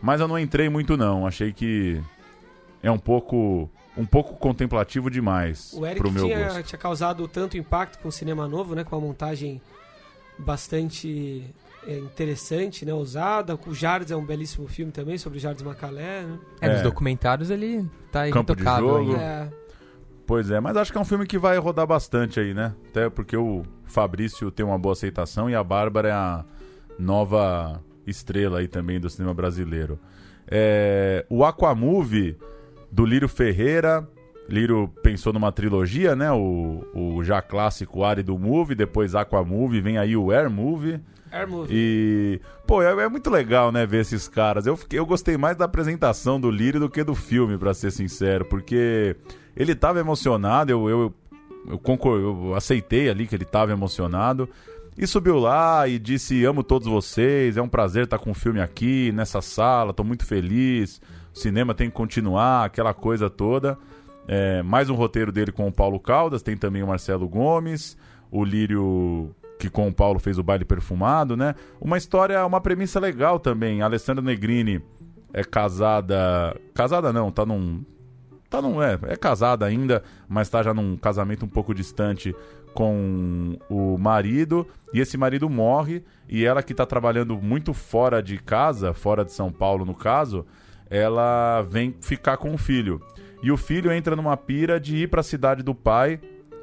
mas 0.00 0.20
eu 0.20 0.28
não 0.28 0.38
entrei 0.38 0.68
muito 0.68 0.96
não, 0.96 1.26
achei 1.26 1.52
que 1.52 2.00
é 2.80 2.90
um 2.90 2.98
pouco 2.98 3.68
um 3.96 4.06
pouco 4.06 4.34
contemplativo 4.36 5.10
demais 5.10 5.72
O 5.74 5.84
Eric 5.84 6.00
pro 6.00 6.12
meu 6.12 6.26
tinha, 6.26 6.44
gosto. 6.44 6.62
tinha 6.62 6.78
causado 6.78 7.26
tanto 7.26 7.58
impacto 7.58 7.98
com 8.00 8.08
o 8.08 8.12
cinema 8.12 8.46
novo, 8.46 8.74
né? 8.74 8.84
Com 8.84 8.96
uma 8.96 9.06
montagem 9.08 9.60
bastante 10.44 11.44
é, 11.86 11.98
interessante, 11.98 12.84
né? 12.84 12.92
Ousada. 12.92 13.58
O 13.66 13.74
Jardim 13.74 14.12
é 14.12 14.16
um 14.16 14.24
belíssimo 14.24 14.66
filme 14.68 14.92
também, 14.92 15.16
sobre 15.18 15.38
o 15.38 15.40
Jardim 15.40 15.64
Macalé, 15.64 16.22
né? 16.22 16.38
É, 16.60 16.68
nos 16.68 16.80
É. 16.80 16.82
documentários 16.82 17.50
ele 17.50 17.88
tá 18.12 18.28
Campo 18.30 18.54
de 18.54 18.62
intocável 18.62 18.88
jogo. 19.04 19.16
É, 19.16 19.48
Pois 20.26 20.48
é, 20.48 20.60
mas 20.60 20.76
acho 20.76 20.92
que 20.92 20.98
é 20.98 21.00
um 21.00 21.04
filme 21.04 21.26
que 21.26 21.36
vai 21.36 21.58
rodar 21.58 21.84
bastante 21.88 22.38
aí, 22.38 22.54
né? 22.54 22.72
Até 22.90 23.10
porque 23.10 23.36
o 23.36 23.64
Fabrício 23.84 24.48
tem 24.52 24.64
uma 24.64 24.78
boa 24.78 24.92
aceitação 24.92 25.50
e 25.50 25.56
a 25.56 25.64
Bárbara 25.64 26.08
é 26.08 26.12
a 26.12 26.44
nova 26.96 27.82
estrela 28.06 28.60
aí 28.60 28.68
também 28.68 29.00
do 29.00 29.10
cinema 29.10 29.34
brasileiro. 29.34 29.98
É, 30.46 31.26
o 31.28 31.44
Aquamovie, 31.44 32.36
do 32.92 33.04
Lírio 33.04 33.28
Ferreira. 33.28 34.08
Lírio 34.50 34.88
pensou 35.02 35.32
numa 35.32 35.52
trilogia, 35.52 36.16
né? 36.16 36.30
O, 36.32 36.84
o 36.94 37.22
já 37.24 37.40
clássico 37.40 38.02
Árido 38.04 38.36
Movie, 38.38 38.74
depois 38.74 39.14
Aquamovie, 39.14 39.80
vem 39.80 39.96
aí 39.96 40.16
o 40.16 40.30
Air 40.32 40.50
Movie. 40.50 41.00
Air 41.30 41.48
Movie. 41.48 41.68
E, 41.72 42.40
pô, 42.66 42.82
é, 42.82 42.90
é 43.04 43.08
muito 43.08 43.30
legal, 43.30 43.70
né, 43.70 43.86
ver 43.86 44.00
esses 44.00 44.26
caras. 44.26 44.66
Eu, 44.66 44.76
fiquei- 44.76 44.98
eu 44.98 45.06
gostei 45.06 45.36
mais 45.36 45.56
da 45.56 45.64
apresentação 45.66 46.40
do 46.40 46.50
Lírio 46.50 46.80
do 46.80 46.90
que 46.90 47.04
do 47.04 47.14
filme, 47.14 47.56
pra 47.56 47.72
ser 47.72 47.92
sincero, 47.92 48.44
porque 48.44 49.14
ele 49.56 49.74
tava 49.76 50.00
emocionado, 50.00 50.72
eu, 50.72 50.88
eu, 50.88 51.14
eu, 51.68 51.78
concor- 51.78 52.18
eu 52.18 52.54
aceitei 52.56 53.08
ali 53.08 53.28
que 53.28 53.34
ele 53.36 53.44
tava 53.44 53.70
emocionado. 53.70 54.48
E 54.98 55.06
subiu 55.06 55.38
lá 55.38 55.86
e 55.86 55.98
disse: 55.98 56.44
Amo 56.44 56.64
todos 56.64 56.88
vocês, 56.88 57.56
é 57.56 57.62
um 57.62 57.68
prazer 57.68 58.04
estar 58.04 58.18
com 58.18 58.32
o 58.32 58.34
filme 58.34 58.60
aqui, 58.60 59.12
nessa 59.12 59.40
sala, 59.40 59.94
tô 59.94 60.02
muito 60.02 60.26
feliz. 60.26 61.00
O 61.32 61.38
cinema 61.38 61.72
tem 61.72 61.88
que 61.88 61.94
continuar, 61.94 62.64
aquela 62.64 62.92
coisa 62.92 63.30
toda. 63.30 63.78
É, 64.32 64.62
mais 64.62 64.88
um 64.88 64.94
roteiro 64.94 65.32
dele 65.32 65.50
com 65.50 65.66
o 65.66 65.72
Paulo 65.72 65.98
Caldas, 65.98 66.40
tem 66.40 66.56
também 66.56 66.84
o 66.84 66.86
Marcelo 66.86 67.28
Gomes, 67.28 67.98
o 68.30 68.44
Lírio, 68.44 69.34
que 69.58 69.68
com 69.68 69.88
o 69.88 69.92
Paulo 69.92 70.20
fez 70.20 70.38
o 70.38 70.42
baile 70.44 70.64
perfumado, 70.64 71.36
né? 71.36 71.56
Uma 71.80 71.98
história, 71.98 72.46
uma 72.46 72.60
premissa 72.60 73.00
legal 73.00 73.40
também. 73.40 73.82
A 73.82 73.86
Alessandra 73.86 74.22
Negrini 74.22 74.80
é 75.32 75.42
casada. 75.42 76.56
Casada 76.72 77.12
não, 77.12 77.32
tá 77.32 77.44
num. 77.44 77.84
tá 78.48 78.62
num, 78.62 78.80
é, 78.80 78.96
é 79.08 79.16
casada 79.16 79.66
ainda, 79.66 80.00
mas 80.28 80.48
tá 80.48 80.62
já 80.62 80.72
num 80.72 80.96
casamento 80.96 81.44
um 81.44 81.48
pouco 81.48 81.74
distante 81.74 82.32
com 82.72 83.58
o 83.68 83.98
marido. 83.98 84.64
E 84.94 85.00
esse 85.00 85.16
marido 85.16 85.50
morre. 85.50 86.04
E 86.28 86.44
ela 86.44 86.62
que 86.62 86.72
tá 86.72 86.86
trabalhando 86.86 87.36
muito 87.36 87.74
fora 87.74 88.22
de 88.22 88.38
casa, 88.38 88.94
fora 88.94 89.24
de 89.24 89.32
São 89.32 89.50
Paulo 89.50 89.84
no 89.84 89.92
caso, 89.92 90.46
ela 90.88 91.62
vem 91.62 91.96
ficar 92.00 92.36
com 92.36 92.54
o 92.54 92.58
filho. 92.58 93.00
E 93.42 93.50
o 93.50 93.56
filho 93.56 93.90
entra 93.90 94.14
numa 94.14 94.36
pira 94.36 94.78
de 94.78 94.96
ir 94.96 95.08
para 95.08 95.20
a 95.20 95.24
cidade 95.24 95.62
do 95.62 95.74
pai, 95.74 96.20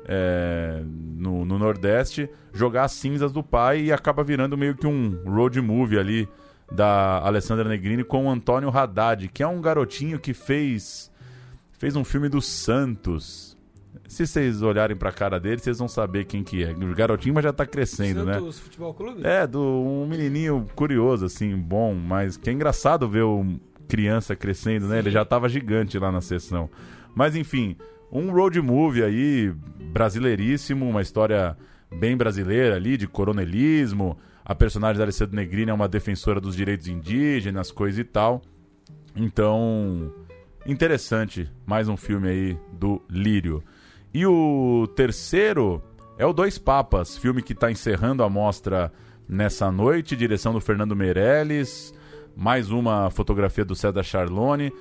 é, 0.07 0.81
no, 0.85 1.43
no, 1.43 1.57
Nordeste, 1.57 2.29
jogar 2.53 2.85
as 2.85 2.93
cinzas 2.93 3.31
do 3.31 3.43
pai 3.43 3.81
e 3.81 3.91
acaba 3.91 4.23
virando 4.23 4.57
meio 4.57 4.75
que 4.75 4.87
um 4.87 5.17
road 5.25 5.59
movie 5.59 5.97
ali 5.97 6.29
da 6.71 7.19
Alessandra 7.19 7.67
Negrini 7.67 8.03
com 8.03 8.25
o 8.25 8.29
Antônio 8.29 8.69
Haddad, 8.69 9.27
que 9.29 9.41
é 9.41 9.47
um 9.47 9.61
garotinho 9.61 10.19
que 10.19 10.33
fez 10.33 11.11
fez 11.77 11.95
um 11.95 12.03
filme 12.03 12.27
do 12.29 12.41
Santos. 12.41 13.55
Se 14.07 14.25
vocês 14.25 14.61
olharem 14.61 14.95
pra 14.95 15.11
cara 15.11 15.39
dele, 15.39 15.59
vocês 15.59 15.79
vão 15.79 15.87
saber 15.87 16.25
quem 16.25 16.43
que 16.43 16.63
é. 16.63 16.71
O 16.71 16.95
garotinho, 16.95 17.35
mas 17.35 17.43
já 17.43 17.51
tá 17.51 17.65
crescendo, 17.65 18.21
Santos 18.21 18.25
né? 18.25 18.33
Santos 18.39 18.59
Futebol 18.59 18.93
Clube? 18.93 19.25
É, 19.25 19.45
do 19.45 19.61
um 19.61 20.07
menininho 20.07 20.65
curioso, 20.75 21.25
assim, 21.25 21.55
bom, 21.55 21.93
mas 21.93 22.37
que 22.37 22.49
é 22.49 22.53
engraçado 22.53 23.07
ver 23.07 23.23
o 23.23 23.45
criança 23.87 24.35
crescendo, 24.35 24.87
né? 24.87 24.95
Sim. 24.95 24.99
Ele 24.99 25.11
já 25.11 25.25
tava 25.25 25.47
gigante 25.49 25.97
lá 25.97 26.11
na 26.11 26.21
sessão. 26.21 26.69
Mas 27.15 27.35
enfim, 27.35 27.75
um 28.11 28.31
road 28.31 28.61
movie 28.61 29.03
aí, 29.03 29.53
brasileiríssimo, 29.91 30.87
uma 30.87 31.01
história 31.01 31.57
bem 31.99 32.15
brasileira 32.15 32.75
ali, 32.75 32.97
de 32.97 33.07
coronelismo. 33.07 34.17
A 34.45 34.55
personagem 34.55 34.97
da 34.97 35.03
Alessandra 35.03 35.35
Negrini 35.35 35.71
é 35.71 35.73
uma 35.73 35.87
defensora 35.87 36.39
dos 36.39 36.55
direitos 36.55 36.87
indígenas, 36.87 37.71
coisa 37.71 37.99
e 37.99 38.03
tal. 38.03 38.41
Então, 39.15 40.13
interessante, 40.65 41.49
mais 41.65 41.89
um 41.89 41.97
filme 41.97 42.29
aí 42.29 42.57
do 42.71 43.01
Lírio. 43.09 43.63
E 44.13 44.25
o 44.25 44.87
terceiro 44.95 45.81
é 46.17 46.25
o 46.25 46.33
Dois 46.33 46.57
Papas, 46.57 47.17
filme 47.17 47.41
que 47.41 47.53
está 47.53 47.71
encerrando 47.71 48.23
a 48.23 48.29
mostra 48.29 48.91
nessa 49.27 49.71
noite, 49.71 50.15
direção 50.15 50.53
do 50.53 50.61
Fernando 50.61 50.95
Meirelles, 50.95 51.93
mais 52.37 52.69
uma 52.69 53.09
fotografia 53.09 53.65
do 53.65 53.75
César 53.75 54.03
Charlone. 54.03 54.71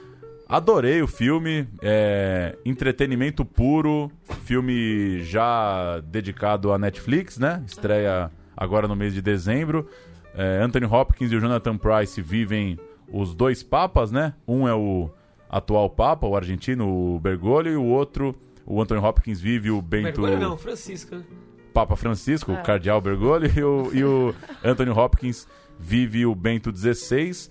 Adorei 0.47 1.01
o 1.03 1.09
filme, 1.09 1.67
é, 1.83 2.57
entretenimento 2.65 3.45
puro, 3.45 4.13
filme 4.45 5.25
já 5.25 6.01
dedicado 6.01 6.71
à 6.71 6.79
Netflix, 6.79 7.39
né? 7.39 7.65
Estreia 7.67 8.31
agora 8.55 8.87
no 8.87 8.95
mês 8.95 9.15
de 9.15 9.23
dezembro. 9.23 9.89
É, 10.35 10.61
Anthony 10.63 10.85
Hopkins 10.85 11.33
e 11.33 11.37
o 11.37 11.41
Jonathan 11.41 11.79
Price 11.79 12.21
vivem 12.21 12.79
os 13.11 13.35
dois 13.35 13.63
papas, 13.63 14.13
né? 14.13 14.35
Um 14.47 14.69
é 14.69 14.75
o 14.75 15.11
atual 15.49 15.89
papa, 15.89 16.27
o 16.27 16.37
argentino, 16.37 16.87
o 16.87 17.19
Bergoglio, 17.19 17.73
e 17.73 17.77
o 17.77 17.85
outro, 17.85 18.37
o 18.67 18.81
Anthony 18.83 19.01
Hopkins 19.01 19.41
vive 19.41 19.71
o 19.71 19.81
Bento... 19.81 20.21
Bergoglio 20.21 20.39
não, 20.39 20.57
Francisco, 20.59 21.17
né? 21.17 21.25
Papa 21.73 21.97
Francisco, 21.97 22.53
é. 22.53 22.55
o 22.55 22.63
cardeal 22.63 23.01
Bergoglio, 23.01 23.51
e 23.57 23.63
o, 23.63 23.91
e 23.95 24.05
o 24.05 24.35
Anthony 24.63 24.91
Hopkins 24.91 25.49
vive 25.79 26.27
o 26.27 26.35
Bento 26.35 26.75
XVI. 26.75 27.49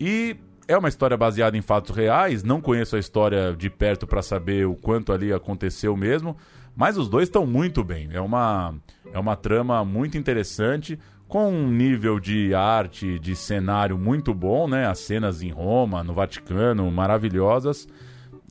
E 0.00 0.36
é 0.66 0.76
uma 0.76 0.88
história 0.88 1.16
baseada 1.16 1.56
em 1.56 1.62
fatos 1.62 1.96
reais. 1.96 2.44
Não 2.44 2.60
conheço 2.60 2.94
a 2.96 2.98
história 2.98 3.54
de 3.56 3.70
perto 3.70 4.06
para 4.06 4.22
saber 4.22 4.66
o 4.66 4.76
quanto 4.76 5.12
ali 5.12 5.32
aconteceu 5.32 5.96
mesmo. 5.96 6.36
Mas 6.76 6.96
os 6.96 7.08
dois 7.08 7.28
estão 7.28 7.46
muito 7.46 7.82
bem. 7.82 8.08
É 8.12 8.20
uma, 8.20 8.74
é 9.12 9.18
uma 9.18 9.34
trama 9.34 9.84
muito 9.84 10.16
interessante, 10.16 10.98
com 11.26 11.50
um 11.50 11.68
nível 11.68 12.20
de 12.20 12.54
arte, 12.54 13.18
de 13.18 13.34
cenário 13.34 13.98
muito 13.98 14.32
bom, 14.32 14.68
né? 14.68 14.86
As 14.86 15.00
cenas 15.00 15.42
em 15.42 15.50
Roma, 15.50 16.04
no 16.04 16.14
Vaticano, 16.14 16.90
maravilhosas. 16.90 17.88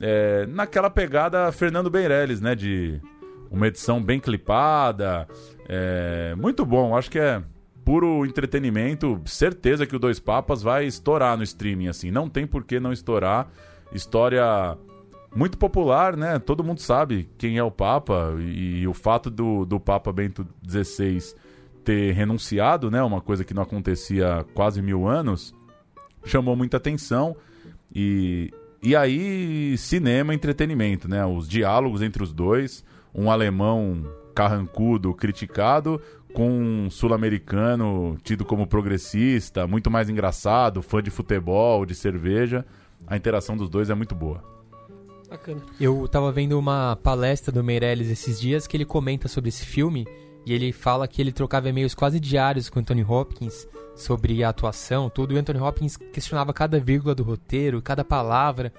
É, 0.00 0.46
naquela 0.46 0.90
pegada 0.90 1.50
Fernando 1.52 1.90
Meirelles, 1.90 2.40
né? 2.40 2.54
De 2.54 3.00
uma 3.50 3.66
edição 3.66 4.02
bem 4.02 4.20
clipada. 4.20 5.26
É, 5.68 6.34
muito 6.36 6.66
bom. 6.66 6.96
Acho 6.96 7.10
que 7.10 7.18
é 7.18 7.42
puro 7.88 8.26
entretenimento, 8.26 9.18
certeza 9.24 9.86
que 9.86 9.96
o 9.96 9.98
Dois 9.98 10.20
Papas 10.20 10.62
vai 10.62 10.84
estourar 10.84 11.38
no 11.38 11.42
streaming, 11.42 11.88
assim. 11.88 12.10
Não 12.10 12.28
tem 12.28 12.46
por 12.46 12.62
que 12.62 12.78
não 12.78 12.92
estourar. 12.92 13.50
História 13.94 14.76
muito 15.34 15.56
popular, 15.56 16.14
né? 16.14 16.38
Todo 16.38 16.62
mundo 16.62 16.82
sabe 16.82 17.30
quem 17.38 17.56
é 17.56 17.64
o 17.64 17.70
Papa 17.70 18.34
e, 18.40 18.80
e 18.80 18.86
o 18.86 18.92
fato 18.92 19.30
do, 19.30 19.64
do 19.64 19.80
Papa 19.80 20.12
Bento 20.12 20.46
XVI 20.68 21.34
ter 21.82 22.12
renunciado, 22.12 22.90
né? 22.90 23.02
Uma 23.02 23.22
coisa 23.22 23.42
que 23.42 23.54
não 23.54 23.62
acontecia 23.62 24.40
há 24.40 24.44
quase 24.44 24.82
mil 24.82 25.08
anos, 25.08 25.54
chamou 26.26 26.54
muita 26.54 26.76
atenção. 26.76 27.34
E, 27.94 28.52
e 28.82 28.94
aí, 28.94 29.78
cinema, 29.78 30.34
entretenimento, 30.34 31.08
né? 31.08 31.24
Os 31.24 31.48
diálogos 31.48 32.02
entre 32.02 32.22
os 32.22 32.34
dois, 32.34 32.84
um 33.14 33.30
alemão 33.30 34.04
carrancudo, 34.34 35.12
criticado, 35.14 36.00
com 36.32 36.50
um 36.50 36.90
sul-americano 36.90 38.16
tido 38.22 38.44
como 38.44 38.66
progressista, 38.66 39.66
muito 39.66 39.90
mais 39.90 40.08
engraçado, 40.08 40.82
fã 40.82 41.02
de 41.02 41.10
futebol, 41.10 41.86
de 41.86 41.94
cerveja. 41.94 42.64
A 43.06 43.16
interação 43.16 43.56
dos 43.56 43.68
dois 43.68 43.90
é 43.90 43.94
muito 43.94 44.14
boa. 44.14 44.42
Bacana. 45.28 45.60
Eu 45.80 46.08
tava 46.08 46.32
vendo 46.32 46.58
uma 46.58 46.96
palestra 46.96 47.52
do 47.52 47.62
Meirelles 47.62 48.08
esses 48.08 48.40
dias 48.40 48.66
que 48.66 48.76
ele 48.76 48.84
comenta 48.84 49.28
sobre 49.28 49.48
esse 49.48 49.64
filme 49.64 50.06
e 50.46 50.52
ele 50.54 50.72
fala 50.72 51.06
que 51.06 51.20
ele 51.20 51.32
trocava 51.32 51.68
e-mails 51.68 51.94
quase 51.94 52.18
diários 52.18 52.70
com 52.70 52.78
o 52.78 52.80
Anthony 52.80 53.04
Hopkins 53.04 53.68
sobre 53.94 54.42
a 54.42 54.48
atuação, 54.48 55.10
tudo. 55.10 55.34
E 55.34 55.36
o 55.36 55.38
Anthony 55.38 55.60
Hopkins 55.60 55.96
questionava 55.96 56.54
cada 56.54 56.80
vírgula 56.80 57.14
do 57.14 57.22
roteiro, 57.22 57.82
cada 57.82 58.04
palavra 58.04 58.72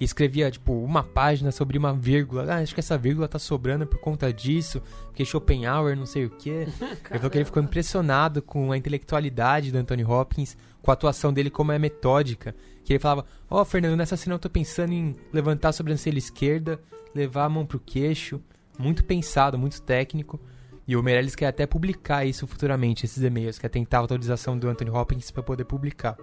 e 0.00 0.04
escrevia, 0.04 0.50
tipo, 0.50 0.72
uma 0.72 1.02
página 1.02 1.50
sobre 1.50 1.78
uma 1.78 1.92
vírgula. 1.92 2.44
Ah, 2.52 2.58
acho 2.58 2.74
que 2.74 2.80
essa 2.80 2.98
vírgula 2.98 3.28
tá 3.28 3.38
sobrando 3.38 3.86
por 3.86 3.98
conta 3.98 4.32
disso, 4.32 4.82
porque 5.06 5.24
Schopenhauer, 5.24 5.96
não 5.96 6.06
sei 6.06 6.26
o 6.26 6.30
quê. 6.30 6.66
ele 7.10 7.18
falou 7.18 7.30
que 7.30 7.38
ele 7.38 7.44
ficou 7.44 7.62
impressionado 7.62 8.42
com 8.42 8.72
a 8.72 8.76
intelectualidade 8.76 9.72
do 9.72 9.78
Anthony 9.78 10.04
Hopkins, 10.04 10.56
com 10.82 10.90
a 10.90 10.94
atuação 10.94 11.32
dele 11.32 11.50
como 11.50 11.72
é 11.72 11.78
metódica. 11.78 12.54
Que 12.84 12.92
ele 12.92 13.00
falava, 13.00 13.24
ó, 13.50 13.62
oh, 13.62 13.64
Fernando, 13.64 13.96
nessa 13.96 14.16
cena 14.16 14.34
eu 14.34 14.38
tô 14.38 14.50
pensando 14.50 14.92
em 14.92 15.16
levantar 15.32 15.70
a 15.70 15.72
sobrancelha 15.72 16.18
esquerda, 16.18 16.80
levar 17.14 17.44
a 17.44 17.48
mão 17.48 17.66
pro 17.66 17.80
queixo. 17.80 18.40
Muito 18.78 19.04
pensado, 19.04 19.58
muito 19.58 19.80
técnico. 19.82 20.38
E 20.86 20.96
o 20.96 21.02
Meirelles 21.02 21.34
quer 21.34 21.46
até 21.46 21.66
publicar 21.66 22.24
isso 22.24 22.46
futuramente, 22.46 23.04
esses 23.04 23.22
e-mails, 23.22 23.58
quer 23.58 23.68
tentar 23.68 23.98
a 23.98 24.00
autorização 24.02 24.56
do 24.56 24.68
Anthony 24.68 24.90
Hopkins 24.90 25.32
para 25.32 25.42
poder 25.42 25.64
publicar. 25.64 26.16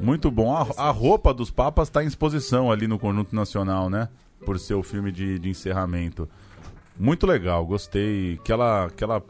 Muito 0.00 0.30
bom. 0.30 0.54
A, 0.54 0.88
a 0.88 0.90
roupa 0.90 1.32
dos 1.32 1.50
papas 1.50 1.88
está 1.88 2.02
em 2.02 2.06
exposição 2.06 2.70
ali 2.70 2.86
no 2.86 2.98
Conjunto 2.98 3.34
Nacional, 3.34 3.90
né? 3.90 4.08
Por 4.44 4.58
ser 4.58 4.74
o 4.74 4.82
filme 4.82 5.12
de, 5.12 5.38
de 5.38 5.48
encerramento. 5.48 6.28
Muito 6.98 7.26
legal, 7.26 7.64
gostei. 7.64 8.34
Aquela, 8.34 8.86
aquela 8.86 9.22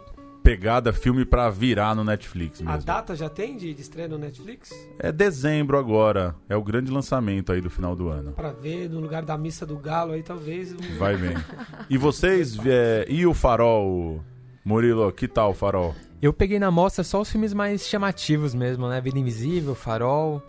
pegada 0.42 0.92
filme 0.92 1.24
para 1.24 1.48
virar 1.48 1.94
no 1.94 2.02
Netflix 2.02 2.60
mesmo. 2.60 2.74
A 2.74 2.76
data 2.76 3.14
já 3.14 3.28
tem 3.28 3.56
de, 3.56 3.72
de, 3.72 3.80
estreia 3.80 4.08
no 4.08 4.18
Netflix? 4.18 4.72
É 4.98 5.12
dezembro 5.12 5.78
agora. 5.78 6.34
É 6.48 6.56
o 6.56 6.62
grande 6.62 6.90
lançamento 6.90 7.52
aí 7.52 7.60
do 7.60 7.70
final 7.70 7.94
do 7.94 8.08
ano. 8.08 8.32
Para 8.32 8.52
ver 8.52 8.90
no 8.90 9.00
lugar 9.00 9.24
da 9.24 9.38
missa 9.38 9.64
do 9.64 9.76
galo 9.76 10.12
aí 10.12 10.22
talvez. 10.22 10.74
Vai 10.98 11.16
bem. 11.16 11.36
E 11.88 11.96
vocês 11.96 12.58
é, 12.66 13.06
e 13.08 13.24
o 13.26 13.32
Farol, 13.32 14.20
Murilo, 14.64 15.10
que 15.12 15.28
tal 15.28 15.50
o 15.50 15.54
Farol? 15.54 15.94
Eu 16.20 16.32
peguei 16.32 16.58
na 16.58 16.70
mostra 16.70 17.02
só 17.02 17.20
os 17.20 17.30
filmes 17.30 17.52
mais 17.52 17.86
chamativos 17.86 18.54
mesmo, 18.54 18.88
né? 18.88 19.00
Vida 19.00 19.18
Invisível, 19.18 19.74
Farol. 19.74 20.42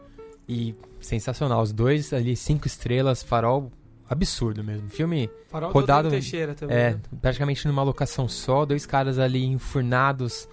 E 0.47 0.75
sensacional. 0.99 1.61
Os 1.61 1.71
dois 1.71 2.13
ali, 2.13 2.35
cinco 2.35 2.67
estrelas, 2.67 3.23
farol 3.23 3.71
absurdo 4.09 4.63
mesmo. 4.63 4.89
Filme 4.89 5.29
farol 5.47 5.71
rodado. 5.71 6.09
Teixeira 6.09 6.53
também, 6.53 6.75
é, 6.75 6.91
né? 6.91 6.99
praticamente 7.21 7.67
numa 7.67 7.83
locação 7.83 8.27
só, 8.27 8.65
dois 8.65 8.85
caras 8.85 9.19
ali 9.19 9.45
enfurnados 9.45 10.47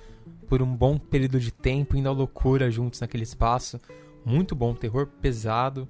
por 0.49 0.63
um 0.63 0.75
bom 0.75 0.99
período 0.99 1.39
de 1.39 1.53
tempo, 1.53 1.97
indo 1.97 2.09
à 2.09 2.13
loucura 2.13 2.71
juntos 2.71 3.01
naquele 3.01 3.23
espaço. 3.23 3.81
Muito 4.25 4.55
bom, 4.55 4.75
terror 4.75 5.07
pesado, 5.07 5.89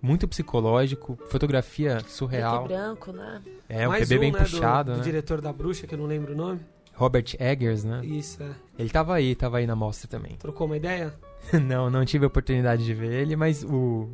muito 0.00 0.28
psicológico, 0.28 1.18
fotografia 1.28 1.98
surreal. 2.06 2.64
Preto 2.64 2.78
branco, 2.78 3.12
né? 3.12 3.42
É, 3.68 3.86
um 3.86 3.90
Mais 3.90 4.08
PB 4.08 4.16
um, 4.16 4.20
bem 4.20 4.32
né, 4.32 4.38
puxado, 4.38 4.90
do, 4.90 4.96
né? 4.96 5.02
Do 5.02 5.04
diretor 5.04 5.40
da 5.40 5.52
Bruxa, 5.52 5.86
que 5.86 5.94
eu 5.94 5.98
não 5.98 6.06
lembro 6.06 6.32
o 6.32 6.36
nome. 6.36 6.60
Robert 6.94 7.34
Eggers, 7.38 7.84
né? 7.84 8.04
Isso, 8.04 8.42
é. 8.42 8.50
Ele 8.78 8.90
tava 8.90 9.14
aí, 9.14 9.34
tava 9.34 9.58
aí 9.58 9.66
na 9.66 9.74
mostra 9.76 10.08
também. 10.08 10.36
Trocou 10.40 10.66
uma 10.66 10.76
ideia? 10.76 11.14
não, 11.52 11.90
não 11.90 12.04
tive 12.04 12.24
a 12.24 12.28
oportunidade 12.28 12.84
de 12.84 12.94
ver 12.94 13.12
ele, 13.12 13.36
mas 13.36 13.64
o. 13.64 14.08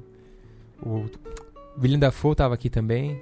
O 0.81 1.07
William 1.81 1.99
Dafoe 1.99 2.35
tava 2.35 2.55
aqui 2.55 2.71
também. 2.71 3.21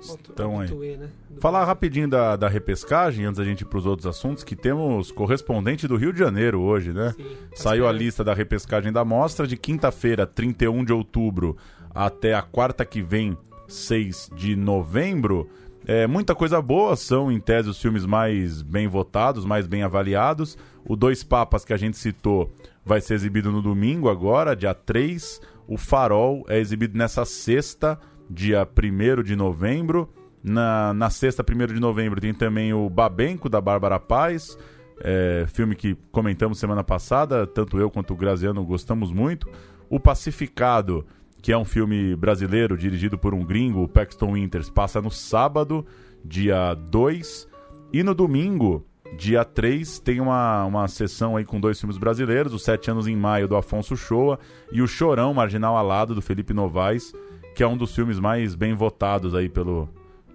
Estão 0.00 0.60
aí. 0.60 0.96
Né? 0.96 1.08
Falar 1.40 1.64
rapidinho 1.64 2.08
da, 2.08 2.36
da 2.36 2.48
repescagem, 2.48 3.24
antes 3.24 3.38
da 3.38 3.44
gente 3.44 3.62
ir 3.62 3.64
para 3.64 3.78
os 3.78 3.86
outros 3.86 4.06
assuntos, 4.06 4.44
que 4.44 4.54
temos 4.54 5.10
correspondente 5.10 5.88
do 5.88 5.96
Rio 5.96 6.12
de 6.12 6.18
Janeiro 6.18 6.60
hoje, 6.60 6.92
né? 6.92 7.14
Sim, 7.16 7.24
tá 7.24 7.56
Saiu 7.56 7.88
a 7.88 7.92
lista 7.92 8.22
da 8.22 8.34
repescagem 8.34 8.92
da 8.92 9.04
mostra 9.04 9.46
de 9.46 9.56
quinta-feira, 9.56 10.26
31 10.26 10.84
de 10.84 10.92
outubro, 10.92 11.56
até 11.94 12.34
a 12.34 12.42
quarta 12.42 12.84
que 12.84 13.00
vem, 13.00 13.36
6 13.66 14.30
de 14.36 14.54
novembro. 14.54 15.48
É, 15.86 16.06
muita 16.06 16.34
coisa 16.34 16.62
boa, 16.62 16.96
são 16.96 17.30
em 17.30 17.38
tese 17.38 17.68
os 17.68 17.80
filmes 17.80 18.06
mais 18.06 18.62
bem 18.62 18.88
votados, 18.88 19.44
mais 19.44 19.66
bem 19.66 19.82
avaliados. 19.82 20.56
O 20.86 20.96
Dois 20.96 21.22
Papas 21.22 21.64
que 21.64 21.72
a 21.72 21.76
gente 21.76 21.98
citou 21.98 22.50
vai 22.84 23.00
ser 23.00 23.14
exibido 23.14 23.52
no 23.52 23.60
domingo 23.60 24.08
agora, 24.08 24.56
dia 24.56 24.72
3. 24.72 25.40
O 25.68 25.76
Farol 25.76 26.44
é 26.48 26.58
exibido 26.58 26.96
nessa 26.96 27.24
sexta, 27.24 27.98
dia 28.28 28.66
1 28.66 29.22
de 29.22 29.36
novembro. 29.36 30.08
Na, 30.42 30.92
na 30.92 31.08
sexta, 31.08 31.42
1 31.42 31.74
de 31.74 31.80
novembro, 31.80 32.20
tem 32.20 32.34
também 32.34 32.72
o 32.72 32.88
Babenco, 32.90 33.48
da 33.48 33.60
Bárbara 33.60 33.98
Paz, 33.98 34.58
é, 35.00 35.46
filme 35.48 35.74
que 35.74 35.96
comentamos 36.12 36.58
semana 36.58 36.84
passada, 36.84 37.46
tanto 37.46 37.78
eu 37.78 37.90
quanto 37.90 38.12
o 38.12 38.16
Graziano 38.16 38.62
gostamos 38.64 39.10
muito. 39.10 39.48
O 39.88 39.98
Pacificado, 39.98 41.06
que 41.44 41.52
é 41.52 41.58
um 41.58 41.64
filme 41.66 42.16
brasileiro 42.16 42.74
dirigido 42.74 43.18
por 43.18 43.34
um 43.34 43.44
gringo, 43.44 43.82
o 43.82 43.88
Paxton 43.88 44.32
Winters, 44.32 44.70
passa 44.70 45.02
no 45.02 45.10
sábado, 45.10 45.84
dia 46.24 46.72
2. 46.72 47.46
E 47.92 48.02
no 48.02 48.14
domingo, 48.14 48.82
dia 49.18 49.44
3, 49.44 49.98
tem 49.98 50.20
uma, 50.22 50.64
uma 50.64 50.88
sessão 50.88 51.36
aí 51.36 51.44
com 51.44 51.60
dois 51.60 51.78
filmes 51.78 51.98
brasileiros, 51.98 52.54
Os 52.54 52.64
Sete 52.64 52.90
Anos 52.90 53.06
em 53.06 53.14
Maio, 53.14 53.46
do 53.46 53.56
Afonso 53.56 53.94
Shoa, 53.94 54.38
e 54.72 54.80
O 54.80 54.88
Chorão, 54.88 55.34
Marginal 55.34 55.76
Alado, 55.76 56.14
do 56.14 56.22
Felipe 56.22 56.54
Novaes, 56.54 57.12
que 57.54 57.62
é 57.62 57.68
um 57.68 57.76
dos 57.76 57.94
filmes 57.94 58.18
mais 58.18 58.54
bem 58.54 58.72
votados 58.72 59.34
aí 59.34 59.50
pelo, 59.50 59.86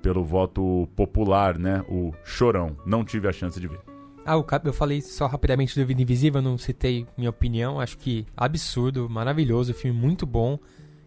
pelo 0.04 0.24
voto 0.24 0.88
popular, 0.96 1.58
né? 1.58 1.84
O 1.90 2.14
Chorão. 2.24 2.78
Não 2.86 3.04
tive 3.04 3.28
a 3.28 3.32
chance 3.32 3.60
de 3.60 3.68
ver. 3.68 3.80
Ah, 4.24 4.38
o 4.38 4.44
Cap, 4.44 4.64
eu 4.68 4.74
falei 4.74 5.02
só 5.02 5.26
rapidamente 5.26 5.74
do 5.74 5.84
Vida 5.88 6.04
Invisível, 6.04 6.40
não 6.40 6.56
citei 6.56 7.08
minha 7.18 7.32
opinião. 7.32 7.80
Acho 7.80 7.98
que 7.98 8.28
absurdo, 8.38 9.10
maravilhoso, 9.10 9.74
filme 9.74 10.00
muito 10.00 10.24
bom. 10.24 10.60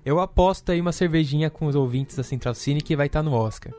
Eu 0.04 0.18
aposto 0.18 0.72
aí 0.72 0.80
uma 0.80 0.92
cervejinha 0.92 1.48
com 1.48 1.66
os 1.66 1.76
ouvintes 1.76 2.16
da 2.16 2.22
Central 2.22 2.54
Cine 2.54 2.80
que 2.80 2.96
vai 2.96 3.06
estar 3.06 3.20
tá 3.20 3.22
no 3.22 3.32
Oscar. 3.32 3.72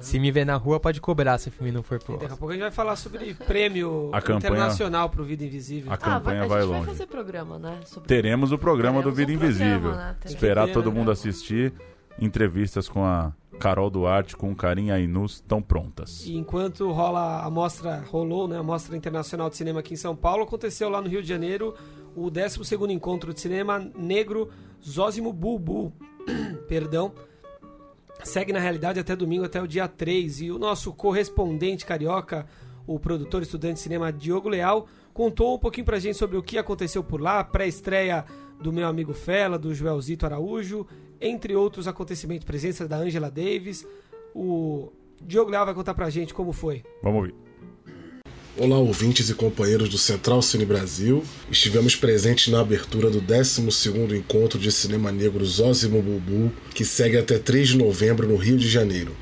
Se 0.00 0.18
me 0.18 0.30
ver 0.30 0.44
na 0.44 0.56
rua, 0.56 0.78
pode 0.78 1.00
cobrar 1.00 1.38
se 1.38 1.48
o 1.48 1.52
filme 1.52 1.72
não 1.72 1.82
for 1.82 1.98
pro 1.98 2.14
Oscar. 2.14 2.28
Daqui 2.28 2.34
a 2.34 2.36
pouco 2.36 2.52
a 2.52 2.54
gente 2.54 2.62
vai 2.62 2.70
falar 2.70 2.96
sobre 2.96 3.34
prêmio 3.34 4.10
a 4.12 4.20
campanha, 4.20 4.38
internacional 4.38 5.08
pro 5.08 5.24
Vida 5.24 5.44
Invisível. 5.44 5.92
A 5.92 5.96
campanha 5.96 6.42
ah, 6.42 6.46
vai, 6.46 6.60
a 6.60 6.64
longe. 6.64 6.78
vai 6.80 6.88
fazer 6.88 7.06
programa, 7.06 7.58
né? 7.58 7.80
Sobre... 7.86 8.08
Teremos 8.08 8.52
o 8.52 8.58
programa 8.58 8.98
Teremos 8.98 9.12
do 9.12 9.16
Vida 9.16 9.32
um 9.32 9.34
Invisível. 9.34 9.80
programa, 9.80 10.06
né? 10.12 10.16
Esperar 10.26 10.66
ter, 10.66 10.72
todo 10.72 10.90
né? 10.90 10.98
mundo 10.98 11.10
assistir. 11.10 11.72
Entrevistas 12.18 12.88
com 12.88 13.04
a 13.04 13.32
Carol 13.58 13.88
Duarte, 13.88 14.36
com 14.36 14.50
o 14.50 14.56
Karim 14.56 14.90
Ainus, 14.90 15.34
estão 15.34 15.62
prontas. 15.62 16.26
E 16.26 16.36
enquanto 16.36 16.90
rola 16.90 17.42
a 17.42 17.50
mostra, 17.50 18.04
rolou, 18.10 18.48
né, 18.48 18.58
a 18.58 18.62
Mostra 18.62 18.96
Internacional 18.96 19.48
de 19.48 19.56
Cinema 19.56 19.80
aqui 19.80 19.94
em 19.94 19.96
São 19.96 20.14
Paulo, 20.14 20.42
aconteceu 20.44 20.90
lá 20.90 21.00
no 21.00 21.08
Rio 21.08 21.22
de 21.22 21.28
Janeiro 21.28 21.74
o 22.14 22.30
12º 22.30 22.90
encontro 22.90 23.32
de 23.32 23.40
cinema 23.40 23.78
negro 23.96 24.50
Zózimo 24.82 25.32
Bulbul. 25.32 25.92
Perdão. 26.68 27.12
Segue 28.22 28.52
na 28.52 28.58
realidade 28.58 29.00
até 29.00 29.16
domingo, 29.16 29.44
até 29.44 29.62
o 29.62 29.66
dia 29.66 29.88
3. 29.88 30.42
E 30.42 30.50
o 30.50 30.58
nosso 30.58 30.92
correspondente 30.92 31.86
carioca, 31.86 32.46
o 32.86 32.98
produtor 32.98 33.42
estudante 33.42 33.74
de 33.74 33.80
cinema 33.80 34.12
Diogo 34.12 34.48
Leal, 34.48 34.86
contou 35.12 35.54
um 35.54 35.58
pouquinho 35.58 35.86
pra 35.86 35.98
gente 35.98 36.18
sobre 36.18 36.36
o 36.36 36.42
que 36.42 36.58
aconteceu 36.58 37.02
por 37.02 37.20
lá, 37.20 37.42
pré-estreia 37.42 38.24
do 38.60 38.72
meu 38.72 38.86
amigo 38.86 39.14
Fela, 39.14 39.58
do 39.58 39.74
Joelzito 39.74 40.26
Araújo, 40.26 40.86
entre 41.20 41.56
outros 41.56 41.88
acontecimentos, 41.88 42.44
presença 42.44 42.86
da 42.86 42.96
Angela 42.96 43.30
Davis. 43.30 43.86
O 44.34 44.92
Diogo 45.22 45.50
Leal 45.50 45.64
vai 45.64 45.74
contar 45.74 45.94
pra 45.94 46.10
gente 46.10 46.34
como 46.34 46.52
foi. 46.52 46.82
Vamos 47.02 47.20
ouvir. 47.20 47.49
Olá, 48.62 48.76
ouvintes 48.76 49.30
e 49.30 49.34
companheiros 49.34 49.88
do 49.88 49.96
Central 49.96 50.42
Cine 50.42 50.66
Brasil. 50.66 51.24
Estivemos 51.50 51.96
presentes 51.96 52.48
na 52.48 52.60
abertura 52.60 53.08
do 53.08 53.18
12º 53.22 54.14
Encontro 54.14 54.58
de 54.58 54.70
Cinema 54.70 55.10
Negro 55.10 55.42
Zózimo 55.46 56.02
Bubu, 56.02 56.52
que 56.74 56.84
segue 56.84 57.16
até 57.16 57.38
3 57.38 57.68
de 57.68 57.78
novembro 57.78 58.28
no 58.28 58.36
Rio 58.36 58.58
de 58.58 58.68
Janeiro. 58.68 59.16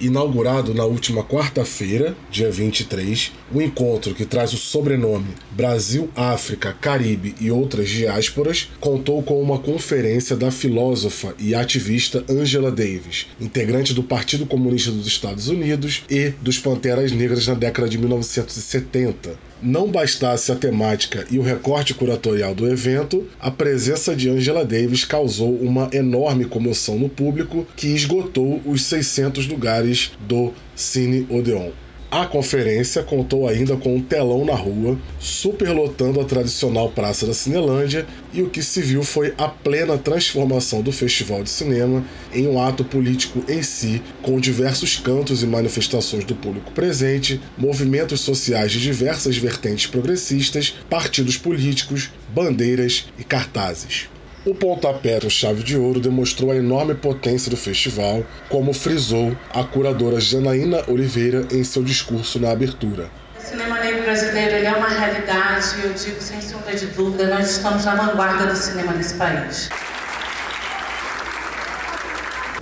Inaugurado 0.00 0.72
na 0.72 0.84
última 0.84 1.22
quarta-feira, 1.22 2.16
dia 2.30 2.50
23, 2.50 3.32
o 3.52 3.60
encontro 3.60 4.14
que 4.14 4.24
traz 4.24 4.54
o 4.54 4.56
sobrenome 4.56 5.34
Brasil, 5.50 6.08
África, 6.16 6.72
Caribe 6.72 7.34
e 7.38 7.50
outras 7.50 7.90
diásporas 7.90 8.70
contou 8.80 9.22
com 9.22 9.38
uma 9.42 9.58
conferência 9.58 10.34
da 10.34 10.50
filósofa 10.50 11.34
e 11.38 11.54
ativista 11.54 12.24
Angela 12.30 12.70
Davis, 12.70 13.26
integrante 13.38 13.92
do 13.92 14.02
Partido 14.02 14.46
Comunista 14.46 14.90
dos 14.90 15.06
Estados 15.06 15.48
Unidos 15.48 16.02
e 16.08 16.30
dos 16.40 16.58
Panteras 16.58 17.12
Negras 17.12 17.46
na 17.46 17.54
década 17.54 17.86
de 17.86 17.98
1970, 17.98 19.49
não 19.62 19.90
bastasse 19.90 20.50
a 20.50 20.56
temática 20.56 21.26
e 21.30 21.38
o 21.38 21.42
recorte 21.42 21.94
curatorial 21.94 22.54
do 22.54 22.68
evento, 22.70 23.26
a 23.38 23.50
presença 23.50 24.14
de 24.14 24.28
Angela 24.28 24.64
Davis 24.64 25.04
causou 25.04 25.54
uma 25.56 25.90
enorme 25.92 26.44
comoção 26.44 26.98
no 26.98 27.08
público 27.08 27.66
que 27.76 27.88
esgotou 27.88 28.60
os 28.64 28.82
600 28.84 29.46
lugares 29.46 30.12
do 30.26 30.52
Cine 30.74 31.26
Odeon. 31.30 31.70
A 32.10 32.26
conferência 32.26 33.04
contou 33.04 33.46
ainda 33.46 33.76
com 33.76 33.94
um 33.94 34.02
telão 34.02 34.44
na 34.44 34.54
rua, 34.54 34.98
superlotando 35.20 36.20
a 36.20 36.24
tradicional 36.24 36.90
Praça 36.90 37.24
da 37.24 37.32
Cinelândia, 37.32 38.04
e 38.32 38.42
o 38.42 38.50
que 38.50 38.64
se 38.64 38.82
viu 38.82 39.04
foi 39.04 39.32
a 39.38 39.46
plena 39.46 39.96
transformação 39.96 40.82
do 40.82 40.90
Festival 40.90 41.44
de 41.44 41.50
Cinema 41.50 42.04
em 42.34 42.48
um 42.48 42.60
ato 42.60 42.84
político 42.84 43.44
em 43.48 43.62
si, 43.62 44.02
com 44.22 44.40
diversos 44.40 44.96
cantos 44.96 45.44
e 45.44 45.46
manifestações 45.46 46.24
do 46.24 46.34
público 46.34 46.72
presente, 46.72 47.40
movimentos 47.56 48.22
sociais 48.22 48.72
de 48.72 48.80
diversas 48.80 49.36
vertentes 49.36 49.86
progressistas, 49.86 50.74
partidos 50.90 51.36
políticos, 51.36 52.10
bandeiras 52.34 53.06
e 53.16 53.22
cartazes. 53.22 54.08
O 54.42 54.54
pontapé 54.54 55.20
com 55.20 55.28
chave 55.28 55.62
de 55.62 55.76
ouro 55.76 56.00
demonstrou 56.00 56.50
a 56.50 56.56
enorme 56.56 56.94
potência 56.94 57.50
do 57.50 57.58
festival, 57.58 58.24
como 58.48 58.72
frisou 58.72 59.36
a 59.52 59.62
curadora 59.62 60.18
Janaína 60.18 60.82
Oliveira 60.88 61.46
em 61.52 61.62
seu 61.62 61.82
discurso 61.82 62.40
na 62.40 62.50
abertura. 62.50 63.10
O 63.38 63.42
cinema 63.42 63.78
negro 63.80 64.02
brasileiro 64.02 64.64
é 64.64 64.72
uma 64.72 64.88
realidade 64.88 65.66
e 65.80 65.86
eu 65.86 65.92
digo 65.92 66.22
sem 66.22 66.40
sombra 66.40 66.74
de 66.74 66.86
dúvida, 66.86 67.26
nós 67.26 67.50
estamos 67.50 67.84
na 67.84 67.94
vanguarda 67.94 68.46
do 68.46 68.56
cinema 68.56 68.94
nesse 68.94 69.12
país. 69.16 69.68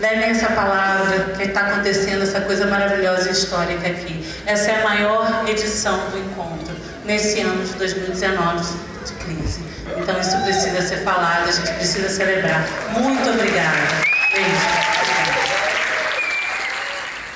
Levem 0.01 0.31
essa 0.31 0.49
palavra 0.49 1.33
que 1.37 1.45
está 1.45 1.61
acontecendo, 1.61 2.23
essa 2.25 2.41
coisa 2.41 2.67
maravilhosa 2.67 3.29
e 3.29 3.33
histórica 3.33 3.87
aqui. 3.87 4.25
Essa 4.47 4.73
é 4.73 4.81
a 4.81 4.85
maior 4.85 5.49
edição 5.49 6.11
do 6.11 6.19
encontro 6.19 6.75
nesse 7.05 7.39
ano 7.39 7.65
de 7.65 7.75
2019 7.75 8.65
de 9.07 9.13
crise. 9.13 9.68
Então 9.99 10.19
isso 10.21 10.39
precisa 10.43 10.81
ser 10.81 10.99
falado, 10.99 11.49
a 11.49 11.53
gente 11.53 11.73
precisa 11.75 12.09
celebrar. 12.09 12.65
Muito 12.91 13.31
obrigada. 13.31 14.09
Beijo. 14.33 15.18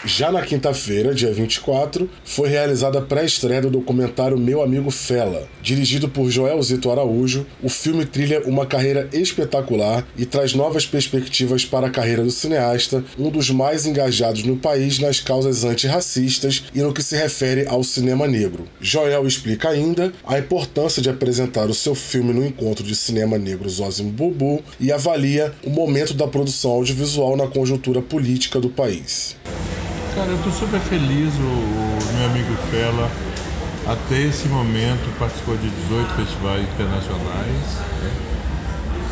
Já 0.05 0.33
na 0.33 0.43
quinta-feira, 0.43 1.15
dia 1.15 1.33
24, 1.33 2.11
foi 2.25 2.49
realizada 2.49 2.99
a 2.99 3.03
pré-estreia 3.03 3.63
do 3.63 3.71
documentário 3.71 4.37
Meu 4.37 4.61
Amigo 4.61 4.91
Fela. 4.91 5.47
Dirigido 5.63 6.09
por 6.09 6.29
Joel 6.29 6.61
Zito 6.61 6.91
Araújo, 6.91 7.47
o 7.63 7.69
filme 7.69 8.05
trilha 8.05 8.41
uma 8.41 8.67
carreira 8.67 9.09
espetacular 9.13 10.05
e 10.17 10.27
traz 10.27 10.55
novas 10.55 10.85
perspectivas 10.85 11.65
para 11.65 11.87
a 11.87 11.91
carreira 11.91 12.25
do 12.25 12.33
cineasta, 12.33 13.05
um 13.17 13.31
dos 13.31 13.49
mais 13.51 13.87
engajados 13.87 14.43
no 14.43 14.57
país 14.57 14.99
nas 14.99 15.21
causas 15.21 15.63
antirracistas 15.63 16.65
e 16.75 16.83
no 16.83 16.93
que 16.93 17.03
se 17.03 17.15
refere 17.15 17.65
ao 17.69 17.85
cinema 17.85 18.27
negro. 18.27 18.65
Joel 18.81 19.25
explica 19.25 19.69
ainda 19.69 20.13
a 20.27 20.37
importância 20.37 21.01
de 21.01 21.11
apresentar 21.11 21.71
o 21.71 21.75
seu 21.75 21.95
filme 21.95 22.33
no 22.33 22.45
encontro 22.45 22.83
de 22.83 22.97
cinema 22.97 23.39
negro 23.39 23.69
Zózimo 23.69 24.11
Bubu 24.11 24.65
e 24.81 24.91
avalia 24.91 25.53
o 25.63 25.71
momento 25.71 26.13
da 26.13 26.27
produção 26.27 26.73
audiovisual 26.73 27.37
na 27.37 27.47
conjuntura 27.47 28.03
política 28.03 28.59
do 28.59 28.69
país. 28.69 29.37
Cara, 30.15 30.29
eu 30.29 30.37
estou 30.37 30.53
super 30.53 30.79
feliz. 30.79 31.33
O, 31.39 31.43
o, 31.43 31.99
meu 32.15 32.27
amigo 32.27 32.55
Fela, 32.71 33.11
até 33.89 34.21
esse 34.21 34.47
momento, 34.47 35.09
participou 35.19 35.57
de 35.57 35.71
18 35.71 36.13
festivais 36.13 36.63
internacionais. 36.69 37.81
Né? 37.97 38.13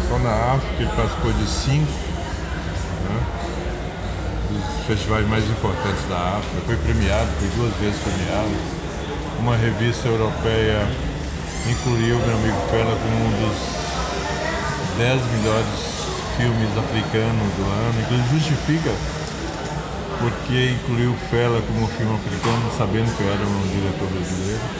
Só 0.08 0.18
na 0.18 0.52
África 0.52 0.82
ele 0.82 0.92
participou 0.94 1.32
de 1.32 1.46
5 1.48 1.86
né? 3.08 3.16
dos 4.50 4.86
festivais 4.86 5.26
mais 5.26 5.44
importantes 5.48 6.04
da 6.06 6.36
África. 6.36 6.60
Foi 6.66 6.76
premiado, 6.76 7.28
foi 7.38 7.48
duas 7.56 7.72
vezes 7.80 7.98
premiado. 8.04 8.52
Uma 9.40 9.56
revista 9.56 10.06
europeia 10.06 10.84
incluiu 11.64 12.20
meu 12.20 12.34
amigo 12.34 12.60
Fela 12.68 12.94
como 13.00 13.16
um 13.16 13.32
dos 13.40 13.56
10 14.98 15.22
melhores 15.32 15.80
filmes 16.36 16.76
africanos 16.76 17.48
do 17.56 17.64
ano. 17.64 17.96
Inclusive 18.04 18.36
justifica 18.36 19.19
porque 20.20 20.72
incluiu 20.72 21.16
Fela 21.16 21.62
como 21.66 21.88
filme 21.88 22.14
africano, 22.14 22.70
sabendo 22.70 23.12
que 23.14 23.22
eu 23.22 23.30
era 23.30 23.48
um 23.48 23.68
diretor 23.68 24.10
brasileiro. 24.10 24.72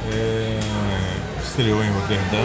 É, 0.00 1.30
estreou 1.38 1.82
em 1.84 1.90
Roterdã. 1.90 2.38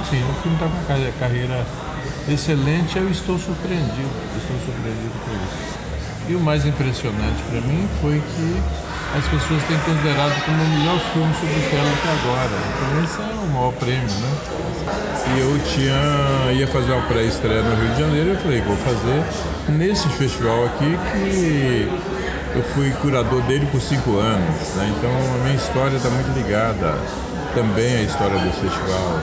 Enfim, 0.00 0.24
o 0.26 0.34
filme 0.34 0.56
está 0.56 0.68
com 0.68 0.76
uma 0.76 1.12
carreira 1.12 1.76
excelente 2.26 2.98
eu 2.98 3.08
estou 3.10 3.38
surpreendido. 3.38 4.28
Estou 4.32 4.58
surpreendido 4.58 5.20
por 5.20 5.36
isso. 5.36 5.66
E 6.26 6.34
o 6.34 6.40
mais 6.40 6.64
impressionante 6.66 7.44
para 7.44 7.60
mim 7.62 7.88
foi 7.88 8.22
que 8.22 8.70
as 9.16 9.28
pessoas 9.28 9.62
têm 9.64 9.78
considerado 9.78 10.42
como 10.44 10.62
o 10.64 10.68
melhor 10.68 10.98
filme 10.98 11.32
sobre 11.34 11.60
Fela 11.70 11.92
até 11.92 12.10
agora. 12.10 12.50
Então 12.76 13.04
esse 13.04 13.20
é 13.20 13.34
o 13.34 13.46
maior 13.48 13.72
prêmio, 13.74 14.02
né? 14.02 14.36
E 15.34 15.40
eu 15.40 15.58
tinha, 15.60 16.52
ia 16.52 16.66
fazer 16.66 16.92
uma 16.92 17.02
pré-estreia 17.02 17.62
no 17.62 17.74
Rio 17.80 17.94
de 17.94 18.00
Janeiro 18.00 18.30
e 18.30 18.32
eu 18.34 18.38
falei, 18.38 18.60
vou 18.60 18.76
fazer 18.76 19.24
nesse 19.68 20.08
festival 20.08 20.64
aqui 20.66 20.98
que 21.12 21.88
eu 22.56 22.62
fui 22.74 22.90
curador 23.00 23.40
dele 23.42 23.66
por 23.72 23.80
cinco 23.80 24.16
anos. 24.18 24.74
Né? 24.74 24.92
Então 24.98 25.10
a 25.10 25.38
minha 25.44 25.56
história 25.56 25.96
está 25.96 26.10
muito 26.10 26.30
ligada 26.36 26.98
também 27.54 27.96
à 27.96 28.02
história 28.02 28.36
desse 28.40 28.60
festival. 28.60 29.20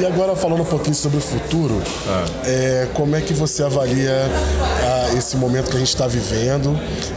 E 0.00 0.06
agora 0.06 0.36
falando 0.36 0.62
um 0.62 0.66
pouquinho 0.66 0.94
sobre 0.94 1.18
o 1.18 1.20
futuro, 1.20 1.82
Ah. 2.08 2.24
é, 2.44 2.88
como 2.94 3.16
é 3.16 3.20
que 3.20 3.34
você 3.34 3.62
avalia 3.62 4.28
esse 5.14 5.36
momento 5.36 5.70
que 5.70 5.76
a 5.76 5.78
gente 5.78 5.88
está 5.88 6.06
vivendo, 6.06 6.72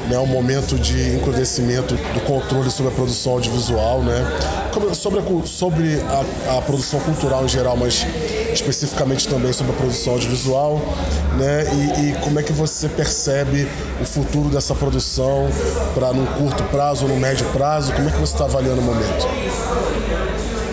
né, 0.09 0.17
um 0.19 0.25
momento 0.25 0.77
de 0.77 1.15
encrudecimento 1.15 1.95
do 1.95 2.21
controle 2.21 2.69
sobre 2.69 2.91
a 2.91 2.95
produção 2.95 3.33
audiovisual, 3.33 4.01
né, 4.01 4.25
sobre, 4.93 5.19
a, 5.19 5.45
sobre 5.45 6.01
a, 6.01 6.57
a 6.57 6.61
produção 6.61 6.99
cultural 7.01 7.45
em 7.45 7.49
geral, 7.49 7.77
mas 7.77 8.05
especificamente 8.53 9.27
também 9.27 9.53
sobre 9.53 9.73
a 9.73 9.75
produção 9.75 10.13
audiovisual, 10.13 10.81
né, 11.37 11.63
e, 11.73 12.09
e 12.09 12.13
como 12.21 12.39
é 12.39 12.43
que 12.43 12.53
você 12.53 12.87
percebe 12.89 13.67
o 14.01 14.05
futuro 14.05 14.49
dessa 14.49 14.75
produção 14.75 15.47
para 15.93 16.13
num 16.13 16.25
curto 16.25 16.63
prazo 16.65 17.05
ou 17.05 17.11
no 17.11 17.17
médio 17.17 17.45
prazo, 17.47 17.93
como 17.93 18.09
é 18.09 18.11
que 18.11 18.17
você 18.17 18.33
está 18.33 18.45
avaliando 18.45 18.81
o 18.81 18.83
momento? 18.83 19.27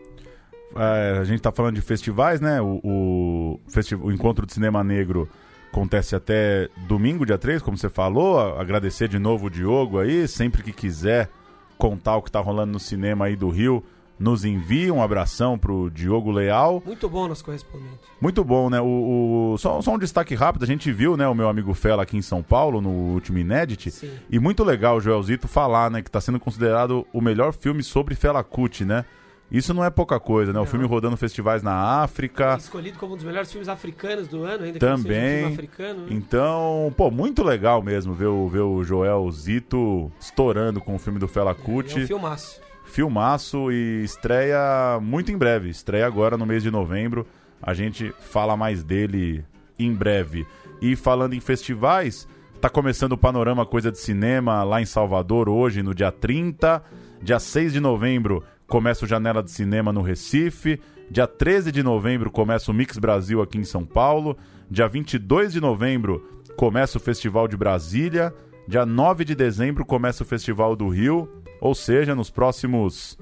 É, 0.75 1.17
a 1.19 1.23
gente 1.23 1.41
tá 1.41 1.51
falando 1.51 1.75
de 1.75 1.81
festivais, 1.81 2.39
né? 2.41 2.61
O, 2.61 2.79
o, 2.83 3.59
o 4.03 4.11
Encontro 4.11 4.45
de 4.45 4.53
Cinema 4.53 4.83
Negro 4.83 5.27
acontece 5.71 6.15
até 6.15 6.69
domingo, 6.87 7.25
dia 7.25 7.37
3, 7.37 7.61
como 7.61 7.77
você 7.77 7.89
falou. 7.89 8.39
Agradecer 8.59 9.07
de 9.07 9.19
novo 9.19 9.47
o 9.47 9.49
Diogo 9.49 9.99
aí. 9.99 10.27
Sempre 10.27 10.63
que 10.63 10.71
quiser 10.71 11.29
contar 11.77 12.15
o 12.17 12.21
que 12.21 12.31
tá 12.31 12.39
rolando 12.39 12.71
no 12.73 12.79
cinema 12.79 13.25
aí 13.25 13.35
do 13.35 13.49
Rio, 13.49 13.83
nos 14.17 14.45
envie 14.45 14.89
um 14.89 15.01
abração 15.03 15.57
pro 15.57 15.89
Diogo 15.89 16.31
Leal. 16.31 16.81
Muito 16.85 17.09
bom 17.09 17.27
nosso 17.27 17.43
correspondente. 17.43 17.99
Muito 18.21 18.43
bom, 18.45 18.69
né? 18.69 18.79
O, 18.79 19.53
o- 19.53 19.57
só, 19.57 19.81
só 19.81 19.93
um 19.93 19.99
destaque 19.99 20.33
rápido, 20.35 20.63
a 20.63 20.67
gente 20.67 20.89
viu, 20.91 21.17
né, 21.17 21.27
o 21.27 21.35
meu 21.35 21.49
amigo 21.49 21.73
Fela 21.73 22.03
aqui 22.03 22.15
em 22.15 22.21
São 22.21 22.41
Paulo, 22.41 22.79
no 22.79 22.89
último 22.89 23.37
Inédit. 23.37 23.91
Sim. 23.91 24.09
E 24.29 24.39
muito 24.39 24.63
legal 24.63 24.95
o 24.95 25.01
Joelzito 25.01 25.49
falar, 25.49 25.91
né, 25.91 26.01
que 26.01 26.09
tá 26.09 26.21
sendo 26.21 26.39
considerado 26.39 27.05
o 27.11 27.19
melhor 27.19 27.51
filme 27.51 27.83
sobre 27.83 28.15
Fela 28.15 28.41
Kuti, 28.41 28.85
né? 28.85 29.03
Isso 29.51 29.73
não 29.73 29.83
é 29.83 29.89
pouca 29.89 30.19
coisa, 30.19 30.51
né? 30.51 30.59
O 30.59 30.63
Não. 30.63 30.67
filme 30.69 30.85
rodando 30.87 31.15
festivais 31.15 31.61
na 31.61 32.01
África. 32.01 32.55
Escolhido 32.57 32.97
como 32.97 33.13
um 33.13 33.15
dos 33.15 33.23
melhores 33.25 33.49
filmes 33.51 33.69
africanos 33.69 34.27
do 34.27 34.43
ano, 34.43 34.63
ainda 34.63 34.77
um 34.77 34.79
Também. 34.79 35.39
filme 35.39 35.53
africano. 35.53 36.01
né? 36.01 36.07
Então, 36.09 36.93
pô, 36.97 37.11
muito 37.11 37.43
legal 37.43 37.81
mesmo 37.81 38.13
ver 38.13 38.25
o, 38.25 38.47
ver 38.49 38.61
o 38.61 38.83
Joel 38.83 39.29
Zito 39.31 40.11
estourando 40.19 40.81
com 40.81 40.95
o 40.95 40.99
filme 40.99 41.19
do 41.19 41.27
Fela 41.27 41.51
É 41.51 41.53
Kuti. 41.53 41.99
um 42.01 42.07
filmaço. 42.07 42.59
Filmaço 42.85 43.71
e 43.71 44.03
estreia 44.03 44.99
muito 45.01 45.31
em 45.31 45.37
breve. 45.37 45.69
Estreia 45.69 46.07
agora 46.07 46.37
no 46.37 46.45
mês 46.45 46.63
de 46.63 46.71
novembro. 46.71 47.25
A 47.61 47.73
gente 47.73 48.13
fala 48.19 48.57
mais 48.57 48.83
dele 48.83 49.43
em 49.77 49.93
breve. 49.93 50.45
E 50.81 50.95
falando 50.95 51.33
em 51.33 51.39
festivais, 51.39 52.27
tá 52.59 52.69
começando 52.69 53.11
o 53.13 53.17
Panorama 53.17 53.65
Coisa 53.65 53.91
de 53.91 53.99
Cinema 53.99 54.63
lá 54.63 54.81
em 54.81 54.85
Salvador 54.85 55.49
hoje, 55.49 55.83
no 55.83 55.93
dia 55.93 56.11
30. 56.11 56.81
Dia 57.21 57.39
6 57.39 57.73
de 57.73 57.79
novembro 57.79 58.43
começa 58.67 59.05
o 59.05 59.07
Janela 59.07 59.43
de 59.43 59.51
Cinema 59.51 59.91
no 59.91 60.01
Recife. 60.01 60.79
Dia 61.09 61.27
13 61.27 61.71
de 61.71 61.83
novembro 61.83 62.31
começa 62.31 62.71
o 62.71 62.73
Mix 62.73 62.97
Brasil 62.97 63.41
aqui 63.41 63.57
em 63.57 63.63
São 63.63 63.85
Paulo. 63.85 64.37
Dia 64.69 64.87
22 64.87 65.53
de 65.53 65.61
novembro 65.61 66.25
começa 66.57 66.97
o 66.97 67.01
Festival 67.01 67.47
de 67.47 67.55
Brasília. 67.55 68.33
Dia 68.67 68.85
9 68.85 69.23
de 69.23 69.35
dezembro 69.35 69.85
começa 69.85 70.23
o 70.23 70.25
Festival 70.25 70.75
do 70.75 70.87
Rio. 70.87 71.29
Ou 71.61 71.75
seja, 71.75 72.15
nos 72.15 72.29
próximos 72.29 73.17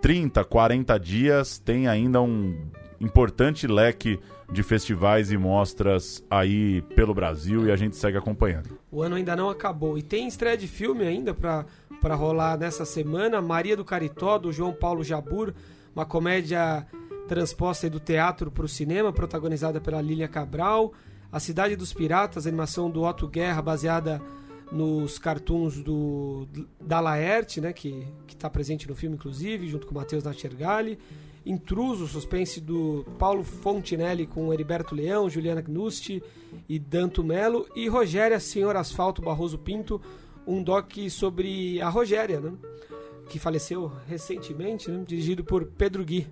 30, 0.00 0.42
40 0.44 0.98
dias 0.98 1.58
tem 1.58 1.86
ainda 1.86 2.22
um 2.22 2.56
importante 3.00 3.66
leque 3.66 4.18
de 4.50 4.62
festivais 4.62 5.30
e 5.30 5.36
mostras 5.36 6.24
aí 6.30 6.80
pelo 6.94 7.14
Brasil 7.14 7.66
e 7.66 7.70
a 7.70 7.76
gente 7.76 7.96
segue 7.96 8.16
acompanhando. 8.16 8.78
O 8.90 9.02
ano 9.02 9.16
ainda 9.16 9.36
não 9.36 9.50
acabou. 9.50 9.98
E 9.98 10.02
tem 10.02 10.26
estreia 10.26 10.56
de 10.56 10.66
filme 10.66 11.06
ainda 11.06 11.34
pra 11.34 12.14
rolar 12.14 12.58
nessa 12.58 12.84
semana. 12.84 13.42
Maria 13.42 13.76
do 13.76 13.84
Caritó, 13.84 14.38
do 14.38 14.52
João 14.52 14.72
Paulo 14.72 15.04
Jabur. 15.04 15.52
Uma 15.94 16.06
comédia 16.06 16.86
transposta 17.28 17.90
do 17.90 18.00
teatro 18.00 18.50
para 18.50 18.64
o 18.64 18.68
cinema, 18.68 19.12
protagonizada 19.12 19.80
pela 19.80 20.00
Lília 20.00 20.28
Cabral. 20.28 20.92
A 21.30 21.38
Cidade 21.38 21.76
dos 21.76 21.92
Piratas, 21.92 22.46
animação 22.46 22.90
do 22.90 23.02
Otto 23.02 23.28
Guerra, 23.28 23.60
baseada 23.60 24.20
nos 24.72 25.18
cartoons 25.18 25.82
do 25.82 26.46
da 26.80 27.00
Laerte, 27.00 27.60
né, 27.60 27.72
que 27.72 28.06
está 28.28 28.48
presente 28.48 28.88
no 28.88 28.94
filme, 28.94 29.16
inclusive, 29.16 29.68
junto 29.68 29.86
com 29.86 29.94
Matheus 29.94 30.24
Natchergali. 30.24 30.98
Intruso, 31.44 32.06
suspense 32.06 32.60
do 32.60 33.06
Paulo 33.18 33.42
Fontinelli 33.42 34.26
com 34.26 34.52
Heriberto 34.52 34.94
Leão, 34.94 35.30
Juliana 35.30 35.62
Gnusti 35.62 36.22
e 36.68 36.78
Danto 36.78 37.24
Melo. 37.24 37.66
E 37.74 37.88
Rogéria, 37.88 38.38
Senhor 38.38 38.76
Asfalto 38.76 39.22
Barroso 39.22 39.58
Pinto, 39.58 40.00
um 40.46 40.62
doc 40.62 40.92
sobre 41.10 41.80
a 41.80 41.88
Rogéria, 41.88 42.40
né, 42.40 42.52
que 43.28 43.38
faleceu 43.38 43.92
recentemente, 44.06 44.90
né, 44.90 45.04
dirigido 45.06 45.44
por 45.44 45.66
Pedro 45.66 46.04
Gui. 46.04 46.26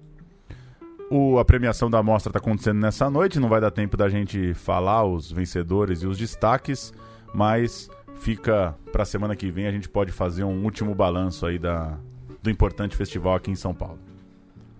O, 1.11 1.39
a 1.39 1.45
premiação 1.45 1.89
da 1.89 2.03
mostra 2.03 2.31
está 2.31 2.39
acontecendo 2.39 2.81
nessa 2.81 3.09
noite, 3.09 3.39
não 3.39 3.49
vai 3.49 3.61
dar 3.61 3.71
tempo 3.71 3.97
da 3.97 4.09
gente 4.09 4.55
falar 4.55 5.05
os 5.05 5.31
vencedores 5.31 6.03
e 6.03 6.07
os 6.07 6.19
destaques, 6.19 6.93
mas 7.33 7.89
fica 8.17 8.75
para 8.91 9.03
a 9.03 9.07
semana 9.07 9.37
que 9.37 9.51
vem 9.51 9.67
a 9.67 9.71
gente 9.71 9.89
pode 9.89 10.11
fazer 10.11 10.43
um 10.43 10.65
último 10.65 10.95
balanço 10.95 11.47
aí 11.47 11.59
da, 11.59 11.97
do 12.43 12.51
importante 12.51 12.97
festival 12.97 13.35
aqui 13.35 13.51
em 13.51 13.55
São 13.57 13.75
Paulo. 13.75 14.06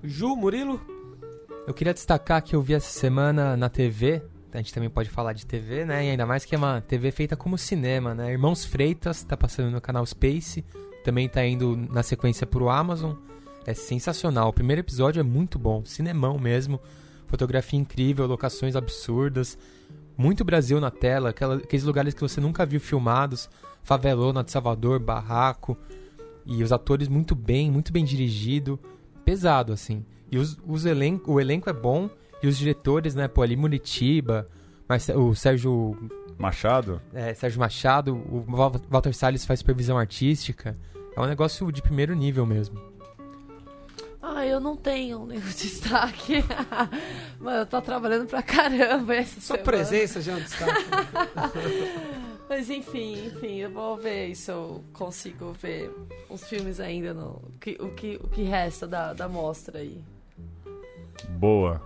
Ju, 0.03 0.37
Murilo? 0.37 0.81
Eu 1.67 1.75
queria 1.75 1.95
destacar 1.95 2.43
que 2.43 2.55
eu 2.55 2.63
vi 2.63 2.75
essa 2.75 2.91
semana 2.91 3.57
na 3.57 3.69
TV, 3.69 4.23
a 4.53 4.59
gente 4.59 4.73
também 4.73 4.89
pode 4.89 5.11
falar 5.11 5.33
de 5.33 5.45
TV, 5.45 5.85
né? 5.85 6.07
E 6.07 6.11
ainda 6.11 6.25
mais 6.25 6.45
que 6.45 6.55
é 6.55 6.59
uma 6.59 6.81
TV 6.81 7.11
feita 7.11 7.37
como 7.37 7.59
cinema, 7.59 8.15
né? 8.15 8.33
Irmãos 8.33 8.65
Freitas 8.65 9.23
tá 9.23 9.37
passando 9.37 9.71
no 9.71 9.81
canal 9.81 10.07
Space, 10.07 10.65
também 11.05 11.29
tá 11.29 11.45
indo 11.45 11.77
na 11.77 12.03
sequência 12.03 12.47
pro 12.47 12.71
Amazon. 12.71 13.15
É 13.67 13.75
sensacional. 13.75 14.49
O 14.49 14.53
primeiro 14.53 14.81
episódio 14.81 15.21
é 15.21 15.23
muito 15.23 15.59
bom, 15.59 15.85
cinemão 15.85 16.39
mesmo. 16.39 16.81
Fotografia 17.27 17.79
incrível, 17.79 18.27
locações 18.27 18.77
absurdas. 18.77 19.59
Muito 20.17 20.45
Brasil 20.45 20.81
na 20.81 20.91
tela, 20.91 21.31
aqueles 21.31 21.85
lugares 21.85 22.15
que 22.15 22.21
você 22.21 22.41
nunca 22.41 22.65
viu 22.65 22.81
filmados. 22.81 23.51
Favelona 23.83 24.43
de 24.43 24.53
Salvador, 24.53 24.99
Barraco. 25.01 25.77
E 26.47 26.63
os 26.63 26.73
atores 26.73 27.09
muito 27.09 27.35
bem, 27.35 27.71
muito 27.71 27.93
bem 27.93 28.05
dirigido. 28.05 28.81
Pesado, 29.27 29.73
assim. 29.75 30.03
E 30.33 30.39
os, 30.39 30.57
os 30.67 30.87
elen 30.87 31.21
o 31.27 31.39
elenco 31.41 31.69
é 31.69 31.73
bom. 31.75 32.09
E 32.43 32.47
os 32.47 32.57
diretores, 32.57 33.15
né? 33.15 33.27
Pô, 33.29 33.43
ali 33.43 33.57
Muritiba, 33.57 34.49
Marce- 34.89 35.13
o 35.13 35.35
Sérgio 35.35 35.97
Machado? 36.39 37.01
é, 37.13 37.35
Sérgio 37.35 37.59
Machado, 37.61 38.15
o 38.15 38.45
Walter 38.89 39.13
Salles 39.13 39.45
faz 39.45 39.59
supervisão 39.61 39.99
artística. 39.99 40.77
É 41.17 41.21
um 41.21 41.27
negócio 41.27 41.71
de 41.73 41.83
primeiro 41.83 42.15
nível 42.15 42.45
mesmo. 42.47 42.79
Ah, 44.23 44.45
eu 44.47 44.61
não 44.61 44.77
tenho 44.77 45.25
nenhum 45.25 45.41
destaque. 45.49 46.45
Mano, 47.41 47.59
eu 47.59 47.67
tô 47.67 47.81
trabalhando 47.81 48.27
pra 48.29 48.43
caramba 48.43 49.15
essa 49.15 49.41
Sua 49.41 49.57
semana. 49.57 49.65
presença 49.65 50.21
já 50.21 50.33
é 50.33 50.37
um 50.37 50.41
destaque. 50.41 50.85
Mas 52.49 52.71
enfim, 52.71 53.27
enfim, 53.27 53.57
eu 53.57 53.71
vou 53.71 53.97
ver 53.97 54.35
se 54.35 54.51
eu 54.51 54.85
consigo 54.93 55.53
ver 55.53 55.91
os 56.31 56.45
filmes 56.49 56.79
ainda, 56.79 57.13
no, 57.13 57.43
o, 57.43 57.53
que, 57.61 57.77
o, 57.81 57.91
que, 57.91 58.21
o 58.23 58.29
que 58.29 58.43
resta 58.43 58.87
da, 58.87 59.13
da 59.13 59.29
mostra 59.29 59.79
aí. 59.81 60.01
Boa. 61.31 61.83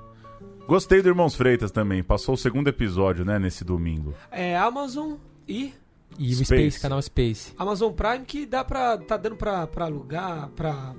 Gostei 0.67 1.03
do 1.03 1.09
Irmãos 1.09 1.35
Freitas 1.35 1.71
também. 1.71 2.03
Passou 2.03 2.35
o 2.35 2.39
segundo 2.39 2.69
episódio, 2.69 3.25
né, 3.25 3.39
nesse 3.39 3.65
domingo. 3.65 4.15
É 4.31 4.57
Amazon 4.57 5.15
e 5.49 5.73
E 6.19 6.33
o 6.33 6.37
Space. 6.37 6.45
Space, 6.45 6.81
canal 6.81 7.01
Space. 7.03 7.53
Amazon 7.59 7.93
Prime 7.93 8.25
que 8.25 8.47
dá 8.47 8.63
pra. 8.63 8.99
tá 8.99 9.17
dando 9.17 9.37
pra, 9.37 9.67
pra 9.67 9.87
alugar, 9.87 10.49
pra, 10.51 10.95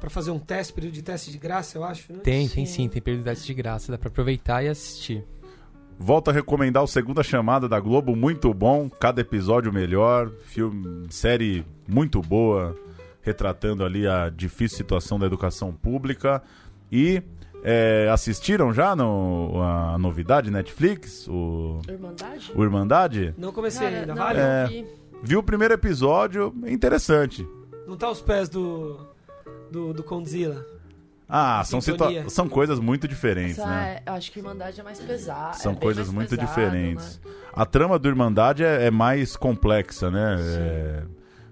pra 0.00 0.10
fazer 0.10 0.30
um 0.30 0.38
teste, 0.38 0.72
período 0.72 0.94
de 0.94 1.02
teste 1.02 1.30
de 1.30 1.38
graça, 1.38 1.78
eu 1.78 1.84
acho, 1.84 2.12
né? 2.12 2.18
Tem, 2.22 2.48
tem 2.48 2.66
sim, 2.66 2.88
tem 2.88 3.00
periodicidade 3.00 3.44
de 3.46 3.54
graça, 3.54 3.92
dá 3.92 3.96
pra 3.96 4.08
aproveitar 4.08 4.62
e 4.62 4.68
assistir. 4.68 5.24
Volto 5.98 6.28
a 6.28 6.32
recomendar 6.32 6.82
o 6.82 6.86
Segunda 6.86 7.22
Chamada 7.22 7.68
da 7.68 7.78
Globo, 7.78 8.16
muito 8.16 8.52
bom, 8.52 8.90
cada 8.90 9.20
episódio 9.20 9.72
melhor, 9.72 10.30
filme, 10.46 11.06
série 11.08 11.64
muito 11.88 12.20
boa, 12.20 12.76
retratando 13.22 13.84
ali 13.84 14.06
a 14.06 14.28
difícil 14.28 14.76
situação 14.76 15.18
da 15.18 15.26
educação 15.26 15.72
pública. 15.72 16.42
E 16.90 17.22
é, 17.62 18.08
assistiram 18.12 18.72
já 18.72 18.94
no, 18.94 19.62
a 19.62 19.96
novidade 19.96 20.50
Netflix, 20.50 21.26
o, 21.28 21.80
Irmandade? 21.88 22.52
o 22.54 22.62
Irmandade? 22.62 23.34
Não 23.38 23.52
comecei 23.52 23.86
Cara, 23.86 24.00
ainda, 24.00 24.14
não, 24.14 24.22
vale? 24.22 24.38
É. 24.38 24.84
vi. 25.22 25.36
O 25.36 25.42
primeiro 25.42 25.72
episódio, 25.72 26.54
interessante. 26.66 27.48
Não 27.86 27.96
tá 27.96 28.08
aos 28.08 28.20
pés 28.20 28.48
do. 28.48 28.98
do, 29.70 29.94
do 29.94 30.02
Condzilla. 30.02 30.73
Ah, 31.28 31.62
são, 31.64 31.80
situa- 31.80 32.28
são 32.28 32.48
coisas 32.48 32.78
muito 32.78 33.08
diferentes, 33.08 33.58
Essa 33.58 33.66
né? 33.66 34.00
é- 34.04 34.10
eu 34.10 34.14
acho 34.14 34.30
que 34.30 34.38
Irmandade 34.38 34.78
é 34.80 34.82
mais 34.84 35.00
pesada. 35.00 35.54
São 35.54 35.72
é 35.72 35.74
bem 35.74 35.82
coisas 35.82 36.10
muito 36.10 36.28
pesado, 36.30 36.46
diferentes. 36.48 37.20
né? 37.24 37.30
A 37.54 37.64
trama 37.64 37.98
do 37.98 38.08
Irmandade 38.08 38.62
é, 38.62 38.86
é 38.86 38.90
mais 38.90 39.36
complexa, 39.36 40.10
né? 40.10 40.36
É, 40.40 41.02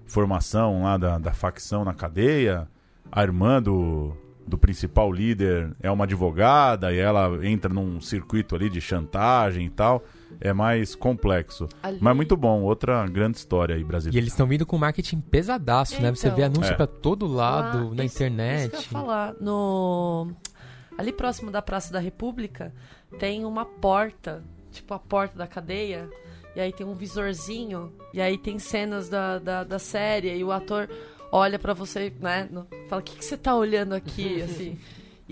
formação 0.05 0.83
lá 0.83 0.97
da, 0.97 1.17
da 1.17 1.33
facção 1.33 1.83
na 1.83 1.93
cadeia. 1.93 2.67
A 3.11 3.23
irmã 3.23 3.61
do, 3.61 4.15
do 4.45 4.57
principal 4.57 5.11
líder 5.11 5.71
é 5.81 5.89
uma 5.89 6.03
advogada 6.03 6.93
e 6.93 6.99
ela 6.99 7.45
entra 7.45 7.73
num 7.73 7.99
circuito 7.99 8.55
ali 8.55 8.69
de 8.69 8.79
chantagem 8.81 9.65
e 9.65 9.69
tal. 9.69 10.03
É 10.39 10.53
mais 10.53 10.95
complexo. 10.95 11.67
Ali- 11.81 11.97
Mas 12.01 12.15
muito 12.15 12.35
bom. 12.37 12.61
Outra 12.63 13.05
grande 13.07 13.37
história 13.37 13.75
aí 13.75 13.81
E 13.81 13.83
brasileira. 13.83 14.19
eles 14.19 14.33
estão 14.33 14.45
vindo 14.47 14.65
com 14.65 14.77
marketing 14.77 15.19
pesadaço, 15.21 16.01
né? 16.01 16.09
Você 16.11 16.27
Então. 16.27 16.35
vê 16.37 16.43
anúncio 16.43 16.73
É. 16.73 16.75
pra 16.75 16.87
todo 16.87 17.25
lado, 17.27 17.89
Lá, 17.89 17.95
na 17.95 18.03
isso- 18.05 18.15
Isso 18.15 18.23
internet. 18.23 18.69
que 18.71 18.75
eu 18.75 18.79
ia 18.81 18.87
falar. 18.87 19.35
No... 19.39 20.31
Ali 20.97 21.11
próximo 21.11 21.49
da 21.49 21.61
Praça 21.61 21.91
da 21.91 21.99
República 21.99 22.71
tem 23.17 23.45
uma 23.45 23.65
porta, 23.65 24.43
tipo 24.71 24.93
a 24.93 24.99
porta 24.99 25.37
da 25.37 25.47
cadeia. 25.47 26.09
E 26.55 26.59
aí 26.61 26.71
tem 26.71 26.85
um 26.85 26.93
visorzinho. 26.93 27.91
E 28.13 28.21
aí 28.21 28.37
tem 28.37 28.59
cenas 28.59 29.09
da, 29.09 29.39
da, 29.39 29.63
da 29.63 29.79
série. 29.79 30.35
E 30.37 30.43
o 30.43 30.51
ator 30.51 30.87
olha 31.31 31.57
pra 31.57 31.73
você, 31.73 32.13
né? 32.19 32.47
no- 32.51 32.67
Fala, 32.87 33.01
o 33.01 33.03
que, 33.03 33.15
que 33.17 33.25
você 33.25 33.35
tá 33.35 33.55
olhando 33.55 33.93
aqui, 33.93 34.39
assim? 34.43 34.77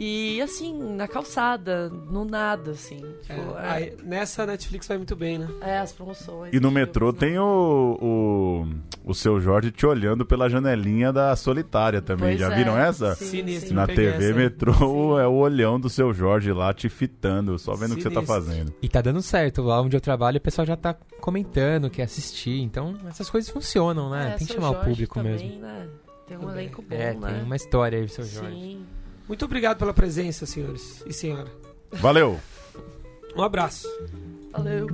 E 0.04 0.42
assim, 0.42 0.76
na 0.96 1.08
calçada, 1.08 1.88
no 1.88 2.26
nada, 2.26 2.72
assim. 2.72 3.06
É, 3.30 3.36
Tipo, 3.36 3.56
é, 3.56 3.70
aí, 3.70 3.98
nessa 4.04 4.48
Netflix 4.48 4.88
vai 4.88 4.98
muito 4.98 5.16
bem, 5.16 5.38
né? 5.38 5.48
é, 5.62 5.78
as 5.78 5.92
promoções. 5.94 6.52
E 6.52 6.60
no 6.60 6.72
metrô 6.72 7.12
né? 7.12 7.18
tem 7.20 7.38
o, 7.38 8.00
o, 8.02 8.68
o 9.12 9.14
seu 9.14 9.40
Jorge 9.40 9.70
te 9.70 9.86
olhando 9.86 10.26
pela 10.26 10.50
janelinha 10.50 11.14
da 11.14 11.36
solitária 11.36 12.02
também. 12.02 12.30
Pois 12.30 12.40
Já 12.40 12.52
é, 12.52 12.56
viram 12.58 12.76
essa? 12.76 13.14
sim, 13.14 13.26
Sinistro, 13.26 13.70
sim. 13.70 13.76
Na 13.76 13.86
TV 13.86 14.30
essa 14.30 14.34
metrô 14.34 15.20
é 15.20 15.28
o 15.28 15.34
olhão 15.34 15.80
do 15.80 15.88
seu 15.88 16.12
Jorge 16.12 16.52
lá 16.52 16.74
te 16.74 16.90
fitando, 16.90 17.60
só 17.60 17.76
vendo 17.76 17.92
o 17.92 17.96
que 17.96 18.02
você 18.02 18.10
tá 18.10 18.24
fazendo. 18.24 18.74
E 18.82 18.90
tá 18.90 19.02
dando 19.02 19.22
certo. 19.22 19.62
Lá 19.62 19.80
onde 19.84 19.96
eu 19.96 20.02
trabalho, 20.02 20.40
o 20.40 20.42
pessoal 20.42 20.66
já 20.66 20.76
tá 20.76 20.96
comentando, 21.20 21.92
quer 21.92 22.04
assistir. 22.06 22.60
Então, 22.60 22.98
essas 23.08 23.30
coisas 23.30 23.52
funcionam, 23.52 24.10
né? 24.10 24.32
É, 24.34 24.38
tem 24.40 24.48
que 24.48 24.54
chamar 24.54 24.72
o 24.72 24.74
Jorge 24.74 24.90
público 24.90 25.14
também, 25.14 25.34
mesmo. 25.34 25.62
Né? 25.62 25.88
Tem 26.28 26.38
um 26.40 26.50
elenco 26.50 26.82
bom, 26.82 26.96
É, 26.96 27.14
né? 27.14 27.34
tem 27.34 27.44
uma 27.44 27.56
história 27.56 28.00
aí, 28.00 28.10
seu 28.10 28.26
Jorge. 28.26 28.56
Sim. 28.56 28.84
Muito 29.32 29.46
obrigado 29.46 29.78
pela 29.78 29.94
presença, 29.94 30.46
senhores 30.46 31.02
e 31.06 31.14
senhora. 31.14 31.50
Valeu. 31.90 32.38
Um 33.34 33.42
abraço. 33.42 33.88
Valeu. 34.52 34.88